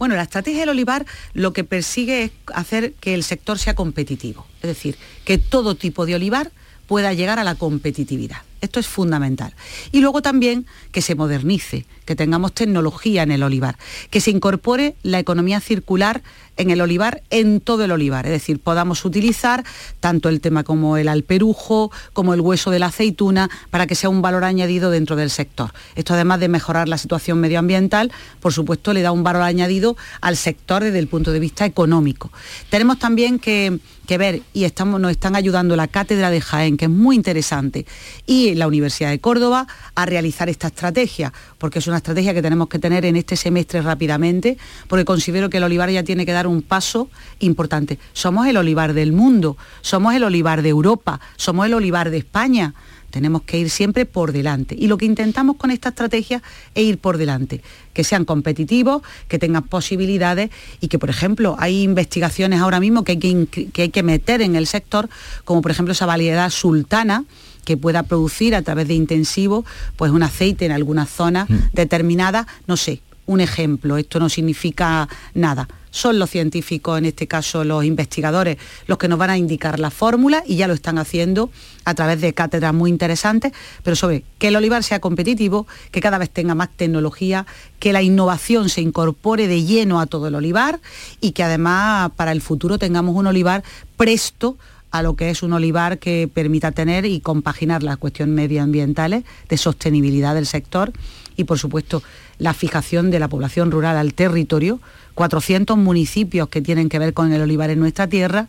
Bueno, 0.00 0.16
la 0.16 0.22
estrategia 0.22 0.60
del 0.60 0.70
olivar 0.70 1.04
lo 1.34 1.52
que 1.52 1.62
persigue 1.62 2.22
es 2.22 2.30
hacer 2.54 2.94
que 2.94 3.12
el 3.12 3.22
sector 3.22 3.58
sea 3.58 3.74
competitivo, 3.74 4.46
es 4.62 4.68
decir, 4.68 4.96
que 5.26 5.36
todo 5.36 5.74
tipo 5.74 6.06
de 6.06 6.14
olivar 6.14 6.52
pueda 6.86 7.12
llegar 7.12 7.38
a 7.38 7.44
la 7.44 7.54
competitividad. 7.54 8.38
Esto 8.60 8.80
es 8.80 8.86
fundamental. 8.86 9.54
Y 9.92 10.00
luego 10.00 10.22
también 10.22 10.66
que 10.92 11.02
se 11.02 11.14
modernice, 11.14 11.86
que 12.04 12.16
tengamos 12.16 12.52
tecnología 12.52 13.22
en 13.22 13.32
el 13.32 13.42
olivar, 13.42 13.78
que 14.10 14.20
se 14.20 14.30
incorpore 14.30 14.96
la 15.02 15.18
economía 15.18 15.60
circular 15.60 16.22
en 16.56 16.70
el 16.70 16.80
olivar, 16.82 17.22
en 17.30 17.60
todo 17.60 17.84
el 17.84 17.92
olivar. 17.92 18.26
Es 18.26 18.32
decir, 18.32 18.60
podamos 18.60 19.04
utilizar 19.04 19.64
tanto 19.98 20.28
el 20.28 20.42
tema 20.42 20.62
como 20.62 20.98
el 20.98 21.08
alperujo, 21.08 21.90
como 22.12 22.34
el 22.34 22.40
hueso 22.42 22.70
de 22.70 22.78
la 22.78 22.86
aceituna, 22.86 23.48
para 23.70 23.86
que 23.86 23.94
sea 23.94 24.10
un 24.10 24.20
valor 24.20 24.44
añadido 24.44 24.90
dentro 24.90 25.16
del 25.16 25.30
sector. 25.30 25.72
Esto 25.94 26.14
además 26.14 26.40
de 26.40 26.48
mejorar 26.48 26.88
la 26.88 26.98
situación 26.98 27.40
medioambiental, 27.40 28.12
por 28.40 28.52
supuesto 28.52 28.92
le 28.92 29.02
da 29.02 29.12
un 29.12 29.22
valor 29.22 29.42
añadido 29.42 29.96
al 30.20 30.36
sector 30.36 30.84
desde 30.84 30.98
el 30.98 31.08
punto 31.08 31.32
de 31.32 31.40
vista 31.40 31.64
económico. 31.64 32.30
Tenemos 32.68 32.98
también 32.98 33.38
que, 33.38 33.78
ver, 34.18 34.42
y 34.52 34.64
estamos, 34.64 35.00
nos 35.00 35.10
están 35.10 35.36
ayudando 35.36 35.76
la 35.76 35.88
Cátedra 35.88 36.30
de 36.30 36.40
Jaén, 36.40 36.76
que 36.76 36.86
es 36.86 36.90
muy 36.90 37.16
interesante, 37.16 37.86
y 38.26 38.54
la 38.54 38.66
Universidad 38.66 39.10
de 39.10 39.18
Córdoba 39.18 39.66
a 39.94 40.06
realizar 40.06 40.48
esta 40.48 40.68
estrategia, 40.68 41.32
porque 41.58 41.78
es 41.78 41.86
una 41.86 41.98
estrategia 41.98 42.34
que 42.34 42.42
tenemos 42.42 42.68
que 42.68 42.78
tener 42.78 43.04
en 43.04 43.16
este 43.16 43.36
semestre 43.36 43.82
rápidamente, 43.82 44.58
porque 44.88 45.04
considero 45.04 45.50
que 45.50 45.58
el 45.58 45.64
olivar 45.64 45.90
ya 45.90 46.02
tiene 46.02 46.26
que 46.26 46.32
dar 46.32 46.46
un 46.46 46.62
paso 46.62 47.08
importante. 47.40 47.98
Somos 48.12 48.46
el 48.46 48.56
olivar 48.56 48.94
del 48.94 49.12
mundo, 49.12 49.56
somos 49.80 50.14
el 50.14 50.24
olivar 50.24 50.62
de 50.62 50.68
Europa, 50.68 51.20
somos 51.36 51.66
el 51.66 51.74
olivar 51.74 52.10
de 52.10 52.18
España. 52.18 52.74
Tenemos 53.10 53.42
que 53.42 53.58
ir 53.58 53.70
siempre 53.70 54.06
por 54.06 54.32
delante. 54.32 54.74
Y 54.78 54.86
lo 54.86 54.96
que 54.96 55.04
intentamos 55.04 55.56
con 55.56 55.70
esta 55.70 55.90
estrategia 55.90 56.42
es 56.74 56.84
ir 56.84 56.98
por 56.98 57.18
delante, 57.18 57.62
que 57.92 58.04
sean 58.04 58.24
competitivos, 58.24 59.02
que 59.28 59.38
tengan 59.38 59.64
posibilidades 59.64 60.50
y 60.80 60.88
que, 60.88 60.98
por 60.98 61.10
ejemplo, 61.10 61.56
hay 61.58 61.82
investigaciones 61.82 62.60
ahora 62.60 62.80
mismo 62.80 63.04
que 63.04 63.12
hay 63.12 63.18
que, 63.18 63.70
que, 63.70 63.82
hay 63.82 63.90
que 63.90 64.02
meter 64.02 64.42
en 64.42 64.56
el 64.56 64.66
sector, 64.66 65.08
como 65.44 65.62
por 65.62 65.70
ejemplo 65.70 65.92
esa 65.92 66.06
variedad 66.06 66.48
sultana, 66.50 67.24
que 67.64 67.76
pueda 67.76 68.02
producir 68.04 68.54
a 68.54 68.62
través 68.62 68.88
de 68.88 68.94
intensivos 68.94 69.64
pues 69.96 70.10
un 70.10 70.22
aceite 70.22 70.64
en 70.64 70.72
alguna 70.72 71.06
zona 71.06 71.44
mm. 71.48 71.70
determinada, 71.72 72.46
no 72.66 72.76
sé, 72.76 73.02
un 73.26 73.40
ejemplo, 73.40 73.96
esto 73.96 74.18
no 74.18 74.28
significa 74.28 75.08
nada. 75.34 75.68
Son 75.90 76.18
los 76.18 76.30
científicos, 76.30 76.98
en 76.98 77.04
este 77.04 77.26
caso 77.26 77.64
los 77.64 77.84
investigadores, 77.84 78.58
los 78.86 78.98
que 78.98 79.08
nos 79.08 79.18
van 79.18 79.30
a 79.30 79.38
indicar 79.38 79.80
la 79.80 79.90
fórmula 79.90 80.44
y 80.46 80.56
ya 80.56 80.68
lo 80.68 80.74
están 80.74 80.98
haciendo 80.98 81.50
a 81.84 81.94
través 81.94 82.20
de 82.20 82.32
cátedras 82.32 82.72
muy 82.72 82.90
interesantes, 82.90 83.52
pero 83.82 83.96
sobre 83.96 84.22
que 84.38 84.48
el 84.48 84.56
olivar 84.56 84.84
sea 84.84 85.00
competitivo, 85.00 85.66
que 85.90 86.00
cada 86.00 86.18
vez 86.18 86.30
tenga 86.30 86.54
más 86.54 86.68
tecnología, 86.76 87.46
que 87.80 87.92
la 87.92 88.02
innovación 88.02 88.68
se 88.68 88.82
incorpore 88.82 89.48
de 89.48 89.64
lleno 89.64 90.00
a 90.00 90.06
todo 90.06 90.28
el 90.28 90.34
olivar 90.36 90.80
y 91.20 91.32
que 91.32 91.42
además 91.42 92.12
para 92.14 92.32
el 92.32 92.40
futuro 92.40 92.78
tengamos 92.78 93.16
un 93.16 93.26
olivar 93.26 93.64
presto 93.96 94.56
a 94.90 95.02
lo 95.02 95.14
que 95.14 95.30
es 95.30 95.42
un 95.42 95.52
olivar 95.52 95.98
que 95.98 96.28
permita 96.32 96.72
tener 96.72 97.04
y 97.04 97.20
compaginar 97.20 97.82
las 97.82 97.96
cuestiones 97.96 98.34
medioambientales 98.34 99.24
de 99.48 99.56
sostenibilidad 99.56 100.34
del 100.34 100.46
sector 100.46 100.92
y 101.36 101.44
por 101.44 101.58
supuesto 101.58 102.02
la 102.38 102.54
fijación 102.54 103.10
de 103.10 103.18
la 103.18 103.28
población 103.28 103.70
rural 103.70 103.96
al 103.96 104.14
territorio, 104.14 104.80
400 105.14 105.76
municipios 105.76 106.48
que 106.48 106.60
tienen 106.62 106.88
que 106.88 106.98
ver 106.98 107.14
con 107.14 107.32
el 107.32 107.42
olivar 107.42 107.70
en 107.70 107.80
nuestra 107.80 108.08
tierra 108.08 108.48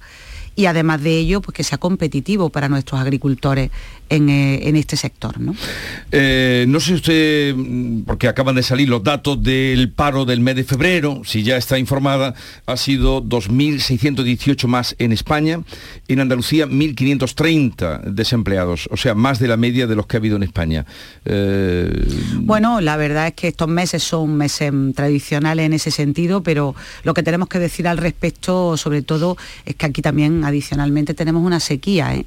y 0.56 0.66
además 0.66 1.02
de 1.02 1.18
ello, 1.18 1.42
pues 1.42 1.56
que 1.56 1.64
sea 1.64 1.78
competitivo 1.78 2.50
para 2.50 2.68
nuestros 2.70 3.00
agricultores 3.00 3.72
en, 4.10 4.30
eh, 4.30 4.80
este 4.80 4.98
sector. 4.98 5.40
¿no? 5.40 5.56
Eh, 6.12 6.66
no 6.68 6.80
sé 6.80 6.94
usted, 6.94 7.56
porque 8.06 8.28
acaban 8.28 8.56
de 8.56 8.64
salir 8.64 8.90
los 8.90 9.04
datos 9.04 9.42
del 9.42 9.92
paro 9.92 10.26
del 10.26 10.42
mes 10.42 10.56
de 10.56 10.64
febrero, 10.64 11.22
si 11.24 11.44
ya 11.44 11.56
está 11.56 11.80
informada, 11.80 12.36
ha 12.66 12.78
sido 12.78 13.24
2.618 13.24 14.68
más 14.68 14.96
en 15.00 15.14
España, 15.14 15.62
en 16.08 16.20
Andalucía 16.20 16.68
1.530 16.68 18.04
desempleados, 18.04 18.90
o 18.92 18.98
sea, 18.98 19.16
más 19.16 19.40
de 19.40 19.48
la 19.48 19.58
media 19.58 19.88
de 19.88 19.96
los 19.96 20.08
que 20.08 20.18
ha 20.18 20.20
habido 20.20 20.36
en 20.36 20.44
España. 20.44 20.86
Eh, 21.26 21.90
bueno, 22.36 22.82
la 22.82 22.98
verdad 22.98 23.28
es 23.28 23.34
que 23.34 23.48
estos 23.48 23.70
meses 23.70 24.04
son 24.04 24.36
meses 24.36 24.72
tradicionales 24.96 25.66
en 25.66 25.74
ese 25.74 25.92
sentido, 25.92 26.44
pero 26.44 26.76
lo 27.04 27.14
que 27.14 27.24
tenemos 27.24 27.48
que 27.48 27.60
decir 27.60 27.88
al 27.88 27.98
respecto, 27.98 28.76
sobre 28.76 29.02
todo, 29.02 29.38
es 29.66 29.76
que 29.76 29.86
aquí 29.86 30.02
también 30.02 30.41
adicionalmente 30.44 31.14
tenemos 31.14 31.44
una 31.44 31.60
sequía 31.60 32.16
¿eh? 32.16 32.26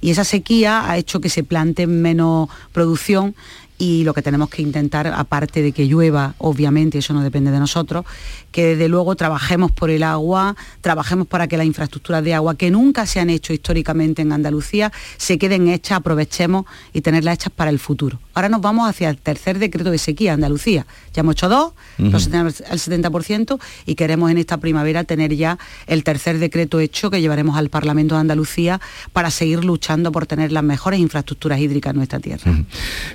y 0.00 0.10
esa 0.10 0.24
sequía 0.24 0.90
ha 0.90 0.96
hecho 0.96 1.20
que 1.20 1.28
se 1.28 1.42
plante 1.42 1.86
menos 1.86 2.48
producción 2.72 3.34
y 3.78 4.04
lo 4.04 4.14
que 4.14 4.22
tenemos 4.22 4.48
que 4.48 4.62
intentar, 4.62 5.06
aparte 5.08 5.62
de 5.62 5.72
que 5.72 5.86
llueva, 5.86 6.34
obviamente, 6.38 6.98
eso 6.98 7.12
no 7.12 7.22
depende 7.22 7.50
de 7.50 7.58
nosotros, 7.58 8.04
que 8.50 8.68
desde 8.68 8.88
luego 8.88 9.16
trabajemos 9.16 9.70
por 9.70 9.90
el 9.90 10.02
agua, 10.02 10.56
trabajemos 10.80 11.26
para 11.26 11.46
que 11.46 11.56
las 11.56 11.66
infraestructuras 11.66 12.24
de 12.24 12.34
agua 12.34 12.56
que 12.56 12.70
nunca 12.70 13.04
se 13.04 13.20
han 13.20 13.28
hecho 13.28 13.52
históricamente 13.52 14.22
en 14.22 14.32
Andalucía 14.32 14.92
se 15.18 15.36
queden 15.36 15.68
hechas, 15.68 15.98
aprovechemos 15.98 16.64
y 16.92 17.02
tenerlas 17.02 17.34
hechas 17.34 17.52
para 17.54 17.70
el 17.70 17.78
futuro. 17.78 18.18
Ahora 18.32 18.48
nos 18.48 18.60
vamos 18.60 18.88
hacia 18.88 19.10
el 19.10 19.18
tercer 19.18 19.58
decreto 19.58 19.90
de 19.90 19.98
sequía, 19.98 20.32
Andalucía. 20.32 20.86
Ya 21.12 21.20
hemos 21.20 21.34
hecho 21.34 21.48
dos, 21.48 21.72
al 21.98 22.12
70%, 22.12 23.58
y 23.84 23.94
queremos 23.94 24.30
en 24.30 24.38
esta 24.38 24.56
primavera 24.58 25.04
tener 25.04 25.34
ya 25.34 25.58
el 25.86 26.04
tercer 26.04 26.38
decreto 26.38 26.80
hecho 26.80 27.10
que 27.10 27.20
llevaremos 27.20 27.56
al 27.56 27.68
Parlamento 27.68 28.14
de 28.14 28.22
Andalucía 28.22 28.80
para 29.12 29.30
seguir 29.30 29.64
luchando 29.64 30.12
por 30.12 30.26
tener 30.26 30.52
las 30.52 30.64
mejores 30.64 31.00
infraestructuras 31.00 31.60
hídricas 31.60 31.90
en 31.90 31.96
nuestra 31.96 32.20
tierra. 32.20 32.64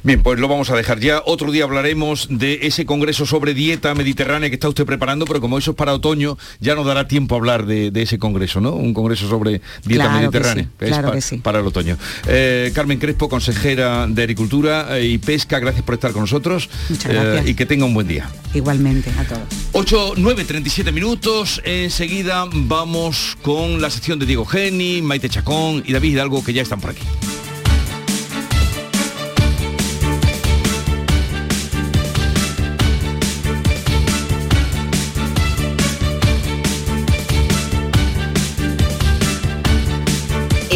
Bien, 0.04 0.22
pues 0.22 0.40
lo 0.40 0.51
vamos 0.52 0.70
a 0.70 0.76
dejar 0.76 1.00
ya. 1.00 1.22
Otro 1.26 1.52
día 1.52 1.64
hablaremos 1.64 2.28
de 2.30 2.60
ese 2.64 2.86
congreso 2.86 3.26
sobre 3.26 3.54
dieta 3.54 3.94
mediterránea 3.96 4.50
que 4.50 4.56
está 4.56 4.70
usted 4.70 4.86
preparando 4.86 5.26
pero 5.26 5.42
como 5.42 5.58
eso 5.58 5.72
es 5.72 5.78
para 5.78 5.94
otoño, 5.94 6.38
ya 6.60 6.76
no 6.76 6.84
dará 6.84 7.08
tiempo 7.08 7.36
a 7.36 7.38
hablar 7.38 7.66
de, 7.66 7.92
ese 7.96 8.18
congreso, 8.18 8.62
¿no? 8.62 8.74
Un 8.74 8.94
congreso 8.94 9.30
sobre 9.30 9.62
dieta 9.86 10.10
mediterránea. 10.10 10.68
claro 10.78 11.12
que 11.12 11.22
sí. 11.22 11.38
Para 11.38 11.60
el 11.60 11.68
otoño. 11.68 11.98
Eh, 12.28 12.72
Carmen 12.74 13.00
Crespo, 13.00 13.30
consejera 13.30 14.08
de 14.08 14.22
Agricultura 14.22 14.98
eh, 14.98 15.06
y 15.06 15.18
Pesca, 15.18 15.60
gracias 15.60 15.84
por 15.84 15.96
estar 15.96 16.12
con 16.12 16.22
nosotros. 16.22 16.70
Muchas 16.90 17.12
gracias. 17.12 17.46
Eh, 17.46 17.50
y 17.52 17.54
que 17.54 17.66
tenga 17.66 17.86
un 17.86 17.94
buen 17.94 18.08
día. 18.08 18.30
Igualmente, 18.54 19.12
a 19.18 19.24
todos. 19.24 19.42
8, 19.74 20.14
9, 20.18 20.46
37 20.46 20.92
minutos. 20.92 21.62
Enseguida 21.64 22.46
vamos 22.52 23.38
con 23.42 23.82
la 23.82 23.90
sección 23.90 24.20
de 24.20 24.26
Diego 24.26 24.46
Geni, 24.46 25.02
Maite 25.02 25.30
Chacón 25.30 25.84
y 25.86 25.94
David 25.94 26.12
Hidalgo, 26.14 26.44
que 26.44 26.54
ya 26.54 26.62
están 26.62 26.82
por 26.82 26.92
aquí. 26.92 27.04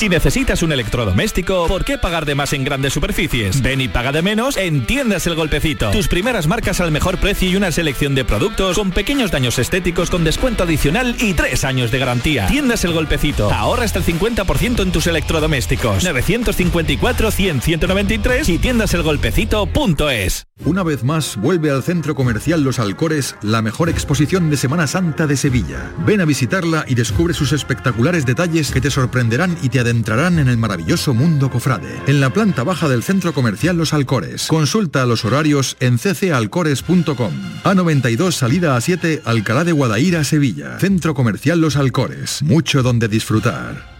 Si 0.00 0.08
necesitas 0.08 0.62
un 0.62 0.72
electrodoméstico, 0.72 1.66
¿por 1.66 1.84
qué 1.84 1.98
pagar 1.98 2.24
de 2.24 2.34
más 2.34 2.54
en 2.54 2.64
grandes 2.64 2.94
superficies? 2.94 3.60
Ven 3.60 3.82
y 3.82 3.88
paga 3.88 4.12
de 4.12 4.22
menos 4.22 4.56
en 4.56 4.86
Tiendas 4.86 5.26
El 5.26 5.34
Golpecito. 5.34 5.90
Tus 5.90 6.08
primeras 6.08 6.46
marcas 6.46 6.80
al 6.80 6.90
mejor 6.90 7.18
precio 7.18 7.50
y 7.50 7.56
una 7.56 7.70
selección 7.70 8.14
de 8.14 8.24
productos 8.24 8.78
con 8.78 8.92
pequeños 8.92 9.30
daños 9.30 9.58
estéticos 9.58 10.08
con 10.08 10.24
descuento 10.24 10.62
adicional 10.62 11.16
y 11.20 11.34
tres 11.34 11.64
años 11.64 11.90
de 11.90 11.98
garantía. 11.98 12.46
Tiendas 12.46 12.82
El 12.86 12.94
Golpecito. 12.94 13.52
Ahorra 13.52 13.84
hasta 13.84 13.98
el 13.98 14.06
50% 14.06 14.80
en 14.80 14.90
tus 14.90 15.06
electrodomésticos. 15.06 16.02
954-100-193 16.02 18.48
y 18.48 18.56
tiendaselgolpecito.es. 18.56 20.46
Una 20.64 20.82
vez 20.82 21.04
más, 21.04 21.36
vuelve 21.36 21.70
al 21.70 21.82
Centro 21.82 22.14
Comercial 22.14 22.62
Los 22.62 22.78
Alcores 22.78 23.36
la 23.42 23.60
mejor 23.60 23.90
exposición 23.90 24.48
de 24.48 24.56
Semana 24.56 24.86
Santa 24.86 25.26
de 25.26 25.36
Sevilla. 25.36 25.92
Ven 26.06 26.22
a 26.22 26.24
visitarla 26.24 26.86
y 26.88 26.94
descubre 26.94 27.34
sus 27.34 27.52
espectaculares 27.52 28.24
detalles 28.24 28.70
que 28.70 28.80
te 28.80 28.90
sorprenderán 28.90 29.58
y 29.62 29.68
te 29.68 29.89
adentrarán 29.90 30.38
en 30.38 30.48
el 30.48 30.56
maravilloso 30.56 31.14
mundo 31.14 31.50
cofrade, 31.50 32.00
en 32.06 32.20
la 32.20 32.30
planta 32.32 32.62
baja 32.62 32.88
del 32.88 33.02
centro 33.02 33.34
comercial 33.34 33.76
Los 33.76 33.92
Alcores. 33.92 34.46
Consulta 34.46 35.04
los 35.04 35.24
horarios 35.24 35.76
en 35.80 35.98
ccalcores.com. 35.98 37.32
A92 37.64 38.30
salida 38.30 38.76
a 38.76 38.80
7 38.80 39.22
Alcalá 39.24 39.64
de 39.64 39.72
Guadaira, 39.72 40.22
Sevilla. 40.22 40.78
Centro 40.78 41.14
comercial 41.14 41.60
Los 41.60 41.74
Alcores. 41.74 42.40
Mucho 42.42 42.84
donde 42.84 43.08
disfrutar. 43.08 43.99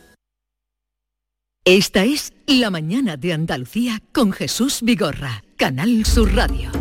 Esta 1.65 2.05
es 2.05 2.31
La 2.45 2.69
Mañana 2.69 3.17
de 3.17 3.33
Andalucía 3.33 4.01
con 4.13 4.31
Jesús 4.31 4.79
Vigorra, 4.81 5.43
Canal 5.57 6.05
Sur 6.05 6.33
Radio. 6.33 6.71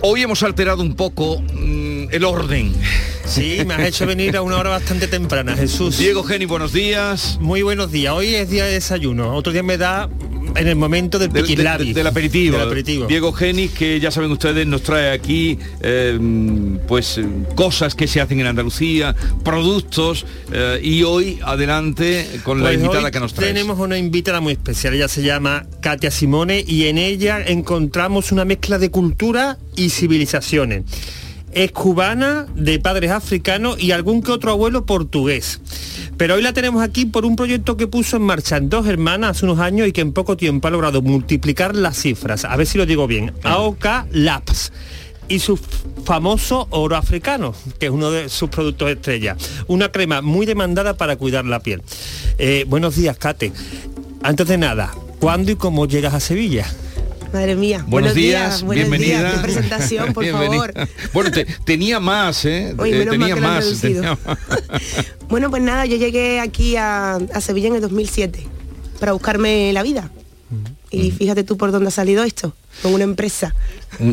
Hoy 0.00 0.22
hemos 0.22 0.44
alterado 0.44 0.80
un 0.80 0.94
poco 0.94 1.40
mm, 1.40 2.08
el 2.12 2.24
orden. 2.24 2.72
Sí, 3.24 3.64
me 3.66 3.74
has 3.74 3.80
hecho 3.80 4.06
venir 4.06 4.36
a 4.36 4.42
una 4.42 4.56
hora 4.56 4.70
bastante 4.70 5.08
temprana, 5.08 5.56
Jesús. 5.56 5.98
Diego 5.98 6.22
Geni, 6.22 6.44
buenos 6.44 6.72
días. 6.72 7.36
Muy 7.40 7.62
buenos 7.62 7.90
días. 7.90 8.14
Hoy 8.14 8.36
es 8.36 8.48
día 8.48 8.64
de 8.64 8.74
desayuno. 8.74 9.34
Otro 9.34 9.52
día 9.52 9.64
me 9.64 9.76
da 9.76 10.08
en 10.56 10.68
el 10.68 10.76
momento 10.76 11.18
del 11.18 11.32
Del, 11.32 11.44
piquilabi. 11.44 11.92
del 11.92 12.06
aperitivo. 12.06 12.58
Del 12.58 12.66
aperitivo. 12.66 13.06
Diego 13.06 13.32
Geni, 13.32 13.68
que 13.68 14.00
ya 14.00 14.10
saben 14.10 14.30
ustedes, 14.30 14.66
nos 14.66 14.82
trae 14.82 15.10
aquí 15.12 15.58
eh, 15.80 16.18
pues 16.86 17.18
eh, 17.18 17.26
cosas 17.54 17.94
que 17.94 18.06
se 18.06 18.20
hacen 18.20 18.40
en 18.40 18.46
Andalucía, 18.46 19.14
productos, 19.44 20.26
eh, 20.52 20.80
y 20.82 21.02
hoy 21.02 21.38
adelante 21.42 22.26
con 22.44 22.58
la 22.58 22.70
Pues 22.70 22.76
invitada 22.80 23.10
que 23.10 23.20
nos 23.20 23.34
trae. 23.34 23.48
Tenemos 23.48 23.78
una 23.78 23.98
invitada 23.98 24.40
muy 24.40 24.52
especial, 24.54 24.94
ella 24.94 25.08
se 25.08 25.22
llama 25.22 25.66
Katia 25.80 26.10
Simone 26.10 26.64
y 26.66 26.86
en 26.86 26.98
ella 26.98 27.40
encontramos 27.46 28.32
una 28.32 28.44
mezcla 28.44 28.78
de 28.78 28.90
cultura 28.90 29.58
y 29.76 29.90
civilizaciones. 29.90 30.84
Es 31.52 31.72
cubana, 31.72 32.46
de 32.54 32.78
padres 32.78 33.10
africanos 33.10 33.80
y 33.82 33.92
algún 33.92 34.22
que 34.22 34.32
otro 34.32 34.50
abuelo 34.50 34.86
portugués. 34.86 35.60
Pero 36.16 36.34
hoy 36.34 36.42
la 36.42 36.52
tenemos 36.52 36.82
aquí 36.82 37.06
por 37.06 37.24
un 37.24 37.36
proyecto 37.36 37.76
que 37.76 37.86
puso 37.86 38.16
en 38.16 38.22
marcha 38.22 38.56
en 38.56 38.68
dos 38.68 38.86
hermanas 38.86 39.30
hace 39.30 39.46
unos 39.46 39.60
años 39.60 39.88
y 39.88 39.92
que 39.92 40.00
en 40.00 40.12
poco 40.12 40.36
tiempo 40.36 40.68
ha 40.68 40.70
logrado 40.70 41.00
multiplicar 41.00 41.74
las 41.74 41.96
cifras. 41.96 42.44
A 42.44 42.56
ver 42.56 42.66
si 42.66 42.76
lo 42.76 42.86
digo 42.86 43.06
bien. 43.06 43.32
AOK 43.44 43.86
Labs 44.10 44.72
y 45.28 45.38
su 45.38 45.58
famoso 46.04 46.66
oro 46.70 46.96
africano, 46.96 47.54
que 47.78 47.86
es 47.86 47.92
uno 47.92 48.10
de 48.10 48.28
sus 48.28 48.48
productos 48.48 48.90
estrella. 48.90 49.36
Una 49.66 49.92
crema 49.92 50.22
muy 50.22 50.46
demandada 50.46 50.96
para 50.96 51.16
cuidar 51.16 51.44
la 51.44 51.60
piel. 51.60 51.82
Eh, 52.38 52.64
buenos 52.66 52.96
días, 52.96 53.16
Kate. 53.18 53.52
Antes 54.22 54.48
de 54.48 54.58
nada, 54.58 54.92
¿cuándo 55.20 55.52
y 55.52 55.56
cómo 55.56 55.86
llegas 55.86 56.14
a 56.14 56.20
Sevilla? 56.20 56.66
Madre 57.32 57.56
mía. 57.56 57.84
Buenos, 57.86 58.14
días, 58.14 58.62
buenos 58.62 58.88
bienvenida. 58.88 59.18
días. 59.20 59.34
Qué 59.34 59.40
presentación, 59.42 60.12
por 60.14 60.24
favor. 60.30 60.72
Bueno, 61.12 61.30
te- 61.30 61.44
tenía 61.64 62.00
más, 62.00 62.44
¿eh? 62.44 62.74
Menos 62.78 63.10
tenía 63.10 63.34
que 63.34 63.40
lo 63.40 63.46
han 63.48 63.54
más. 63.54 63.80
tenía- 63.80 64.18
Bueno, 65.28 65.50
pues 65.50 65.62
nada, 65.62 65.84
yo 65.84 65.96
llegué 65.96 66.40
aquí 66.40 66.76
a, 66.76 67.16
a 67.16 67.40
Sevilla 67.42 67.68
en 67.68 67.74
el 67.76 67.80
2007 67.82 68.46
para 68.98 69.12
buscarme 69.12 69.72
la 69.72 69.82
vida. 69.82 70.10
Y 70.90 71.10
fíjate 71.10 71.44
tú 71.44 71.58
por 71.58 71.70
dónde 71.70 71.88
ha 71.88 71.90
salido 71.90 72.24
esto, 72.24 72.54
con 72.82 72.94
una 72.94 73.04
empresa. 73.04 73.54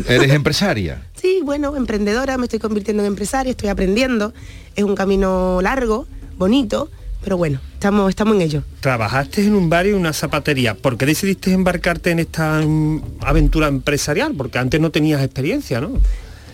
¿Eres 0.06 0.30
empresaria? 0.32 1.02
Sí, 1.18 1.40
bueno, 1.42 1.74
emprendedora, 1.74 2.36
me 2.36 2.44
estoy 2.44 2.58
convirtiendo 2.58 3.02
en 3.02 3.06
empresaria, 3.06 3.52
estoy 3.52 3.70
aprendiendo. 3.70 4.34
Es 4.74 4.84
un 4.84 4.94
camino 4.94 5.60
largo, 5.62 6.06
bonito, 6.36 6.90
pero 7.26 7.36
bueno, 7.36 7.58
estamos, 7.74 8.08
estamos 8.08 8.36
en 8.36 8.42
ello. 8.42 8.62
Trabajaste 8.78 9.42
en 9.42 9.56
un 9.56 9.68
bar 9.68 9.84
y 9.84 9.90
una 9.90 10.12
zapatería. 10.12 10.76
¿Por 10.76 10.96
qué 10.96 11.06
decidiste 11.06 11.52
embarcarte 11.52 12.12
en 12.12 12.20
esta 12.20 12.62
aventura 13.18 13.66
empresarial? 13.66 14.32
Porque 14.36 14.58
antes 14.58 14.80
no 14.80 14.92
tenías 14.92 15.20
experiencia, 15.24 15.80
¿no? 15.80 15.90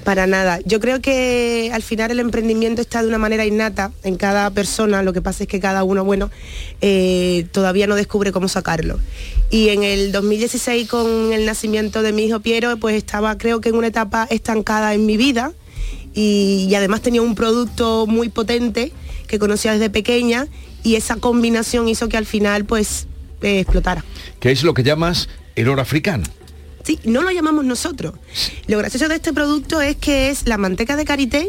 Para 0.03 0.27
nada. 0.27 0.61
Yo 0.65 0.81
creo 0.81 1.03
que 1.03 1.71
al 1.75 1.83
final 1.83 2.11
el 2.11 2.21
emprendimiento 2.21 2.81
está 2.81 3.03
de 3.03 3.09
una 3.09 3.19
manera 3.19 3.45
innata 3.45 3.93
en 4.03 4.17
cada 4.17 4.49
persona. 4.49 5.03
Lo 5.03 5.13
que 5.13 5.21
pasa 5.21 5.45
es 5.45 5.49
que 5.51 5.61
cada 5.61 5.85
uno, 5.85 6.07
bueno, 6.07 6.31
eh, 6.81 7.47
todavía 7.53 7.87
no 7.87 7.95
descubre 7.95 8.33
cómo 8.33 8.49
sacarlo. 8.49 8.99
Y 9.51 9.69
en 9.69 9.83
el 9.83 10.11
2016, 10.11 10.89
con 10.89 11.35
el 11.35 11.45
nacimiento 11.45 12.01
de 12.01 12.15
mi 12.15 12.25
hijo 12.25 12.41
Piero, 12.41 12.79
pues 12.79 12.97
estaba 12.97 13.37
creo 13.37 13.61
que 13.61 13.69
en 13.69 13.75
una 13.75 13.89
etapa 13.89 14.27
estancada 14.31 14.95
en 14.95 15.05
mi 15.05 15.19
vida. 15.19 15.53
Y, 16.15 16.67
y 16.71 16.75
además 16.77 17.03
tenía 17.03 17.21
un 17.21 17.35
producto 17.35 18.07
muy 18.07 18.31
potente 18.31 18.91
que 19.33 19.39
conocía 19.39 19.73
desde 19.73 19.89
pequeña 19.89 20.47
y 20.85 20.97
esa 20.97 21.17
combinación 21.17 21.89
hizo 21.89 22.07
que 22.11 22.19
al 22.19 22.27
final 22.27 22.67
pues 22.67 23.07
eh, 23.41 23.61
explotara. 23.61 24.05
Que 24.41 24.53
es 24.53 24.63
lo 24.63 24.75
que 24.75 24.83
llamas 24.83 25.31
el 25.57 25.71
oro 25.71 25.81
africano. 25.81 26.25
Sí, 26.85 26.99
no 27.05 27.23
lo 27.23 27.31
llamamos 27.31 27.65
nosotros. 27.65 28.13
Lo 28.67 28.77
gracioso 28.77 29.09
de 29.09 29.15
este 29.15 29.33
producto 29.33 29.81
es 29.81 29.97
que 29.97 30.29
es 30.29 30.47
la 30.47 30.59
manteca 30.59 30.97
de 30.97 31.05
karité, 31.07 31.49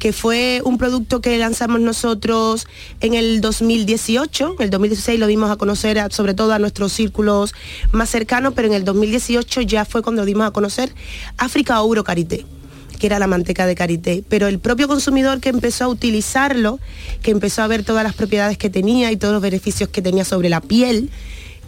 que 0.00 0.12
fue 0.12 0.60
un 0.64 0.76
producto 0.76 1.20
que 1.20 1.38
lanzamos 1.38 1.80
nosotros 1.80 2.66
en 3.00 3.14
el 3.14 3.40
2018. 3.42 4.56
En 4.58 4.64
el 4.64 4.70
2016 4.70 5.20
lo 5.20 5.28
dimos 5.28 5.50
a 5.52 5.56
conocer 5.56 6.00
a- 6.00 6.10
sobre 6.10 6.34
todo 6.34 6.52
a 6.52 6.58
nuestros 6.58 6.92
círculos 6.92 7.54
más 7.92 8.10
cercanos, 8.10 8.54
pero 8.56 8.66
en 8.66 8.74
el 8.74 8.84
2018 8.84 9.60
ya 9.60 9.84
fue 9.84 10.02
cuando 10.02 10.24
dimos 10.24 10.46
a 10.48 10.50
conocer 10.50 10.92
África 11.36 11.80
Ouro 11.80 12.02
Karité 12.02 12.44
que 13.00 13.06
era 13.06 13.18
la 13.18 13.26
manteca 13.26 13.66
de 13.66 13.74
karité, 13.74 14.22
pero 14.28 14.46
el 14.46 14.58
propio 14.58 14.86
consumidor 14.86 15.40
que 15.40 15.48
empezó 15.48 15.84
a 15.84 15.88
utilizarlo, 15.88 16.78
que 17.22 17.30
empezó 17.30 17.62
a 17.62 17.66
ver 17.66 17.82
todas 17.82 18.04
las 18.04 18.14
propiedades 18.14 18.58
que 18.58 18.70
tenía 18.70 19.10
y 19.10 19.16
todos 19.16 19.32
los 19.32 19.42
beneficios 19.42 19.88
que 19.88 20.02
tenía 20.02 20.24
sobre 20.24 20.50
la 20.50 20.60
piel, 20.60 21.10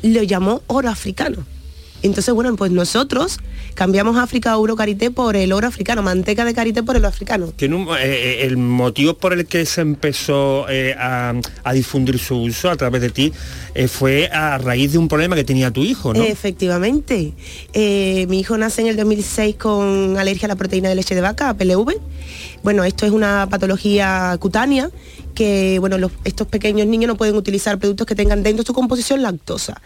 lo 0.02 0.22
llamó 0.22 0.62
oro 0.66 0.90
africano. 0.90 1.44
Entonces, 2.02 2.34
bueno, 2.34 2.54
pues 2.56 2.70
nosotros 2.72 3.38
cambiamos 3.74 4.16
África 4.18 4.56
Oro 4.56 4.76
Karité 4.76 5.10
por 5.10 5.36
el 5.36 5.52
oro 5.52 5.66
africano, 5.68 6.02
manteca 6.02 6.44
de 6.44 6.52
karité 6.52 6.82
por 6.82 6.96
el 6.96 7.02
oro 7.02 7.08
africano. 7.08 7.52
Tiene 7.56 7.76
un- 7.76 7.88
eh, 7.88 8.00
eh, 8.02 8.38
el 8.46 8.56
motivo 8.56 9.14
por 9.14 9.32
el 9.32 9.46
que 9.46 9.64
se 9.66 9.80
empezó 9.80 10.68
eh, 10.68 10.94
a, 10.98 11.32
a 11.64 11.72
difundir 11.72 12.18
su 12.18 12.36
uso 12.42 12.70
a 12.70 12.76
través 12.76 13.00
de 13.02 13.10
ti 13.10 13.32
eh, 13.74 13.88
fue 13.88 14.28
a 14.32 14.58
raíz 14.58 14.92
de 14.92 14.98
un 14.98 15.08
problema 15.08 15.36
que 15.36 15.44
tenía 15.44 15.70
tu 15.70 15.82
hijo, 15.82 16.12
¿no? 16.12 16.22
Efectivamente. 16.22 17.32
Mi 17.74 18.40
hijo 18.40 18.56
nace 18.58 18.82
en 18.82 18.88
el 18.88 18.96
2016 18.96 19.56
con 19.56 20.16
alergia 20.18 20.46
a 20.46 20.48
la 20.48 20.56
proteína 20.56 20.88
de 20.88 20.94
leche 20.94 21.14
de 21.14 21.20
vaca, 21.20 21.54
PLV. 21.54 21.94
Bueno, 22.62 22.84
esto 22.84 23.06
es 23.06 23.12
una 23.12 23.48
patología 23.50 24.36
cutánea 24.38 24.90
que 25.34 25.78
bueno, 25.78 25.98
los- 25.98 26.12
estos 26.24 26.46
pequeños 26.46 26.86
niños 26.86 27.08
no 27.08 27.16
pueden 27.16 27.34
utilizar 27.36 27.78
productos 27.78 28.06
que 28.06 28.14
tengan 28.14 28.42
dentro 28.42 28.62
de 28.62 28.66
su 28.66 28.74
composición 28.74 29.22
lactosa. 29.22 29.80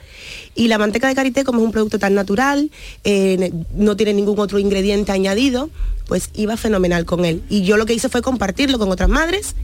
Y 0.54 0.68
la 0.68 0.78
manteca 0.78 1.08
de 1.08 1.14
karité, 1.14 1.44
como 1.44 1.60
es 1.60 1.64
un 1.66 1.72
producto 1.72 1.98
tan 1.98 2.14
natural, 2.14 2.70
eh, 3.04 3.52
no 3.74 3.96
tiene 3.96 4.14
ningún 4.14 4.38
otro 4.38 4.58
ingrediente 4.58 5.12
añadido, 5.12 5.70
pues 6.08 6.30
iba 6.34 6.56
fenomenal 6.56 7.04
con 7.04 7.24
él. 7.24 7.42
Y 7.48 7.62
yo 7.62 7.76
lo 7.76 7.84
que 7.86 7.94
hice 7.94 8.08
fue 8.08 8.22
compartirlo 8.22 8.78
con 8.78 8.90
otras 8.90 9.08
madres 9.08 9.54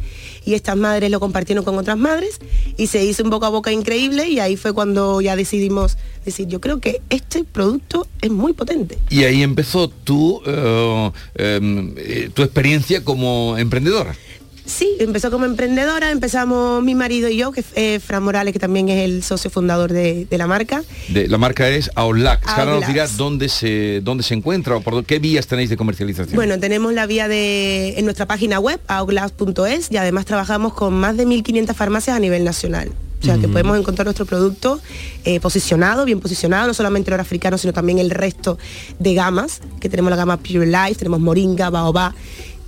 y 0.45 0.55
estas 0.55 0.77
madres 0.77 1.11
lo 1.11 1.21
compartieron 1.21 1.65
con 1.65 1.79
otras 1.79 1.97
madres 1.97 2.41
y 2.77 2.89
se 2.89 3.05
hizo 3.05 3.23
un 3.23 3.31
boca 3.31 3.47
a 3.47 3.51
boca 3.51 3.71
increíble 3.73 4.29
y 4.29 4.41
ahí 4.41 4.57
fue 4.57 4.73
cuando 4.73 5.21
ya 5.21 5.37
decidimos 5.37 5.97
decir, 6.25 6.49
yo 6.49 6.61
creo 6.61 6.81
que 6.81 7.01
este 7.11 7.45
producto 7.45 8.07
es 8.21 8.31
muy 8.31 8.53
potente. 8.53 8.99
Y 9.09 9.23
ahí 9.25 9.43
empezó 9.43 9.89
tu, 9.89 10.41
eh, 10.47 11.11
eh, 11.37 12.31
tu 12.35 12.43
experiencia 12.43 13.05
como 13.05 13.57
emprendedora. 13.59 14.17
Sí, 14.65 14.97
empezó 15.01 15.31
como 15.31 15.45
emprendedora, 15.45 16.11
empezamos 16.11 16.83
mi 16.83 16.95
marido 16.95 17.29
y 17.29 17.37
yo, 17.37 17.53
que 17.53 17.61
es 17.61 17.67
eh, 17.75 18.01
Fran 18.01 18.23
Morales, 18.23 18.53
que 18.53 18.59
también 18.59 18.89
es 18.89 19.05
el 19.05 19.23
socio 19.23 19.51
fundador 19.51 19.93
de, 19.93 20.27
de 20.27 20.39
la 20.39 20.47
marca. 20.47 20.83
De, 21.09 21.27
la 21.27 21.39
marca 21.39 21.69
es 21.69 21.91
Aulax. 21.95 22.47
Ahora 22.47 22.73
nos 22.73 22.87
dirás 22.87 23.17
dónde 23.17 23.49
se, 23.49 24.01
dónde 24.03 24.23
se 24.23 24.35
encuentra 24.35 24.77
o 24.77 24.81
por 24.81 25.05
qué 25.05 25.19
vías 25.19 25.47
tenéis 25.47 25.71
de 25.71 25.77
comercialización. 25.77 26.37
Bueno, 26.37 26.59
tenemos 26.61 26.93
la 26.93 27.07
vía 27.07 27.29
de 27.29 27.95
en 27.99 28.05
nuestra 28.05 28.27
página 28.27 28.61
web, 28.61 28.81
auglass.es, 28.87 29.91
y 29.91 29.97
además 29.97 30.27
trabajamos 30.27 30.75
con 30.75 30.95
más 30.95 31.17
de 31.17 31.27
1.500 31.27 31.75
farmacias 31.75 32.17
a 32.17 32.21
nivel 32.21 32.45
nacional. 32.45 32.93
O 33.23 33.25
sea, 33.25 33.39
que 33.39 33.47
podemos 33.47 33.79
encontrar 33.79 34.05
nuestro 34.05 34.27
producto 34.27 34.81
eh, 35.25 35.39
posicionado, 35.39 36.05
bien 36.05 36.19
posicionado, 36.19 36.67
no 36.67 36.75
solamente 36.75 37.09
el 37.09 37.15
oro 37.15 37.23
africano, 37.23 37.57
sino 37.57 37.73
también 37.73 38.01
el 38.01 38.11
resto 38.11 38.59
de 38.99 39.15
gamas, 39.15 39.61
que 39.79 39.89
tenemos 39.89 40.11
la 40.11 40.17
gama 40.17 40.39
Pure 40.39 40.67
Life, 40.67 40.97
tenemos 40.97 41.21
Moringa, 41.21 41.71
Baobá, 41.71 42.17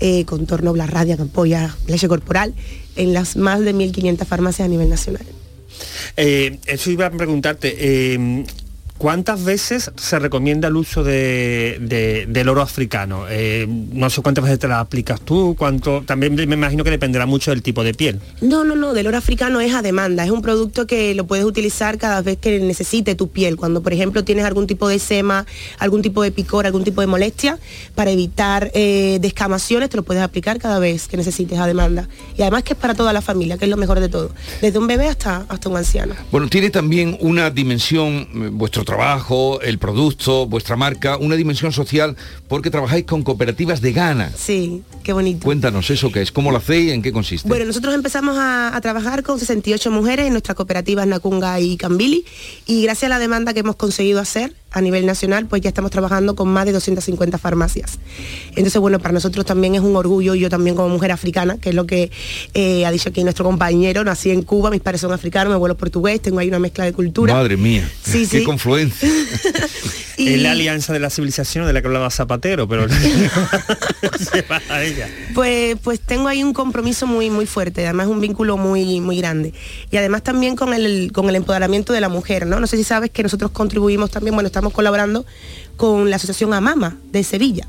eh, 0.00 0.24
contorno, 0.24 0.72
Blarradia, 0.72 1.16
Campoya, 1.16 1.74
leche 1.86 2.08
corporal, 2.08 2.54
en 2.96 3.12
las 3.12 3.36
más 3.36 3.60
de 3.60 3.74
1.500 3.74 4.26
farmacias 4.26 4.66
a 4.66 4.68
nivel 4.68 4.88
nacional. 4.88 5.24
Eh, 6.16 6.58
eso 6.66 6.90
iba 6.90 7.06
a 7.06 7.10
preguntarte, 7.10 7.74
eh, 7.78 8.44
¿cuántas 8.98 9.44
veces 9.44 9.90
se 9.96 10.18
recomienda 10.18 10.68
el 10.68 10.76
uso 10.76 11.02
de, 11.04 11.78
de- 11.80 12.26
del 12.28 12.48
oro 12.48 12.62
africano? 12.62 13.24
Eh, 13.28 13.66
no 13.68 14.08
sé 14.10 14.22
cuántas 14.22 14.44
veces 14.44 14.58
te 14.58 14.68
la 14.68 14.80
aplicas 14.80 15.20
tú, 15.20 15.54
cuánto, 15.58 16.02
también 16.06 16.34
me 16.34 16.42
imagino 16.54 16.84
que 16.84 16.90
dependerá 16.90 17.26
mucho 17.26 17.50
del 17.50 17.62
tipo 17.62 17.82
de 17.84 17.94
piel. 17.94 18.20
No, 18.40 18.64
no, 18.64 18.74
no, 18.74 18.94
del 18.94 19.06
oro 19.06 19.18
africano 19.18 19.60
es 19.60 19.74
a 19.74 19.82
demanda, 19.82 20.24
es 20.24 20.30
un 20.30 20.42
producto 20.42 20.86
que 20.86 21.14
lo 21.14 21.26
puedes 21.26 21.44
utilizar 21.44 21.98
cada 21.98 22.22
vez 22.22 22.38
que 22.38 22.58
necesite 22.60 23.14
tu 23.14 23.28
piel, 23.28 23.56
cuando 23.56 23.82
por 23.82 23.92
ejemplo 23.92 24.24
tienes 24.24 24.44
algún 24.44 24.66
tipo 24.66 24.88
de 24.88 24.98
sema, 24.98 25.46
algún 25.78 26.02
tipo 26.02 26.22
de 26.22 26.30
picor, 26.30 26.66
algún 26.66 26.84
tipo 26.84 27.00
de 27.00 27.06
molestia, 27.06 27.58
para 27.94 28.10
evitar 28.10 28.70
eh, 28.74 29.18
descamaciones 29.20 29.90
te 29.90 29.96
lo 29.96 30.02
puedes 30.02 30.22
aplicar 30.22 30.58
cada 30.58 30.78
vez 30.78 31.08
que 31.08 31.16
necesites 31.16 31.58
a 31.58 31.66
demanda. 31.66 32.08
Y 32.36 32.42
además 32.42 32.62
que 32.62 32.74
es 32.74 32.78
para 32.78 32.94
toda 32.94 33.12
la 33.12 33.20
familia, 33.22 33.58
que 33.58 33.64
es 33.64 33.70
lo 33.70 33.76
mejor 33.76 34.00
de 34.00 34.08
todo, 34.08 34.30
desde 34.62 34.78
un 34.78 34.86
bebé 34.86 35.08
hasta, 35.08 35.44
hasta 35.48 35.68
un 35.68 35.76
anciano. 35.76 36.14
Bueno, 36.30 36.48
tiene 36.48 36.70
también 36.70 37.16
una 37.20 37.50
dimensión, 37.50 38.14
eh, 38.34 38.50
vuestro 38.84 38.96
trabajo, 38.96 39.60
el 39.62 39.78
producto, 39.78 40.46
vuestra 40.46 40.76
marca, 40.76 41.16
una 41.16 41.36
dimensión 41.36 41.72
social 41.72 42.16
porque 42.48 42.70
trabajáis 42.70 43.04
con 43.04 43.22
cooperativas 43.22 43.80
de 43.80 43.92
Ghana. 43.92 44.30
Sí, 44.36 44.82
qué 45.02 45.12
bonito. 45.12 45.44
Cuéntanos 45.44 45.88
eso 45.90 46.12
qué 46.12 46.20
es, 46.20 46.30
cómo 46.30 46.50
lo 46.50 46.58
hacéis, 46.58 46.92
en 46.92 47.02
qué 47.02 47.12
consiste. 47.12 47.48
Bueno, 47.48 47.64
nosotros 47.64 47.94
empezamos 47.94 48.36
a, 48.36 48.76
a 48.76 48.80
trabajar 48.80 49.22
con 49.22 49.38
68 49.38 49.90
mujeres 49.90 50.26
en 50.26 50.32
nuestras 50.32 50.54
cooperativas 50.54 51.06
Nacunga 51.06 51.58
y 51.60 51.76
Cambili 51.76 52.24
y 52.66 52.82
gracias 52.82 53.10
a 53.10 53.14
la 53.14 53.18
demanda 53.18 53.54
que 53.54 53.60
hemos 53.60 53.76
conseguido 53.76 54.20
hacer 54.20 54.54
a 54.74 54.80
nivel 54.80 55.06
nacional, 55.06 55.46
pues 55.46 55.62
ya 55.62 55.68
estamos 55.68 55.90
trabajando 55.92 56.34
con 56.34 56.48
más 56.48 56.66
de 56.66 56.72
250 56.72 57.38
farmacias. 57.38 57.98
Entonces, 58.50 58.80
bueno, 58.80 58.98
para 58.98 59.12
nosotros 59.14 59.46
también 59.46 59.76
es 59.76 59.80
un 59.80 59.94
orgullo, 59.94 60.34
yo 60.34 60.50
también 60.50 60.74
como 60.74 60.88
mujer 60.88 61.12
africana, 61.12 61.58
que 61.58 61.68
es 61.68 61.74
lo 61.76 61.86
que 61.86 62.10
eh, 62.54 62.84
ha 62.84 62.90
dicho 62.90 63.08
aquí 63.10 63.22
nuestro 63.22 63.44
compañero, 63.44 64.02
nací 64.04 64.30
en 64.30 64.42
Cuba, 64.42 64.70
mis 64.70 64.80
padres 64.80 65.00
son 65.00 65.12
africanos, 65.12 65.50
mi 65.50 65.54
abuelo 65.54 65.76
portugués, 65.76 66.20
tengo 66.20 66.40
ahí 66.40 66.48
una 66.48 66.58
mezcla 66.58 66.84
de 66.84 66.92
cultura. 66.92 67.32
Madre 67.34 67.56
mía, 67.56 67.88
Sí, 68.02 68.26
qué 68.28 68.40
sí. 68.40 68.44
confluencia. 68.44 69.08
Es 70.16 70.40
la 70.40 70.52
alianza 70.52 70.92
de 70.92 71.00
la 71.00 71.10
civilización 71.10 71.66
de 71.66 71.72
la 71.72 71.80
que 71.80 71.88
hablaba 71.88 72.10
Zapatero, 72.10 72.68
pero 72.68 72.86
se 74.18 74.42
va 74.42 74.60
a 74.68 74.82
ella. 74.82 75.08
Pues, 75.34 75.76
pues 75.82 76.00
tengo 76.00 76.28
ahí 76.28 76.42
un 76.42 76.52
compromiso 76.52 77.06
muy, 77.06 77.30
muy 77.30 77.46
fuerte, 77.46 77.84
además 77.84 78.06
un 78.06 78.20
vínculo 78.20 78.56
muy, 78.56 79.00
muy 79.00 79.18
grande. 79.18 79.52
Y 79.90 79.96
además 79.96 80.22
también 80.22 80.56
con 80.56 80.74
el, 80.74 81.10
con 81.12 81.28
el 81.28 81.36
empoderamiento 81.36 81.92
de 81.92 82.00
la 82.00 82.08
mujer, 82.08 82.46
¿no? 82.46 82.60
No 82.60 82.66
sé 82.66 82.76
si 82.76 82.84
sabes 82.84 83.10
que 83.10 83.22
nosotros 83.22 83.50
contribuimos 83.50 84.10
también, 84.10 84.34
bueno, 84.34 84.46
estamos 84.46 84.72
colaborando 84.72 85.24
con 85.76 86.10
la 86.10 86.16
Asociación 86.16 86.52
Amama 86.54 86.96
de 87.12 87.22
Sevilla. 87.24 87.66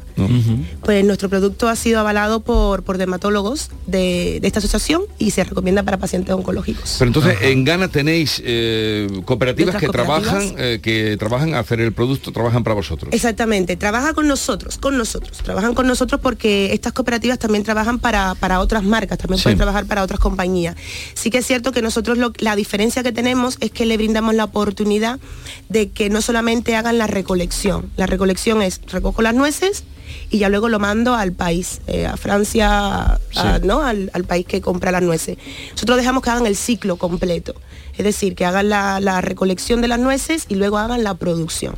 Pues 0.82 1.04
nuestro 1.04 1.28
producto 1.28 1.68
ha 1.68 1.76
sido 1.76 2.00
avalado 2.00 2.40
por, 2.40 2.84
por 2.84 2.98
dermatólogos 2.98 3.70
de, 3.86 4.40
de 4.42 4.48
esta 4.48 4.60
asociación 4.60 5.02
y 5.20 5.32
se 5.32 5.44
recomienda 5.44 5.84
para 5.84 5.98
pacientes 5.98 6.34
oncológicos. 6.34 6.96
Pero 7.00 7.10
entonces 7.10 7.38
en 7.42 7.66
Ghana 7.66 7.90
tenéis 7.90 8.42
eh, 8.46 9.08
cooperativas 9.26 9.76
que 9.76 9.88
cooperativas. 9.88 10.24
trabajan, 10.24 10.56
eh, 10.58 10.80
que 10.82 11.18
trabajan 11.18 11.54
a 11.54 11.60
hacer 11.60 11.82
el 11.82 11.92
producto, 11.92 12.32
trabajan 12.32 12.64
para 12.64 12.76
vosotros. 12.76 13.12
Exactamente, 13.14 13.76
trabaja 13.76 14.14
con 14.14 14.28
nosotros, 14.28 14.78
con 14.78 14.98
nosotros. 14.98 15.40
Trabajan 15.40 15.74
con 15.74 15.86
nosotros 15.86 16.22
porque 16.22 16.74
estas 16.74 16.94
cooperativas 16.94 17.38
también 17.38 17.64
trabajan 17.66 18.00
para, 18.00 18.36
para 18.36 18.62
otras 18.62 18.84
marcas, 18.84 19.18
también 19.18 19.40
Sí. 19.40 19.44
pueden 19.44 19.58
trabajar 19.58 19.86
para 19.86 20.02
otras 20.04 20.20
compañías. 20.22 20.76
Sí 21.14 21.30
que 21.30 21.40
es 21.40 21.46
cierto 21.46 21.74
que 21.74 21.82
nosotros 21.82 22.18
lo- 22.18 22.32
la 22.38 22.56
diferencia 22.56 23.04
que 23.04 23.12
tenemos 23.12 23.58
es 23.60 23.70
que 23.72 23.86
le 23.86 23.98
brindamos 23.98 24.34
la 24.34 24.46
oportunidad 24.46 25.20
de 25.68 25.90
que 25.90 26.10
no 26.10 26.22
solamente 26.22 26.76
hagan 26.76 26.98
la 26.98 27.08
recolección. 27.08 27.92
La 27.96 28.06
recolección 28.06 28.62
es 28.62 28.82
recojo 28.88 29.22
las 29.22 29.34
nueces 29.34 29.84
y 30.30 30.40
ya 30.40 30.50
luego 30.50 30.70
lo 30.70 30.80
mando 30.80 31.16
al 31.16 31.32
país, 31.32 31.82
eh, 31.88 32.06
a 32.06 32.18
Francia, 32.18 33.20
a-. 33.36 33.60
¿no? 33.64 33.82
Al, 33.82 34.12
al 34.14 34.24
país 34.26 34.46
que 34.46 34.62
compra 34.62 34.92
las 34.92 35.02
nueces. 35.02 35.38
Nosotros 35.72 35.98
dejamos 35.98 36.24
que 36.24 36.30
hagan 36.30 36.46
el 36.46 36.56
ciclo 36.56 36.98
completo, 36.98 37.56
es 37.98 38.04
decir, 38.04 38.36
que 38.36 38.46
hagan 38.46 38.70
la, 38.70 39.00
la 39.00 39.22
recolección 39.22 39.82
de 39.82 39.88
las 39.88 40.00
nueces 40.00 40.46
y 40.50 40.56
luego 40.56 40.78
hagan 40.78 41.04
la 41.04 41.16
producción. 41.16 41.76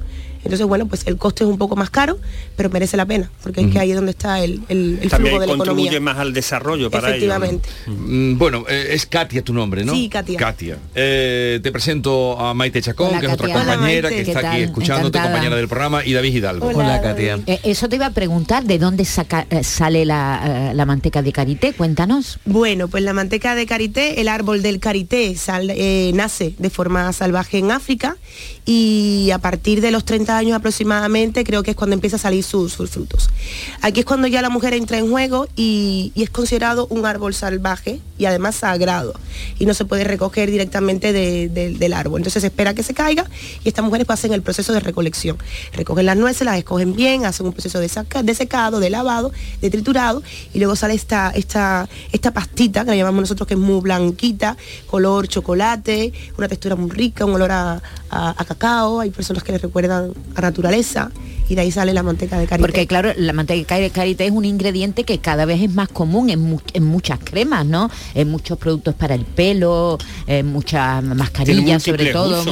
Entonces, 0.48 0.66
bueno, 0.66 0.88
pues 0.88 1.06
el 1.06 1.18
coste 1.18 1.44
es 1.44 1.50
un 1.50 1.58
poco 1.58 1.76
más 1.76 1.90
caro, 1.90 2.18
pero 2.56 2.70
merece 2.70 2.96
la 2.98 3.06
pena, 3.06 3.30
porque 3.44 3.62
es 3.62 3.68
que 3.72 3.80
ahí 3.80 3.90
es 3.92 3.96
donde 3.96 4.12
está 4.12 4.40
el, 4.42 4.62
el, 4.70 5.00
el 5.02 5.10
También 5.10 5.34
flujo 5.36 5.42
de 5.42 5.48
la 5.48 5.52
contribuye 5.58 5.88
economía. 5.90 6.00
más 6.14 6.18
al 6.22 6.34
desarrollo 6.34 6.90
para 6.90 7.16
ello. 7.16 7.28
¿no? 7.28 7.46
Efectivamente. 7.46 7.70
Mm, 7.88 8.38
Bueno, 8.38 8.64
eh, 8.70 8.88
es 8.92 9.06
Katia 9.06 9.42
tu 9.44 9.54
nombre, 9.54 9.84
¿no? 9.84 9.94
Sí, 9.94 10.10
Katia. 10.10 10.38
Katia. 10.40 10.78
Eh, 10.96 11.60
te 11.62 11.72
presento 11.72 12.40
a 12.40 12.54
Maite 12.54 12.82
Chacón, 12.82 13.10
Hola, 13.10 13.20
que 13.20 13.26
es 13.28 13.34
otra 13.34 13.48
Katia. 13.48 13.62
Hola, 13.64 13.74
compañera 13.76 14.10
que 14.10 14.22
está 14.22 14.40
¿Qué 14.42 14.48
aquí 14.48 14.62
escuchándote, 14.62 15.08
Encantada. 15.18 15.34
compañera 15.34 15.56
del 15.58 15.68
programa, 15.68 16.06
y 16.06 16.14
David 16.14 16.34
Hidalgo. 16.36 16.72
Eh, 17.46 17.60
eso 17.64 17.90
te 17.90 17.96
iba 17.98 18.06
a 18.08 18.12
preguntar, 18.12 18.64
¿de 18.64 18.80
dónde 18.80 19.04
saca- 19.06 19.46
eh, 19.50 19.64
sale 19.64 20.06
la, 20.06 20.70
eh, 20.72 20.74
la 20.74 20.86
manteca 20.86 21.22
de 21.22 21.32
karité? 21.32 21.74
Cuéntanos. 21.74 22.40
Bueno, 22.46 22.88
pues 22.88 23.04
la 23.04 23.14
manteca 23.14 23.56
de 23.56 23.66
karité, 23.66 24.22
el 24.22 24.28
árbol 24.28 24.62
del 24.62 24.80
karité 24.80 25.36
sal- 25.36 25.70
eh, 25.72 26.12
nace 26.14 26.54
de 26.58 26.70
forma 26.70 27.12
salvaje 27.14 27.58
en 27.58 27.72
África 27.72 28.16
y 28.70 29.32
a 29.34 29.38
partir 29.40 29.80
de 29.80 29.92
los 29.92 30.04
30 30.04 30.38
años 30.38 30.56
aproximadamente 30.58 31.46
creo 31.46 31.64
que 31.64 31.72
es 31.72 31.78
cuando 31.78 31.94
empieza 31.94 32.18
a 32.18 32.20
salir 32.20 32.44
sus, 32.44 32.74
sus 32.74 32.90
frutos. 32.90 33.30
Aquí 33.82 34.02
es 34.02 34.06
cuando 34.06 34.28
ya 34.28 34.42
la 34.42 34.50
mujer 34.50 34.74
entra 34.74 34.98
en 34.98 35.10
juego 35.10 35.48
y, 35.56 36.12
es 36.16 36.30
considerado 36.30 36.86
un 36.90 37.06
árbol 37.06 37.34
salvaje 37.34 38.02
y 38.18 38.26
además 38.26 38.56
sagrado 38.58 39.14
y 39.58 39.66
no 39.66 39.74
se 39.74 39.86
puede 39.86 40.04
recoger 40.04 40.52
directamente 40.52 41.14
de- 41.14 41.48
de- 41.48 41.72
del 41.72 41.94
árbol. 41.94 42.20
Entonces 42.20 42.42
se 42.42 42.48
espera 42.48 42.74
que 42.74 42.84
se 42.84 42.94
caiga 42.94 43.26
y 43.64 43.70
estas 43.70 43.86
mujeres 43.86 44.06
pasen 44.06 44.34
el 44.34 44.42
proceso 44.42 44.74
de 44.74 44.82
recolección. 44.82 45.38
Recogen 45.72 46.06
las 46.06 46.18
nueces, 46.18 46.44
las 46.44 46.58
escogen 46.58 46.94
bien, 46.94 47.26
hacen 47.26 47.46
un 47.46 47.54
proceso 47.54 47.80
de, 47.80 47.88
saca- 47.88 48.22
de 48.22 48.36
secado, 48.36 48.82
de 48.82 48.90
lavado, 48.90 49.32
de 49.62 49.70
triturado 49.70 50.22
y 50.54 50.60
luego 50.60 50.76
sale 50.76 50.94
esta, 50.94 51.32
esta, 51.34 51.88
esta 52.12 52.32
pastita 52.34 52.84
que 52.84 52.92
la 52.92 52.98
llamamos 52.98 53.22
nosotros 53.22 53.48
que 53.48 53.54
es 53.54 53.60
muy 53.60 53.80
blanquita, 53.80 54.58
color 54.88 55.30
chocolate, 55.30 56.12
una 56.38 56.50
textura 56.50 56.76
muy 56.76 56.92
rica, 56.92 57.24
un 57.24 57.36
olor 57.36 57.52
a, 57.52 57.82
a- 58.10 58.36
a 58.38 58.46
cacao, 58.58 59.00
hay 59.00 59.12
personas 59.12 59.44
que 59.44 59.52
le 59.52 59.58
recuerdan 59.60 60.12
a 60.36 60.42
naturaleza 60.42 61.12
y 61.50 61.56
de 61.56 61.62
ahí 61.62 61.72
sale 61.72 61.94
la 61.94 62.04
manteca 62.04 62.38
de 62.38 62.46
karité. 62.46 62.62
Porque 62.68 62.88
claro, 62.88 63.12
la 63.16 63.32
manteca 63.32 63.78
de 63.78 63.90
karité 63.90 64.26
es 64.26 64.32
un 64.32 64.44
ingrediente 64.44 65.06
que 65.06 65.20
cada 65.20 65.46
vez 65.46 65.62
es 65.62 65.74
más 65.74 65.88
común 65.88 66.30
en, 66.30 66.42
mu- 66.42 66.60
en 66.74 66.84
muchas 66.84 67.20
cremas, 67.24 67.66
¿no? 67.66 67.90
En 68.16 68.30
muchos 68.30 68.58
productos 68.58 68.96
para 68.96 69.16
el 69.16 69.24
pelo, 69.24 69.98
en 70.28 70.48
muchas 70.48 71.02
mascarillas 71.04 71.84
sobre 71.84 72.12
todo. 72.12 72.44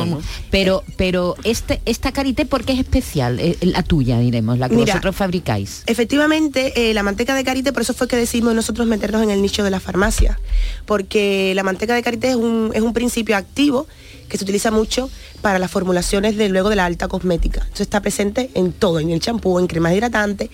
Pero, 0.50 0.84
pero 0.96 1.36
este, 1.44 1.82
esta 1.86 2.14
karité, 2.14 2.46
¿por 2.46 2.64
qué 2.64 2.72
es 2.74 2.80
especial? 2.80 3.40
Eh, 3.42 3.58
La 3.64 3.84
tuya, 3.84 4.18
diremos, 4.20 4.58
la 4.60 4.70
que 4.70 4.76
Mira, 4.76 4.94
vosotros 4.94 5.16
fabricáis. 5.16 5.84
Efectivamente, 5.88 6.90
eh, 6.90 6.94
la 6.94 7.04
manteca 7.04 7.36
de 7.36 7.44
karité, 7.44 7.74
por 7.74 7.82
eso 7.82 7.94
fue 7.94 8.08
que 8.08 8.16
decidimos 8.16 8.56
nosotros 8.56 8.88
meternos 8.88 9.22
en 9.24 9.30
el 9.32 9.42
nicho 9.42 9.64
de 9.64 9.72
la 9.72 9.82
farmacia, 9.82 10.40
porque 10.86 11.52
la 11.56 11.64
manteca 11.64 11.96
de 11.96 12.02
karité 12.04 12.30
es 12.30 12.36
un, 12.36 12.72
es 12.74 12.82
un 12.82 12.94
principio 12.94 13.36
activo 13.36 13.88
que 14.30 14.38
se 14.38 14.44
utiliza 14.44 14.72
mucho 14.72 15.10
para 15.42 15.60
las 15.60 15.72
formulaciones 15.72 16.38
de 16.38 16.50
luego 16.50 16.70
de 16.70 16.76
la 16.76 16.86
alta 16.86 17.08
cosmética. 17.08 17.62
Entonces 17.62 17.82
está 17.82 18.02
presente 18.02 18.50
en 18.54 18.72
todo, 18.72 19.00
en 19.00 19.10
el 19.12 19.20
champú, 19.20 19.60
en 19.60 19.68
cremas 19.68 19.94
hidratantes 19.94 20.50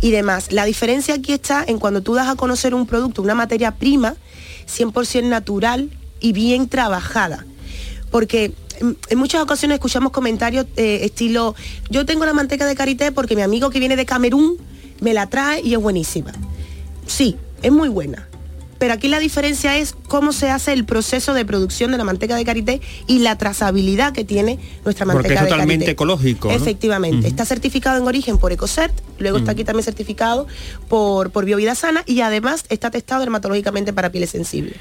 y 0.00 0.10
demás. 0.10 0.52
La 0.52 0.64
diferencia 0.64 1.14
aquí 1.14 1.32
está 1.32 1.64
en 1.66 1.78
cuando 1.78 2.02
tú 2.02 2.14
das 2.14 2.28
a 2.28 2.34
conocer 2.34 2.74
un 2.74 2.86
producto, 2.86 3.22
una 3.22 3.34
materia 3.34 3.72
prima 3.72 4.16
100% 4.66 5.24
natural 5.24 5.90
y 6.20 6.32
bien 6.32 6.68
trabajada. 6.68 7.44
Porque 8.10 8.52
en, 8.80 8.96
en 9.08 9.18
muchas 9.18 9.42
ocasiones 9.42 9.76
escuchamos 9.76 10.12
comentarios 10.12 10.66
eh, 10.76 11.00
estilo, 11.02 11.54
yo 11.90 12.04
tengo 12.06 12.26
la 12.26 12.32
manteca 12.32 12.66
de 12.66 12.74
karité 12.74 13.12
porque 13.12 13.36
mi 13.36 13.42
amigo 13.42 13.70
que 13.70 13.78
viene 13.78 13.96
de 13.96 14.06
Camerún 14.06 14.56
me 15.00 15.14
la 15.14 15.28
trae 15.28 15.60
y 15.62 15.74
es 15.74 15.80
buenísima. 15.80 16.32
Sí, 17.06 17.36
es 17.62 17.72
muy 17.72 17.88
buena. 17.88 18.28
Pero 18.82 18.94
aquí 18.94 19.06
la 19.06 19.20
diferencia 19.20 19.76
es 19.78 19.94
cómo 20.08 20.32
se 20.32 20.50
hace 20.50 20.72
el 20.72 20.84
proceso 20.84 21.34
de 21.34 21.44
producción 21.44 21.92
de 21.92 21.98
la 21.98 22.02
manteca 22.02 22.34
de 22.34 22.44
karité 22.44 22.80
y 23.06 23.20
la 23.20 23.38
trazabilidad 23.38 24.12
que 24.12 24.24
tiene 24.24 24.58
nuestra 24.84 25.06
manteca 25.06 25.22
Porque 25.22 25.34
es 25.34 25.40
de 25.40 25.46
totalmente 25.46 25.84
karité. 25.84 25.92
ecológico. 25.92 26.48
¿no? 26.48 26.54
Efectivamente, 26.54 27.28
está 27.28 27.44
certificado 27.44 27.96
en 27.98 28.08
origen 28.08 28.38
por 28.38 28.50
Ecocert, 28.50 28.92
luego 29.20 29.38
está 29.38 29.52
aquí 29.52 29.62
también 29.62 29.84
certificado 29.84 30.48
por, 30.88 31.30
por 31.30 31.44
Biovida 31.44 31.76
Sana 31.76 32.02
y 32.06 32.22
además 32.22 32.64
está 32.70 32.90
testado 32.90 33.20
dermatológicamente 33.20 33.92
para 33.92 34.10
pieles 34.10 34.30
sensibles. 34.30 34.74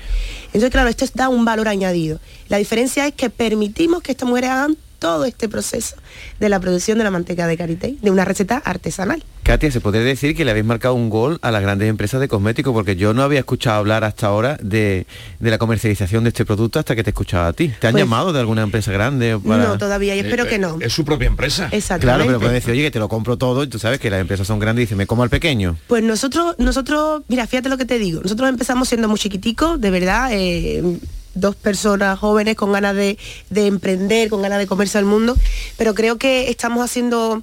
Entonces, 0.48 0.72
claro, 0.72 0.90
esto 0.90 1.06
da 1.14 1.30
un 1.30 1.46
valor 1.46 1.68
añadido. 1.68 2.20
La 2.50 2.58
diferencia 2.58 3.06
es 3.06 3.14
que 3.14 3.30
permitimos 3.30 4.02
que 4.02 4.14
estas 4.14 4.28
mujeres 4.28 4.50
hagan 4.50 4.78
todo 5.02 5.26
este 5.26 5.50
proceso 5.50 5.96
de 6.40 6.48
la 6.48 6.60
producción 6.60 7.00
de 7.00 7.04
la 7.04 7.10
manteca 7.10 7.48
de 7.48 7.58
karité, 7.58 7.96
de 8.04 8.12
una 8.12 8.24
receta 8.24 8.58
artesanal. 8.64 9.24
Katia, 9.42 9.72
se 9.72 9.82
podría 9.82 10.04
decir 10.04 10.36
que 10.36 10.46
le 10.46 10.52
habéis 10.52 10.68
marcado 10.68 10.94
un 10.94 11.10
gol 11.10 11.40
a 11.42 11.50
las 11.50 11.64
grandes 11.64 11.90
empresas 11.90 12.22
de 12.22 12.28
cosméticos, 12.28 12.72
porque 12.72 12.96
yo 12.96 13.12
no 13.16 13.24
había 13.24 13.40
escuchado 13.40 13.78
hablar 13.80 14.04
hasta 14.04 14.28
ahora 14.28 14.58
de, 14.62 15.08
de 15.40 15.50
la 15.50 15.58
comercialización 15.58 16.24
de 16.24 16.28
este 16.30 16.46
producto 16.46 16.78
hasta 16.78 16.96
que 16.96 17.04
te 17.04 17.10
he 17.10 17.14
escuchado 17.14 17.48
a 17.48 17.54
ti. 17.54 17.70
¿Te 17.80 17.88
han 17.88 17.94
Pues- 17.94 18.04
llamado 18.04 18.32
de 18.32 18.40
alguna 18.40 18.62
empresa 18.62 18.92
grande? 18.92 19.40
Para... 19.40 19.64
No, 19.64 19.78
todavía, 19.80 20.16
y 20.16 20.20
espero 20.20 20.46
que 20.46 20.60
no. 20.60 20.78
Es 20.80 20.94
su 20.94 21.04
propia 21.04 21.26
empresa. 21.28 21.70
Exactamente. 21.72 22.06
Claro, 22.06 22.26
pero 22.28 22.38
pueden 22.40 22.54
decir, 22.54 22.72
oye, 22.72 22.84
que 22.84 22.92
te 22.92 23.00
lo 23.00 23.10
compro 23.10 23.38
todo 23.40 23.64
y 23.64 23.68
tú 23.68 23.80
sabes 23.80 24.00
que 24.00 24.12
las 24.12 24.22
empresas 24.22 24.46
son 24.46 24.60
grandes 24.60 24.84
y 24.84 24.86
dicen, 24.86 25.00
me 25.00 25.08
como 25.08 25.24
al 25.24 25.32
pequeño. 25.32 25.76
Pues 25.88 26.04
nosotros, 26.04 26.54
nosotros, 26.60 27.24
mira, 27.28 27.48
fíjate 27.48 27.68
lo 27.70 27.78
que 27.80 27.86
te 27.86 27.98
digo, 27.98 28.22
nosotros 28.22 28.48
empezamos 28.48 28.88
siendo 28.90 29.10
muy 29.10 29.18
chiquiticos, 29.18 29.82
de 29.82 29.90
verdad, 29.90 30.30
eh, 30.32 30.84
dos 31.34 31.56
personas 31.56 32.20
jóvenes 32.20 32.56
con 32.56 32.72
ganas 32.72 32.96
de, 32.96 33.18
de 33.50 33.68
emprender, 33.68 34.30
con 34.30 34.42
ganas 34.42 34.60
de 34.60 34.68
comerse 34.68 34.98
al 34.98 35.06
mundo, 35.06 35.38
pero 35.78 35.94
creo 35.94 36.18
que 36.18 36.50
estamos 36.50 36.84
haciendo 36.84 37.42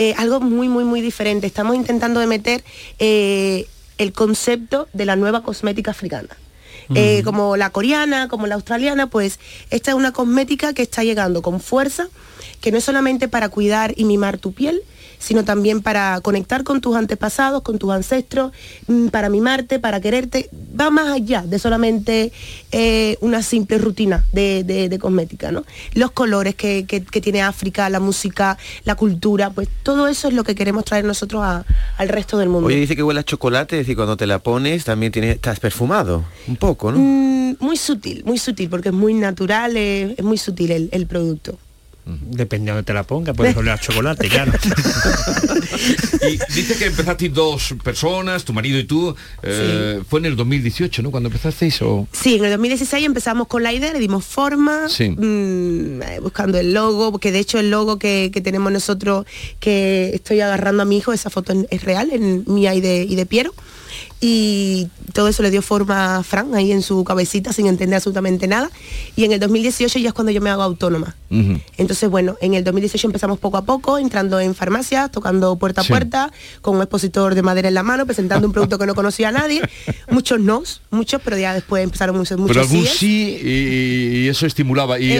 eh, 0.00 0.14
algo 0.16 0.40
muy, 0.40 0.68
muy, 0.68 0.84
muy 0.84 1.00
diferente. 1.00 1.48
Estamos 1.48 1.74
intentando 1.74 2.20
de 2.20 2.28
meter 2.28 2.62
eh, 3.00 3.66
el 3.98 4.12
concepto 4.12 4.88
de 4.92 5.04
la 5.04 5.16
nueva 5.16 5.42
cosmética 5.42 5.90
africana. 5.90 6.28
Eh, 6.94 7.20
como 7.22 7.58
la 7.58 7.68
coreana, 7.68 8.28
como 8.28 8.46
la 8.46 8.54
australiana, 8.54 9.10
pues 9.10 9.38
esta 9.68 9.90
es 9.90 9.94
una 9.94 10.12
cosmética 10.12 10.72
que 10.72 10.80
está 10.80 11.04
llegando 11.04 11.42
con 11.42 11.60
fuerza, 11.60 12.08
que 12.62 12.72
no 12.72 12.78
es 12.78 12.84
solamente 12.84 13.28
para 13.28 13.50
cuidar 13.50 13.92
y 13.94 14.06
mimar 14.06 14.38
tu 14.38 14.52
piel, 14.52 14.82
sino 15.18 15.44
también 15.44 15.82
para 15.82 16.20
conectar 16.20 16.64
con 16.64 16.80
tus 16.80 16.96
antepasados, 16.96 17.62
con 17.62 17.78
tus 17.78 17.90
ancestros, 17.90 18.52
mm, 18.86 19.08
para 19.08 19.28
mimarte, 19.28 19.78
para 19.78 20.00
quererte. 20.00 20.48
Va 20.78 20.90
más 20.90 21.08
allá 21.08 21.42
de 21.42 21.58
solamente 21.58 22.32
eh, 22.72 23.16
una 23.20 23.42
simple 23.42 23.78
rutina 23.78 24.24
de, 24.32 24.62
de- 24.64 24.88
de 24.88 24.98
cosmética, 24.98 25.50
¿no? 25.52 25.64
Los 25.94 26.10
colores 26.12 26.54
que, 26.54 26.84
que- 26.86 27.02
que 27.02 27.20
tiene 27.20 27.42
África, 27.42 27.88
la 27.90 28.00
música, 28.00 28.56
la 28.84 28.94
cultura, 28.94 29.50
pues 29.50 29.68
todo 29.82 30.06
eso 30.08 30.28
es 30.28 30.34
lo 30.34 30.44
que 30.44 30.54
queremos 30.54 30.84
traer 30.84 31.04
nosotros 31.04 31.42
a- 31.42 31.64
al 31.96 32.08
resto 32.08 32.38
del 32.38 32.48
mundo. 32.48 32.66
Oye, 32.68 32.76
dice 32.76 32.94
que 32.96 33.02
huele 33.02 33.20
a 33.20 33.24
chocolate, 33.24 33.76
es 33.76 33.80
decir, 33.86 33.96
cuando 33.96 34.16
te 34.16 34.26
la 34.26 34.38
pones 34.38 34.84
también 34.84 35.12
tienes, 35.12 35.34
estás 35.36 35.58
perfumado, 35.60 36.24
un 36.46 36.56
poco, 36.56 36.92
¿no? 36.92 36.98
Mm, 36.98 37.56
muy 37.60 37.76
sutil, 37.76 38.22
muy 38.24 38.38
sutil, 38.38 38.68
porque 38.68 38.90
es 38.90 38.94
muy 38.94 39.14
natural, 39.14 39.76
eh, 39.76 40.14
es 40.16 40.24
muy 40.24 40.38
sutil 40.38 40.70
el, 40.70 40.88
el 40.92 41.06
producto. 41.06 41.58
Depende 42.30 42.66
de 42.66 42.70
donde 42.76 42.86
te 42.86 42.94
la 42.94 43.02
ponga, 43.02 43.34
puedes 43.34 43.54
oler 43.58 43.72
a 43.74 43.78
chocolate, 43.78 44.28
claro. 44.28 44.52
Y 46.22 46.38
dice 46.54 46.76
que 46.78 46.86
empezasteis 46.86 47.32
dos 47.32 47.74
personas, 47.84 48.44
tu 48.44 48.52
marido 48.52 48.78
y 48.78 48.84
tú. 48.84 49.14
eh, 49.42 50.00
Fue 50.08 50.20
en 50.20 50.26
el 50.26 50.36
2018, 50.36 51.02
¿no? 51.02 51.10
Cuando 51.10 51.28
empezasteis 51.28 51.80
o... 51.82 52.06
Sí, 52.12 52.36
en 52.36 52.44
el 52.44 52.50
2016 52.52 53.04
empezamos 53.06 53.46
con 53.46 53.62
la 53.62 53.72
idea, 53.72 53.92
le 53.92 53.98
dimos 53.98 54.24
forma, 54.24 54.88
Sí. 54.88 55.10
mm, 55.10 56.02
eh, 56.02 56.20
buscando 56.22 56.58
el 56.58 56.72
logo, 56.74 57.12
porque 57.12 57.32
de 57.32 57.38
hecho 57.38 57.58
el 57.58 57.70
logo 57.70 57.98
que, 57.98 58.30
que 58.32 58.40
tenemos 58.40 58.72
nosotros, 58.72 59.26
que 59.60 60.10
estoy 60.14 60.40
agarrando 60.40 60.82
a 60.82 60.86
mi 60.86 60.98
hijo, 60.98 61.12
esa 61.12 61.30
foto 61.30 61.52
es 61.70 61.82
real, 61.84 62.10
en 62.12 62.44
mía 62.46 62.74
y 62.74 62.80
de, 62.80 63.04
y 63.04 63.14
de 63.14 63.26
Piero. 63.26 63.52
Y 64.20 64.88
todo 65.12 65.28
eso 65.28 65.42
le 65.44 65.50
dio 65.52 65.62
forma 65.62 66.16
a 66.16 66.22
Fran 66.24 66.52
ahí 66.54 66.72
en 66.72 66.82
su 66.82 67.04
cabecita 67.04 67.52
sin 67.52 67.66
entender 67.68 67.96
absolutamente 67.96 68.48
nada. 68.48 68.68
Y 69.14 69.24
en 69.24 69.30
el 69.32 69.38
2018 69.38 69.98
ya 70.00 70.08
es 70.08 70.14
cuando 70.14 70.32
yo 70.32 70.40
me 70.40 70.50
hago 70.50 70.62
autónoma. 70.62 71.14
Entonces, 71.76 72.08
bueno, 72.10 72.36
en 72.40 72.54
el 72.54 72.64
2018 72.64 73.06
empezamos 73.06 73.38
poco 73.38 73.58
a 73.58 73.64
poco, 73.64 73.98
entrando 73.98 74.40
en 74.40 74.54
farmacias, 74.54 75.12
tocando 75.12 75.56
puerta 75.56 75.82
a 75.82 75.84
Sí. 75.84 75.90
puerta, 75.90 76.32
con 76.62 76.76
un 76.76 76.82
expositor 76.82 77.34
de 77.34 77.42
madera 77.42 77.68
en 77.68 77.74
la 77.74 77.82
mano, 77.82 78.06
presentando 78.06 78.46
un 78.46 78.52
producto 78.52 78.78
que 78.78 78.86
no 78.86 78.94
conocía 78.94 79.28
a 79.28 79.32
nadie. 79.32 79.60
Muchos 80.10 80.40
no, 80.40 80.62
muchos, 80.90 81.20
pero 81.22 81.38
ya 81.38 81.54
después 81.54 81.84
empezaron 81.84 82.16
muchos, 82.16 82.38
muchos 82.38 82.56
Pero 82.56 82.62
algún 82.66 82.84
síes. 82.86 82.98
sí 82.98 83.38
y, 83.42 84.24
y 84.24 84.28
eso 84.28 84.46
estimulaba. 84.46 84.98
Y, 84.98 85.12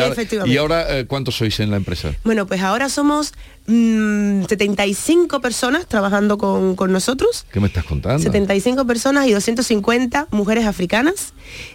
y 0.47 0.57
ahora, 0.57 0.99
eh, 0.99 1.05
¿cuántos 1.07 1.37
sois 1.37 1.61
en 1.61 1.71
la 1.71 1.77
empresa? 1.77 2.15
Bueno, 2.25 2.47
pues 2.47 2.63
ahora 2.63 2.89
somos 2.89 3.33
mm, 3.69 4.45
75 4.49 5.41
personas 5.41 5.87
trabajando 5.87 6.37
con, 6.39 6.75
con 6.75 6.91
nosotros. 6.93 7.47
¿Qué 7.53 7.61
me 7.61 7.69
estás 7.69 7.85
contando? 7.85 8.21
75 8.23 8.85
personas 8.87 9.27
y 9.29 9.33
250 9.33 10.29
mujeres 10.33 10.67
africanas. 10.67 11.33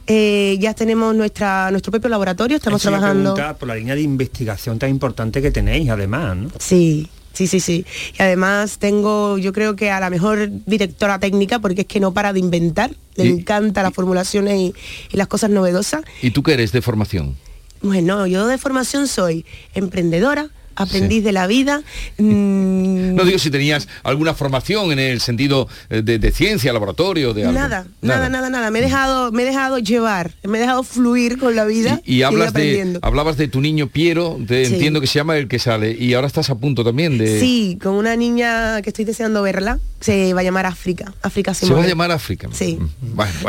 Eh, 0.07 0.57
ya 0.59 0.73
tenemos 0.73 1.15
nuestra, 1.15 1.71
nuestro 1.71 1.91
propio 1.91 2.09
laboratorio, 2.09 2.57
estamos 2.57 2.81
Eso 2.81 2.89
trabajando... 2.89 3.35
por 3.57 3.67
la 3.67 3.75
línea 3.75 3.95
de 3.95 4.01
investigación 4.01 4.79
tan 4.79 4.89
importante 4.89 5.41
que 5.41 5.51
tenéis, 5.51 5.89
además, 5.89 6.35
¿no? 6.35 6.49
Sí, 6.59 7.07
sí, 7.33 7.47
sí, 7.47 7.59
sí. 7.59 7.85
Y 8.19 8.21
además 8.21 8.77
tengo, 8.79 9.37
yo 9.37 9.53
creo 9.53 9.75
que 9.75 9.89
a 9.91 9.99
la 9.99 10.09
mejor 10.09 10.49
directora 10.65 11.19
técnica, 11.19 11.59
porque 11.59 11.81
es 11.81 11.87
que 11.87 11.99
no 11.99 12.13
para 12.13 12.33
de 12.33 12.39
inventar, 12.39 12.91
le 13.15 13.25
Y- 13.25 13.29
encanta 13.29 13.83
las 13.83 13.93
formulaciones 13.93 14.59
y, 14.59 14.73
y 15.11 15.17
las 15.17 15.27
cosas 15.27 15.49
novedosas. 15.51 16.01
¿Y 16.21 16.31
tú 16.31 16.43
qué 16.43 16.53
eres 16.53 16.71
de 16.71 16.81
formación? 16.81 17.35
Bueno, 17.81 18.25
yo 18.27 18.47
de 18.47 18.57
formación 18.57 19.07
soy 19.07 19.45
emprendedora, 19.73 20.49
aprendiz 20.75 21.23
de 21.23 21.31
la 21.31 21.47
vida. 21.47 21.81
mm, 22.17 23.15
No 23.15 23.23
digo 23.25 23.37
si 23.39 23.51
tenías 23.51 23.87
alguna 24.03 24.33
formación 24.33 24.91
en 24.91 24.99
el 24.99 25.21
sentido 25.21 25.67
eh, 25.89 26.01
de, 26.01 26.17
de 26.19 26.31
ciencia, 26.31 26.73
laboratorio, 26.73 27.33
de 27.33 27.43
algo. 27.43 27.53
Nada, 27.53 27.85
nada, 28.01 28.29
nada, 28.29 28.49
nada. 28.49 28.71
Me 28.71 28.79
he 28.79 28.81
dejado, 28.81 29.31
me 29.31 29.43
he 29.43 29.45
dejado 29.45 29.77
llevar, 29.79 30.31
me 30.43 30.57
he 30.57 30.61
dejado 30.61 30.83
fluir 30.83 31.37
con 31.37 31.55
la 31.55 31.65
vida 31.65 32.01
Y 32.05 32.23
hablas 32.23 32.53
de, 32.53 32.59
aprendiendo. 32.61 32.99
hablabas 33.03 33.37
de 33.37 33.47
tu 33.47 33.61
niño 33.61 33.87
Piero, 33.87 34.37
de- 34.39 34.65
Sí. 34.65 34.73
entiendo 34.75 35.01
que 35.01 35.07
se 35.07 35.19
llama 35.19 35.37
el 35.37 35.47
que 35.47 35.59
sale, 35.59 35.91
y 35.91 36.13
ahora 36.13 36.25
estás 36.27 36.49
a 36.49 36.55
punto 36.55 36.83
también 36.83 37.17
de... 37.17 37.39
Sí, 37.39 37.77
con 37.83 37.93
una 37.95 38.15
niña 38.15 38.81
que 38.81 38.89
estoy 38.89 39.03
deseando 39.05 39.41
verla, 39.41 39.79
se 39.99 40.33
va 40.33 40.39
a 40.41 40.43
llamar 40.43 40.65
África, 40.65 41.13
África 41.21 41.53
Se 41.53 41.65
va 41.65 41.69
Simone. 41.69 41.85
a 41.85 41.89
llamar 41.89 42.11
África. 42.11 42.47
Sí. 42.51 42.79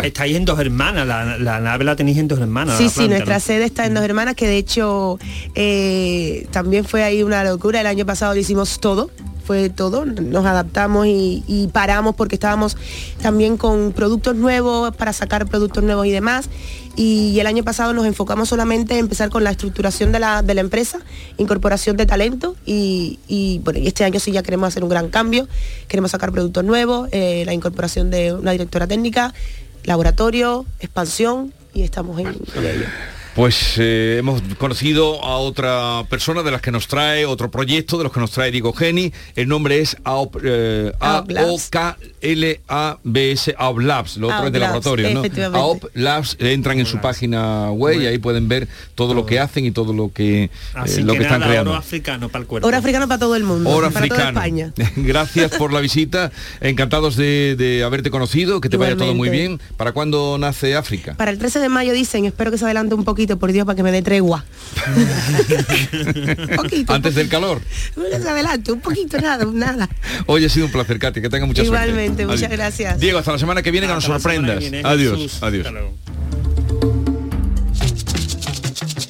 Estáis 0.03 0.37
en 0.37 0.45
dos 0.45 0.59
hermanas, 0.59 1.07
la, 1.07 1.39
la 1.39 1.61
nave 1.61 1.85
la 1.85 1.97
tenéis 1.97 2.18
en 2.18 2.29
dos 2.29 2.41
hermanas. 2.41 2.77
Sí, 2.79 2.89
sí, 2.89 2.95
planta, 2.97 3.14
nuestra 3.14 3.35
¿no? 3.35 3.41
sede 3.41 3.64
está 3.64 3.87
en 3.87 3.95
Dos 3.95 4.05
Hermanas, 4.05 4.35
que 4.35 4.47
de 4.47 4.57
hecho 4.59 5.18
eh, 5.55 6.47
también 6.51 6.85
fue 6.85 7.03
ahí 7.03 7.14
una 7.23 7.45
locura. 7.45 7.81
El 7.81 7.87
año 7.87 8.07
pasado 8.07 8.35
lo 8.35 8.41
hicimos 8.41 8.81
todo, 8.81 9.11
fue 9.45 9.69
todo, 9.69 10.07
nos 10.07 10.47
adaptamos 10.47 11.07
y, 11.07 11.69
paramos 11.73 12.15
porque 12.15 12.37
estábamos 12.37 12.77
también 13.23 13.57
con 13.57 13.93
productos 13.93 14.35
nuevos, 14.37 14.95
para 14.97 15.12
sacar 15.12 15.47
productos 15.47 15.85
nuevos 15.85 16.07
y 16.07 16.11
demás. 16.11 16.49
Y 16.97 17.39
el 17.41 17.47
año 17.47 17.65
pasado 17.65 17.93
nos 17.93 18.07
enfocamos 18.07 18.49
solamente 18.49 18.95
en 18.95 19.01
empezar 19.01 19.29
con 19.29 19.45
la 19.45 19.51
estructuración 19.51 20.12
de 20.12 20.21
la, 20.21 20.43
de 20.43 20.55
la 20.55 20.61
empresa, 20.61 21.01
incorporación 21.39 21.97
de 21.97 22.07
talento 22.07 22.55
y, 22.65 23.19
y, 23.27 23.59
bueno, 23.65 23.81
y 23.81 23.89
este 23.89 24.05
año 24.05 24.21
sí 24.21 24.31
ya 24.31 24.43
queremos 24.43 24.69
hacer 24.69 24.85
un 24.85 24.91
gran 24.91 25.09
cambio, 25.09 25.49
queremos 25.89 26.12
sacar 26.12 26.31
productos 26.31 26.65
nuevos, 26.65 27.09
eh, 27.11 27.43
la 27.47 27.53
incorporación 27.53 28.11
de 28.11 28.33
una 28.33 28.53
directora 28.53 28.87
técnica, 28.87 29.35
laboratorio, 29.83 30.65
expansión 30.79 31.53
y 31.75 31.83
estamos 31.83 32.19
en, 32.21 32.29
en 32.29 32.65
ello. 32.65 32.87
Pues 33.35 33.74
eh, 33.78 34.16
hemos 34.20 34.41
conocido 34.59 35.22
a 35.24 35.39
otra 35.39 36.05
persona 36.09 36.45
de 36.45 36.53
las 36.53 36.61
que 36.62 36.70
nos 36.70 36.87
trae 36.87 37.26
otro 37.26 37.51
proyecto, 37.51 37.99
de 37.99 38.05
los 38.05 38.12
que 38.12 38.20
nos 38.20 38.30
trae 38.30 38.53
Diego 38.53 38.72
Geni. 38.72 39.12
El 39.35 39.49
nombre 39.49 39.80
es 39.80 39.97
AOP, 40.05 40.37
eh, 40.45 40.93
AOP 41.01 41.30
Labs. 41.32 41.49
A-O-K-L-A-B-S, 41.74 43.55
AOP 43.59 43.78
Labs, 43.80 44.16
lo 44.18 44.28
otro 44.28 44.47
es 44.47 44.53
de 44.53 44.59
laboratorio, 44.61 45.11
¿no? 45.11 45.22
AOP 45.59 45.85
Labs, 45.95 46.37
eh, 46.39 46.53
entran 46.53 46.78
en 46.78 46.87
su 46.87 46.99
página 47.01 47.72
web 47.72 48.01
y 48.03 48.07
ahí 48.07 48.18
pueden 48.18 48.47
ver 48.47 48.68
todo 48.95 49.14
lo 49.14 49.26
que 49.26 49.41
hacen 49.41 49.64
y 49.64 49.72
todo 49.72 49.93
lo 49.93 50.12
que, 50.12 50.45
eh, 50.45 50.51
Así 50.74 51.03
lo 51.03 51.12
que, 51.14 51.18
que 51.18 51.24
están 51.24 51.41
nada, 51.41 51.51
creando. 51.53 51.70
oro 51.72 51.80
africano 51.80 52.28
para 52.28 52.43
el 52.43 52.47
cuerpo. 52.47 52.68
Hora 52.68 52.78
africana 52.78 53.09
para 53.09 53.18
todo 53.18 53.35
el 53.35 53.43
mundo, 53.43 53.68
Hora 53.70 53.91
para 53.91 54.07
toda 54.07 54.28
africano. 54.28 54.39
España. 54.76 54.93
Gracias 54.97 55.57
por 55.57 55.72
la 55.72 55.80
visita. 55.80 56.30
Encantados 56.61 57.16
de, 57.16 57.57
de 57.57 57.82
haberte 57.82 58.11
conocido, 58.11 58.61
que 58.61 58.68
te 58.68 58.76
vaya 58.76 58.97
todo 58.97 59.12
muy 59.14 59.28
bien. 59.28 59.59
¿Para 59.76 59.91
cuándo 59.91 60.37
nace 60.39 60.76
África? 60.76 61.14
Para 61.14 61.30
el 61.32 61.39
13 61.39 61.59
de 61.59 61.68
mayo 61.68 61.93
dicen, 61.93 62.26
espero 62.26 62.51
que 62.53 62.59
se 62.59 62.64
adelante 62.64 62.95
un 62.95 63.05
poquito, 63.05 63.24
por 63.27 63.53
Dios, 63.53 63.66
para 63.66 63.77
que 63.77 63.83
me 63.83 63.93
dé 63.93 64.03
tregua. 64.03 64.45
Antes 66.89 67.14
del 67.14 67.29
calor. 67.29 67.61
Que 67.95 68.20
se 68.20 68.29
adelante, 68.29 68.72
un 68.72 68.81
poquito, 68.81 69.18
nada, 69.20 69.45
nada. 69.53 69.89
Hoy 70.27 70.45
ha 70.45 70.49
sido 70.49 70.66
un 70.66 70.72
placer, 70.72 70.99
Katy, 70.99 71.20
que 71.20 71.29
tenga 71.29 71.47
mucha 71.47 71.62
Igualmente, 71.62 72.25
suerte. 72.25 72.27
muchas 72.27 72.43
Adiós. 72.45 72.59
gracias. 72.59 73.01
Diego, 73.01 73.18
hasta 73.18 73.33
la 73.33 73.39
semana 73.39 73.62
que 73.62 73.70
viene 73.70 73.87
que 73.87 73.95
nos 73.95 74.05
sorprendas. 74.05 74.59
que 74.59 74.70
viene, 74.70 74.83
adiós, 74.85 75.16
Jesús. 75.18 75.43
adiós. 75.43 75.66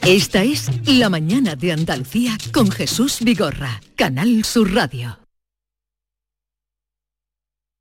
Esta 0.07 0.43
es 0.45 0.67
La 0.87 1.09
mañana 1.09 1.57
de 1.57 1.73
Andalucía 1.73 2.37
con 2.53 2.71
Jesús 2.71 3.19
Vigorra, 3.23 3.81
Canal 3.97 4.45
Sur 4.45 4.75
Radio. 4.75 5.24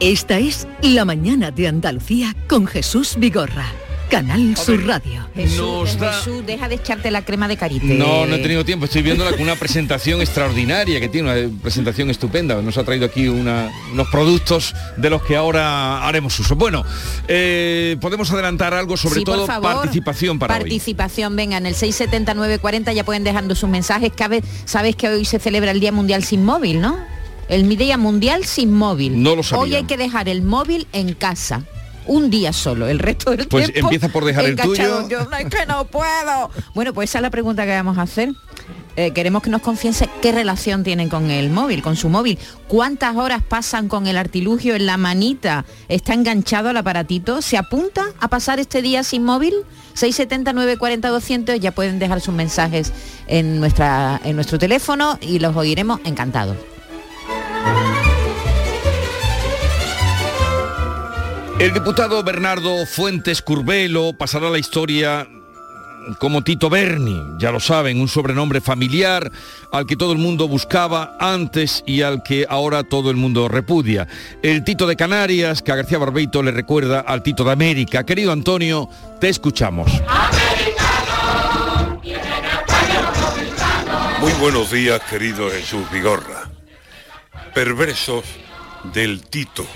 Esta 0.00 0.38
es 0.38 0.66
La 0.80 1.04
mañana 1.04 1.50
de 1.50 1.68
Andalucía 1.68 2.34
con 2.48 2.66
Jesús 2.66 3.16
Vigorra. 3.18 3.66
Canal 4.10 4.56
Sur 4.56 4.86
Radio. 4.86 5.28
Jesús, 5.34 5.58
Nos 5.58 5.98
da- 5.98 6.12
Jesús, 6.14 6.44
deja 6.46 6.68
de 6.68 6.76
echarte 6.76 7.10
la 7.10 7.22
crema 7.24 7.46
de 7.46 7.56
carite. 7.56 7.84
No, 7.86 8.24
no 8.26 8.36
he 8.36 8.38
tenido 8.38 8.64
tiempo. 8.64 8.86
Estoy 8.86 9.02
viéndola 9.02 9.32
con 9.32 9.42
una 9.42 9.56
presentación 9.56 10.20
extraordinaria 10.20 10.98
que 10.98 11.08
tiene, 11.08 11.30
una 11.48 11.60
presentación 11.62 12.08
estupenda. 12.10 12.60
Nos 12.62 12.78
ha 12.78 12.84
traído 12.84 13.04
aquí 13.06 13.28
una- 13.28 13.70
unos 13.92 14.08
productos 14.08 14.74
de 14.96 15.10
los 15.10 15.22
que 15.22 15.36
ahora 15.36 16.06
haremos 16.06 16.38
uso. 16.40 16.56
Bueno, 16.56 16.84
eh, 17.28 17.96
podemos 18.00 18.30
adelantar 18.30 18.72
algo, 18.74 18.96
sobre 18.96 19.16
Sí, 19.20 19.24
por 19.24 19.34
todo 19.34 19.46
favor. 19.46 19.74
participación 19.74 20.38
para 20.38 20.54
hoy. 20.54 20.60
Participación, 20.60 21.36
venga, 21.36 21.58
en 21.58 21.66
el 21.66 21.74
67940 21.74 22.92
ya 22.92 23.04
pueden 23.04 23.24
dejando 23.24 23.54
sus 23.54 23.68
mensajes. 23.68 24.12
Cabe, 24.16 24.42
sabes 24.64 24.96
que 24.96 25.08
hoy 25.08 25.24
se 25.26 25.38
celebra 25.38 25.70
el 25.70 25.80
Día 25.80 25.92
Mundial 25.92 26.24
sin 26.24 26.44
móvil, 26.44 26.80
¿no? 26.80 26.96
El 27.48 27.68
Día 27.76 27.96
Mundial 27.98 28.44
sin 28.44 28.72
móvil. 28.72 29.22
No 29.22 29.36
lo 29.36 29.42
sabía. 29.42 29.62
Hoy 29.62 29.74
hay 29.74 29.84
que 29.84 29.96
dejar 29.96 30.28
el 30.28 30.42
móvil 30.42 30.86
en 30.92 31.14
casa. 31.14 31.62
Un 32.08 32.30
día 32.30 32.52
solo, 32.52 32.88
el 32.88 32.98
resto 32.98 33.30
del 33.30 33.46
Pues 33.46 33.66
tiempo 33.66 33.88
empieza 33.88 34.08
por 34.08 34.24
dejar 34.24 34.46
el 34.46 34.56
tuyo. 34.56 35.08
Yo, 35.08 35.24
"No, 35.26 35.36
es 35.36 35.44
que 35.46 35.66
no 35.66 35.84
puedo. 35.84 36.50
Bueno, 36.74 36.92
pues 36.94 37.10
esa 37.10 37.18
es 37.18 37.22
la 37.22 37.30
pregunta 37.30 37.64
que 37.64 37.72
vamos 37.72 37.98
a 37.98 38.02
hacer. 38.02 38.30
Eh, 38.96 39.12
queremos 39.12 39.42
que 39.42 39.50
nos 39.50 39.62
confiese 39.62 40.08
qué 40.20 40.32
relación 40.32 40.82
tienen 40.82 41.08
con 41.08 41.30
el 41.30 41.50
móvil, 41.50 41.82
con 41.82 41.94
su 41.94 42.08
móvil. 42.08 42.36
¿Cuántas 42.66 43.14
horas 43.14 43.42
pasan 43.46 43.86
con 43.88 44.08
el 44.08 44.16
artilugio 44.16 44.74
en 44.74 44.86
la 44.86 44.96
manita? 44.96 45.64
¿Está 45.88 46.14
enganchado 46.14 46.70
al 46.70 46.76
aparatito? 46.78 47.40
¿Se 47.40 47.56
apunta 47.56 48.06
a 48.18 48.26
pasar 48.28 48.58
este 48.58 48.82
día 48.82 49.04
sin 49.04 49.22
móvil? 49.22 49.54
670 49.94 50.52
940 50.52 51.08
200 51.10 51.60
ya 51.60 51.70
pueden 51.72 52.00
dejar 52.00 52.20
sus 52.20 52.34
mensajes 52.34 52.92
en, 53.28 53.60
nuestra, 53.60 54.20
en 54.24 54.34
nuestro 54.34 54.58
teléfono 54.58 55.16
y 55.20 55.38
los 55.38 55.54
oiremos 55.54 56.00
encantados. 56.04 56.56
El 61.58 61.74
diputado 61.74 62.22
Bernardo 62.22 62.86
Fuentes 62.86 63.42
Curbelo 63.42 64.12
pasará 64.16 64.48
la 64.48 64.58
historia 64.58 65.26
como 66.20 66.42
Tito 66.42 66.70
Berni, 66.70 67.20
ya 67.38 67.50
lo 67.50 67.58
saben, 67.58 68.00
un 68.00 68.06
sobrenombre 68.06 68.60
familiar 68.60 69.30
al 69.72 69.84
que 69.84 69.96
todo 69.96 70.12
el 70.12 70.18
mundo 70.18 70.46
buscaba 70.46 71.16
antes 71.18 71.82
y 71.84 72.02
al 72.02 72.22
que 72.22 72.46
ahora 72.48 72.84
todo 72.84 73.10
el 73.10 73.16
mundo 73.16 73.48
repudia. 73.48 74.06
El 74.40 74.62
Tito 74.62 74.86
de 74.86 74.94
Canarias, 74.94 75.60
que 75.60 75.72
a 75.72 75.76
García 75.76 75.98
Barbeito 75.98 76.44
le 76.44 76.52
recuerda 76.52 77.00
al 77.00 77.24
Tito 77.24 77.42
de 77.42 77.50
América. 77.50 78.06
Querido 78.06 78.30
Antonio, 78.30 78.88
te 79.20 79.28
escuchamos. 79.28 79.90
Muy 84.20 84.32
buenos 84.40 84.70
días, 84.70 85.00
querido 85.10 85.50
Jesús 85.50 85.90
Vigorra. 85.90 86.48
Perversos 87.52 88.24
del 88.94 89.22
Tito. 89.22 89.66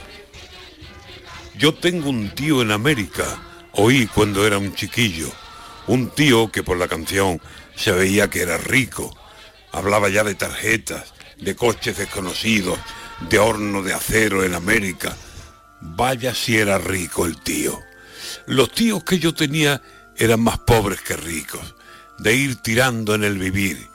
Yo 1.62 1.72
tengo 1.72 2.10
un 2.10 2.30
tío 2.30 2.60
en 2.60 2.72
América, 2.72 3.40
oí 3.74 4.08
cuando 4.08 4.44
era 4.44 4.58
un 4.58 4.74
chiquillo, 4.74 5.30
un 5.86 6.10
tío 6.10 6.50
que 6.50 6.64
por 6.64 6.76
la 6.76 6.88
canción 6.88 7.40
se 7.76 7.92
veía 7.92 8.28
que 8.28 8.42
era 8.42 8.58
rico, 8.58 9.16
hablaba 9.70 10.08
ya 10.08 10.24
de 10.24 10.34
tarjetas, 10.34 11.14
de 11.38 11.54
coches 11.54 11.98
desconocidos, 11.98 12.80
de 13.30 13.38
horno 13.38 13.80
de 13.84 13.94
acero 13.94 14.42
en 14.42 14.54
América. 14.54 15.16
Vaya 15.80 16.34
si 16.34 16.58
era 16.58 16.78
rico 16.78 17.26
el 17.26 17.40
tío. 17.40 17.78
Los 18.46 18.72
tíos 18.72 19.04
que 19.04 19.20
yo 19.20 19.32
tenía 19.32 19.80
eran 20.16 20.40
más 20.40 20.58
pobres 20.58 21.00
que 21.00 21.16
ricos, 21.16 21.76
de 22.18 22.34
ir 22.34 22.56
tirando 22.56 23.14
en 23.14 23.22
el 23.22 23.38
vivir 23.38 23.86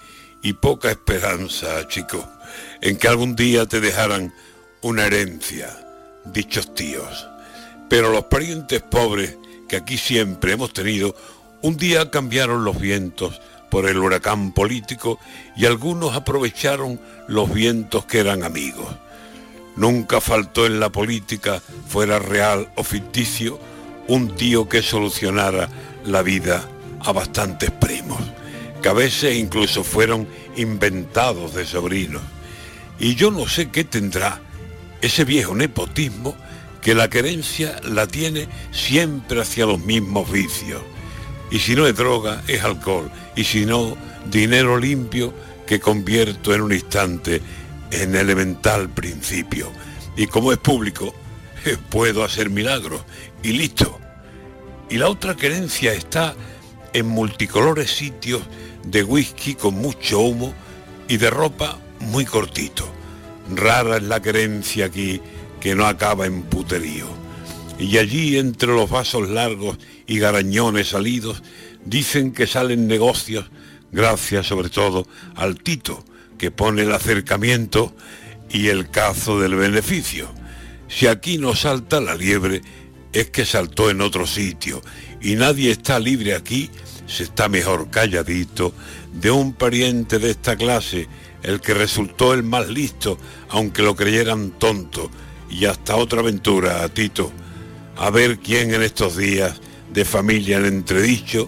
y 0.41 0.53
poca 0.53 0.89
esperanza, 0.89 1.86
chico, 1.89 2.32
en 2.80 2.95
que 2.95 3.09
algún 3.09 3.36
día 3.36 3.65
te 3.65 3.82
dejaran 3.82 4.34
una 4.80 5.05
herencia, 5.05 5.78
dichos 6.24 6.74
tíos. 6.74 7.28
Pero 7.89 8.11
los 8.11 8.25
parientes 8.25 8.81
pobres 8.81 9.38
que 9.67 9.77
aquí 9.77 9.97
siempre 9.97 10.53
hemos 10.53 10.73
tenido, 10.73 11.15
un 11.61 11.77
día 11.77 12.09
cambiaron 12.09 12.63
los 12.63 12.79
vientos 12.79 13.41
por 13.69 13.89
el 13.89 13.97
huracán 13.97 14.53
político 14.53 15.19
y 15.55 15.65
algunos 15.65 16.15
aprovecharon 16.15 16.99
los 17.27 17.53
vientos 17.53 18.05
que 18.05 18.19
eran 18.19 18.43
amigos. 18.43 18.88
Nunca 19.75 20.21
faltó 20.21 20.65
en 20.65 20.79
la 20.79 20.89
política, 20.89 21.61
fuera 21.88 22.19
real 22.19 22.71
o 22.75 22.83
ficticio, 22.83 23.59
un 24.07 24.35
tío 24.35 24.67
que 24.69 24.81
solucionara 24.81 25.69
la 26.05 26.23
vida 26.23 26.67
a 27.01 27.11
bastantes 27.11 27.71
primos, 27.71 28.19
que 28.81 28.89
a 28.89 28.93
veces 28.93 29.35
incluso 29.35 29.83
fueron 29.83 30.27
inventados 30.55 31.53
de 31.53 31.65
sobrinos. 31.65 32.21
Y 32.99 33.15
yo 33.15 33.29
no 33.29 33.47
sé 33.47 33.69
qué 33.69 33.83
tendrá 33.83 34.41
ese 35.01 35.25
viejo 35.25 35.53
nepotismo 35.53 36.35
que 36.88 36.95
la 36.95 37.09
querencia 37.09 37.81
la 37.83 38.07
tiene 38.07 38.47
siempre 38.71 39.41
hacia 39.41 39.65
los 39.65 39.77
mismos 39.77 40.31
vicios. 40.31 40.81
Y 41.51 41.59
si 41.59 41.75
no 41.75 41.85
es 41.85 41.93
droga, 41.93 42.41
es 42.47 42.63
alcohol. 42.63 43.11
Y 43.35 43.43
si 43.43 43.65
no, 43.65 43.97
dinero 44.31 44.79
limpio 44.79 45.33
que 45.65 45.81
convierto 45.81 46.55
en 46.55 46.61
un 46.61 46.71
instante 46.71 47.41
en 47.91 48.15
elemental 48.15 48.88
principio. 48.88 49.69
Y 50.15 50.27
como 50.27 50.53
es 50.53 50.59
público, 50.59 51.13
puedo 51.89 52.23
hacer 52.23 52.49
milagros. 52.49 53.01
Y 53.43 53.51
listo. 53.51 53.99
Y 54.89 54.95
la 54.95 55.09
otra 55.09 55.35
querencia 55.35 55.91
está 55.91 56.35
en 56.93 57.05
multicolores 57.05 57.91
sitios 57.91 58.43
de 58.85 59.03
whisky 59.03 59.55
con 59.55 59.73
mucho 59.73 60.21
humo 60.21 60.53
y 61.09 61.17
de 61.17 61.31
ropa 61.31 61.79
muy 61.99 62.23
cortito. 62.23 62.88
Rara 63.53 63.97
es 63.97 64.03
la 64.03 64.21
querencia 64.21 64.85
aquí 64.85 65.21
que 65.59 65.75
no 65.75 65.85
acaba 65.85 66.25
en 66.25 66.43
puterío. 66.43 67.07
Y 67.79 67.97
allí 67.97 68.37
entre 68.37 68.73
los 68.73 68.89
vasos 68.89 69.29
largos 69.29 69.77
y 70.07 70.19
garañones 70.19 70.89
salidos 70.89 71.43
dicen 71.85 72.31
que 72.31 72.47
salen 72.47 72.87
negocios 72.87 73.45
gracias 73.91 74.47
sobre 74.47 74.69
todo 74.69 75.07
al 75.35 75.61
Tito 75.61 76.03
que 76.37 76.51
pone 76.51 76.83
el 76.83 76.91
acercamiento 76.91 77.95
y 78.49 78.67
el 78.67 78.89
cazo 78.89 79.39
del 79.39 79.55
beneficio. 79.55 80.29
Si 80.87 81.07
aquí 81.07 81.37
no 81.37 81.55
salta 81.55 81.99
la 81.99 82.15
liebre 82.15 82.61
es 83.11 83.29
que 83.29 83.45
saltó 83.45 83.89
en 83.89 84.01
otro 84.01 84.27
sitio 84.27 84.81
y 85.21 85.35
nadie 85.35 85.71
está 85.71 85.99
libre 85.99 86.35
aquí, 86.35 86.69
se 87.07 87.23
está 87.23 87.49
mejor 87.49 87.89
calladito 87.89 88.73
de 89.13 89.31
un 89.31 89.53
pariente 89.53 90.19
de 90.19 90.31
esta 90.31 90.55
clase, 90.55 91.07
el 91.43 91.61
que 91.61 91.73
resultó 91.73 92.33
el 92.33 92.43
más 92.43 92.67
listo, 92.69 93.17
aunque 93.49 93.81
lo 93.81 93.95
creyeran 93.95 94.51
tonto. 94.51 95.09
Y 95.49 95.65
hasta 95.65 95.95
otra 95.95 96.19
aventura, 96.19 96.87
Tito. 96.89 97.31
A 97.97 98.09
ver 98.09 98.39
quién 98.39 98.73
en 98.73 98.83
estos 98.83 99.17
días 99.17 99.59
de 99.91 100.05
familia 100.05 100.57
en 100.57 100.65
entredicho, 100.65 101.47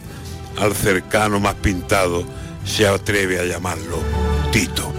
al 0.57 0.73
cercano 0.73 1.39
más 1.39 1.55
pintado, 1.55 2.23
se 2.65 2.87
atreve 2.87 3.39
a 3.39 3.45
llamarlo 3.45 3.97
Tito. 4.51 4.98